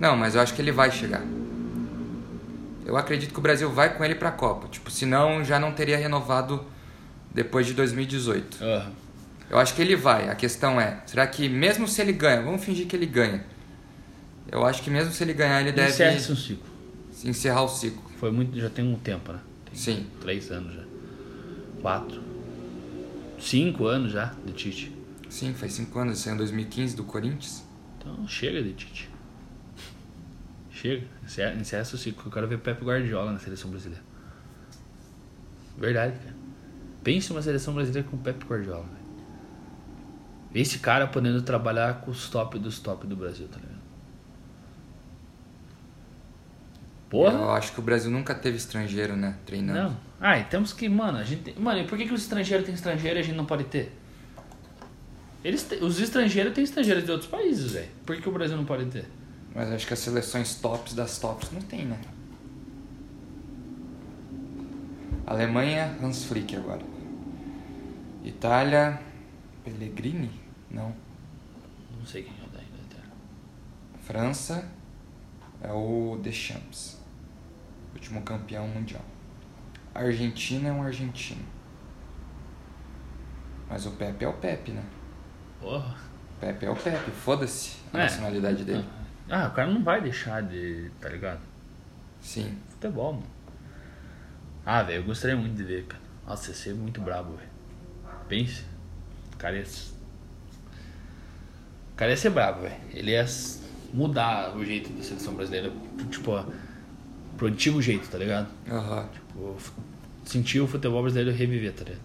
Não, 0.00 0.16
mas 0.16 0.34
eu 0.34 0.40
acho 0.40 0.52
que 0.52 0.60
ele 0.60 0.72
vai 0.72 0.90
chegar. 0.90 1.22
Eu 2.84 2.96
acredito 2.96 3.32
que 3.32 3.38
o 3.38 3.42
Brasil 3.42 3.70
vai 3.70 3.96
com 3.96 4.04
ele 4.04 4.16
pra 4.16 4.32
Copa. 4.32 4.66
Tipo, 4.66 4.90
senão 4.90 5.44
já 5.44 5.60
não 5.60 5.70
teria 5.70 5.96
renovado 5.96 6.64
depois 7.32 7.68
de 7.68 7.72
2018. 7.72 8.64
Aham. 8.64 9.03
Eu 9.50 9.58
acho 9.58 9.74
que 9.74 9.82
ele 9.82 9.94
vai. 9.96 10.28
A 10.28 10.34
questão 10.34 10.80
é, 10.80 11.02
será 11.06 11.26
que 11.26 11.48
mesmo 11.48 11.86
se 11.86 12.00
ele 12.00 12.12
ganha, 12.12 12.42
vamos 12.42 12.64
fingir 12.64 12.86
que 12.86 12.96
ele 12.96 13.06
ganha. 13.06 13.44
Eu 14.50 14.64
acho 14.64 14.82
que 14.82 14.90
mesmo 14.90 15.12
se 15.12 15.22
ele 15.22 15.32
ganhar, 15.32 15.60
ele 15.60 15.72
deve 15.72 15.90
Encerra 15.90 16.14
esse 16.16 16.36
ciclo. 16.36 16.64
encerrar 17.24 17.62
o 17.62 17.68
ciclo. 17.68 18.02
Foi 18.18 18.30
muito, 18.30 18.58
já 18.58 18.70
tem 18.70 18.86
um 18.86 18.96
tempo, 18.96 19.32
né? 19.32 19.40
Tem 19.66 19.74
Sim. 19.74 20.06
Três 20.20 20.50
anos 20.50 20.74
já. 20.74 20.82
Quatro. 21.80 22.22
Cinco 23.38 23.86
anos 23.86 24.12
já 24.12 24.32
de 24.46 24.52
Tite. 24.52 24.92
Sim, 25.28 25.52
faz 25.54 25.72
cinco 25.72 25.98
anos, 25.98 26.18
saiu 26.18 26.34
em 26.34 26.38
2015 26.38 26.96
do 26.96 27.04
Corinthians. 27.04 27.64
Então 27.98 28.26
chega 28.28 28.62
de 28.62 28.72
Tite. 28.72 29.10
Chega. 30.70 31.06
Encerra, 31.24 31.54
encerra 31.54 31.82
esse 31.82 31.98
ciclo. 31.98 32.22
Eu 32.26 32.32
quero 32.32 32.48
ver 32.48 32.58
Pepe 32.58 32.84
Guardiola 32.84 33.32
na 33.32 33.38
seleção 33.38 33.70
brasileira. 33.70 34.02
Verdade, 35.76 36.16
cara. 36.18 36.34
Pense 37.02 37.30
uma 37.32 37.42
seleção 37.42 37.74
brasileira 37.74 38.08
com 38.08 38.16
Pepe 38.16 38.44
Guardiola, 38.44 38.84
velho. 38.84 39.03
Esse 40.54 40.78
cara 40.78 41.06
podendo 41.06 41.42
trabalhar 41.42 42.00
com 42.02 42.10
os 42.10 42.28
top 42.30 42.58
dos 42.58 42.78
top 42.78 43.06
do 43.06 43.16
Brasil, 43.16 43.48
tá 43.48 43.58
ligado? 43.58 43.82
Porra! 47.10 47.34
Eu 47.38 47.50
acho 47.52 47.72
que 47.72 47.80
o 47.80 47.82
Brasil 47.82 48.10
nunca 48.10 48.34
teve 48.34 48.56
estrangeiro, 48.56 49.16
né? 49.16 49.36
Treinando. 49.44 49.90
Não. 49.90 49.96
Ah, 50.20 50.38
e 50.38 50.44
temos 50.44 50.72
que, 50.72 50.88
mano, 50.88 51.18
a 51.18 51.22
gente. 51.24 51.58
Mano, 51.60 51.80
e 51.80 51.86
por 51.86 51.98
que, 51.98 52.06
que 52.06 52.14
os 52.14 52.22
estrangeiros 52.22 52.64
têm 52.66 52.74
estrangeiro 52.74 53.18
e 53.18 53.20
a 53.20 53.22
gente 53.22 53.36
não 53.36 53.44
pode 53.46 53.64
ter? 53.64 53.92
Eles 55.44 55.62
te- 55.64 55.76
Os 55.76 56.00
estrangeiros 56.00 56.54
têm 56.54 56.64
estrangeiros 56.64 57.04
de 57.04 57.10
outros 57.10 57.28
países, 57.30 57.72
velho. 57.72 57.88
Por 58.06 58.16
que, 58.16 58.22
que 58.22 58.28
o 58.28 58.32
Brasil 58.32 58.56
não 58.56 58.64
pode 58.64 58.86
ter? 58.86 59.04
Mas 59.54 59.70
acho 59.70 59.86
que 59.86 59.92
as 59.92 59.98
seleções 59.98 60.54
tops 60.56 60.94
das 60.94 61.18
tops 61.18 61.50
não 61.52 61.60
tem, 61.60 61.84
né? 61.84 61.98
Alemanha, 65.26 65.96
Hans 66.02 66.24
Flick 66.24 66.56
agora. 66.56 66.82
Itália, 68.24 69.00
Pellegrini? 69.64 70.30
Não. 70.74 70.94
Não 71.98 72.04
sei 72.06 72.22
quem 72.24 72.32
é 72.32 72.46
o 72.46 72.50
da 72.50 72.60
Inglaterra. 72.62 73.12
França 74.02 74.68
é 75.62 75.72
o 75.72 76.18
Deschamps, 76.22 76.98
último 77.94 78.22
campeão 78.22 78.66
mundial. 78.68 79.04
Argentina 79.94 80.68
é 80.68 80.72
um 80.72 80.82
argentino. 80.82 81.44
Mas 83.68 83.86
o 83.86 83.92
Pepe 83.92 84.24
é 84.24 84.28
o 84.28 84.32
Pepe, 84.34 84.72
né? 84.72 84.84
Porra. 85.60 85.94
O 86.36 86.40
Pepe 86.40 86.66
é 86.66 86.70
o 86.70 86.76
Pepe, 86.76 87.10
foda-se 87.12 87.76
a 87.92 87.98
É. 87.98 88.02
nacionalidade 88.02 88.64
dele. 88.64 88.84
Ah, 89.30 89.46
o 89.48 89.52
cara 89.52 89.70
não 89.72 89.82
vai 89.82 90.00
deixar 90.02 90.42
de. 90.42 90.90
tá 91.00 91.08
ligado? 91.08 91.40
Sim. 92.20 92.58
Futebol, 92.68 93.14
mano. 93.14 93.26
Ah, 94.66 94.82
velho, 94.82 94.98
eu 95.00 95.04
gostaria 95.04 95.36
muito 95.36 95.54
de 95.56 95.64
ver, 95.64 95.86
cara. 95.86 96.02
Nossa, 96.26 96.50
ia 96.50 96.54
ser 96.56 96.74
muito 96.74 97.00
brabo, 97.00 97.36
velho. 97.36 97.48
Pense. 98.28 98.64
O 99.32 99.36
cara 99.38 99.56
ia. 99.56 99.64
O 101.94 101.96
cara 101.96 102.10
ia 102.10 102.16
ser 102.16 102.30
brabo, 102.30 102.62
velho. 102.62 102.74
Ele 102.92 103.12
ia 103.12 103.24
mudar 103.92 104.56
o 104.56 104.64
jeito 104.64 104.92
da 104.92 105.02
seleção 105.02 105.34
brasileira, 105.34 105.72
tipo, 106.10 106.44
pro 107.36 107.46
antigo 107.46 107.80
jeito, 107.80 108.08
tá 108.10 108.18
ligado? 108.18 108.48
Aham. 108.68 109.08
Tipo, 109.12 109.56
sentir 110.24 110.60
o 110.60 110.66
futebol 110.66 111.02
brasileiro 111.02 111.30
reviver, 111.36 111.72
tá 111.72 111.84
ligado? 111.84 112.02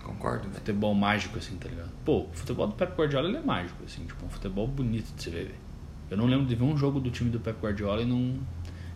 Concordo, 0.00 0.44
velho. 0.44 0.54
Futebol 0.54 0.94
mágico, 0.94 1.38
assim, 1.38 1.56
tá 1.56 1.68
ligado? 1.68 1.90
Pô, 2.04 2.20
o 2.20 2.30
futebol 2.32 2.68
do 2.68 2.74
Pep 2.74 2.96
Guardiola 2.96 3.28
ele 3.28 3.38
é 3.38 3.42
mágico, 3.42 3.82
assim, 3.84 4.06
tipo, 4.06 4.24
um 4.24 4.28
futebol 4.28 4.68
bonito 4.68 5.12
de 5.16 5.22
se 5.22 5.30
ver, 5.30 5.46
velho. 5.46 5.66
Eu 6.08 6.16
não 6.16 6.26
lembro 6.26 6.46
de 6.46 6.54
ver 6.54 6.62
um 6.62 6.76
jogo 6.76 7.00
do 7.00 7.10
time 7.10 7.30
do 7.30 7.40
Pep 7.40 7.60
Guardiola 7.60 8.00
e 8.02 8.06
não. 8.06 8.38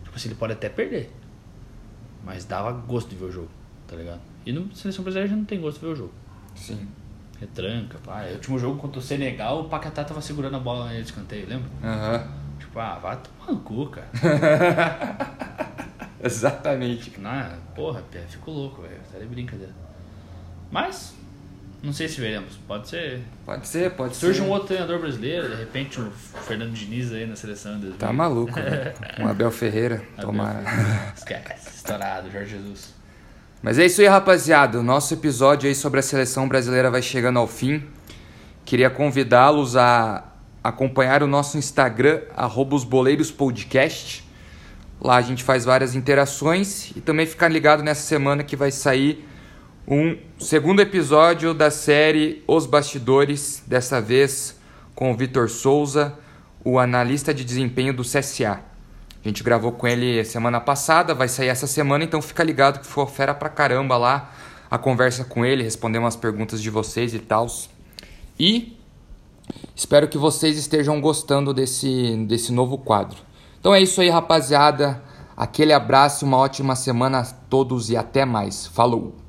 Tipo 0.01 0.15
assim, 0.15 0.29
ele 0.29 0.35
pode 0.35 0.53
até 0.53 0.69
perder. 0.69 1.11
Mas 2.23 2.45
dava 2.45 2.71
gosto 2.71 3.09
de 3.09 3.17
ver 3.17 3.25
o 3.25 3.31
jogo, 3.31 3.49
tá 3.85 3.97
ligado? 3.97 4.21
E 4.45 4.53
no 4.53 4.73
Seleção 4.73 5.03
Brasileira 5.03 5.29
já 5.29 5.35
não 5.35 5.43
tem 5.43 5.59
gosto 5.59 5.79
de 5.79 5.85
ver 5.85 5.91
o 5.91 5.95
jogo. 5.95 6.13
Sim. 6.55 6.87
Retranca, 7.41 7.97
pá. 8.05 8.23
O 8.29 8.33
último 8.35 8.59
jogo 8.59 8.77
contra 8.79 8.99
o 8.99 9.01
Senegal, 9.01 9.61
o 9.61 9.63
Paquetá 9.69 10.03
tava 10.03 10.21
segurando 10.21 10.55
a 10.55 10.59
bola 10.59 10.85
na 10.85 10.99
escanteio, 10.99 11.47
lembra? 11.49 11.67
Aham. 11.83 12.27
Tipo, 12.59 12.79
ah, 12.79 12.99
vai 13.01 13.17
tomar 13.17 13.51
no 13.51 13.59
cu, 13.61 13.87
cara. 13.87 14.07
Exatamente. 16.23 17.19
Não, 17.19 17.49
porra, 17.75 18.03
Pé, 18.11 18.19
fico 18.29 18.51
louco, 18.51 18.83
velho. 18.83 18.99
Tá 19.11 19.17
de 19.17 19.25
brincadeira. 19.25 19.73
Mas, 20.71 21.15
Não 21.81 21.91
sei 21.91 22.07
se 22.07 22.21
veremos. 22.21 22.57
Pode 22.67 22.87
ser. 22.87 23.21
Pode 23.43 23.67
ser, 23.67 23.89
pode 23.95 24.15
Surge 24.15 24.37
ser. 24.39 24.45
um 24.45 24.49
outro 24.51 24.67
treinador 24.67 24.99
brasileiro, 24.99 25.49
de 25.49 25.55
repente 25.55 25.99
o 25.99 26.11
Fernando 26.11 26.73
Diniz 26.73 27.11
aí 27.11 27.25
na 27.25 27.35
seleção. 27.35 27.71
em 27.73 27.79
2000. 27.79 27.97
Tá 27.97 28.13
maluco, 28.13 28.53
velho. 28.53 28.93
Um 29.19 29.27
Abel 29.27 29.49
Ferreira, 29.49 29.95
Abel 30.13 30.25
tomara. 30.27 30.59
Ferreira. 30.61 31.13
Esquece. 31.17 31.69
Estourado, 31.77 32.29
Jorge 32.31 32.51
Jesus. 32.51 32.93
Mas 33.61 33.77
é 33.77 33.85
isso 33.85 34.01
aí, 34.01 34.07
rapaziada. 34.07 34.79
O 34.79 34.83
nosso 34.83 35.13
episódio 35.13 35.69
aí 35.69 35.75
sobre 35.75 35.99
a 35.99 36.03
seleção 36.03 36.47
brasileira 36.47 36.89
vai 36.89 37.01
chegando 37.01 37.37
ao 37.37 37.45
fim. 37.45 37.83
Queria 38.65 38.89
convidá-los 38.89 39.77
a 39.77 40.23
acompanhar 40.63 41.21
o 41.21 41.27
nosso 41.27 41.59
Instagram, 41.59 42.21
arroba 42.35 42.75
os 42.75 42.83
Boleiros 42.83 43.29
Podcast. 43.29 44.27
Lá 44.99 45.17
a 45.17 45.21
gente 45.21 45.43
faz 45.43 45.63
várias 45.63 45.93
interações 45.93 46.89
e 46.95 47.01
também 47.01 47.27
ficar 47.27 47.49
ligado 47.49 47.83
nessa 47.83 48.01
semana 48.01 48.43
que 48.43 48.55
vai 48.55 48.71
sair 48.71 49.27
um 49.87 50.17
segundo 50.39 50.79
episódio 50.79 51.53
da 51.53 51.69
série 51.69 52.43
Os 52.47 52.65
Bastidores, 52.65 53.63
dessa 53.67 54.01
vez 54.01 54.59
com 54.95 55.11
o 55.11 55.15
Vitor 55.15 55.49
Souza, 55.49 56.17
o 56.63 56.79
analista 56.79 57.31
de 57.31 57.43
desempenho 57.43 57.93
do 57.93 58.03
CSA. 58.03 58.70
A 59.23 59.27
gente 59.27 59.43
gravou 59.43 59.71
com 59.71 59.87
ele 59.87 60.23
semana 60.25 60.59
passada, 60.59 61.13
vai 61.13 61.27
sair 61.27 61.49
essa 61.49 61.67
semana, 61.67 62.03
então 62.03 62.21
fica 62.21 62.43
ligado 62.43 62.79
que 62.79 62.87
for 62.87 63.07
fera 63.07 63.33
pra 63.33 63.49
caramba 63.49 63.97
lá 63.97 64.31
a 64.69 64.77
conversa 64.77 65.25
com 65.25 65.45
ele, 65.45 65.63
respondemos 65.63 66.07
as 66.07 66.15
perguntas 66.15 66.61
de 66.61 66.69
vocês 66.69 67.13
e 67.13 67.19
tal. 67.19 67.45
E 68.39 68.77
espero 69.75 70.07
que 70.07 70.17
vocês 70.17 70.57
estejam 70.57 70.99
gostando 71.01 71.53
desse, 71.53 72.15
desse 72.25 72.51
novo 72.53 72.77
quadro. 72.77 73.19
Então 73.59 73.75
é 73.75 73.81
isso 73.81 74.01
aí, 74.01 74.09
rapaziada. 74.09 75.03
Aquele 75.35 75.73
abraço, 75.73 76.25
uma 76.25 76.37
ótima 76.37 76.75
semana 76.75 77.19
a 77.19 77.25
todos 77.25 77.89
e 77.89 77.97
até 77.97 78.25
mais. 78.25 78.65
Falou! 78.65 79.20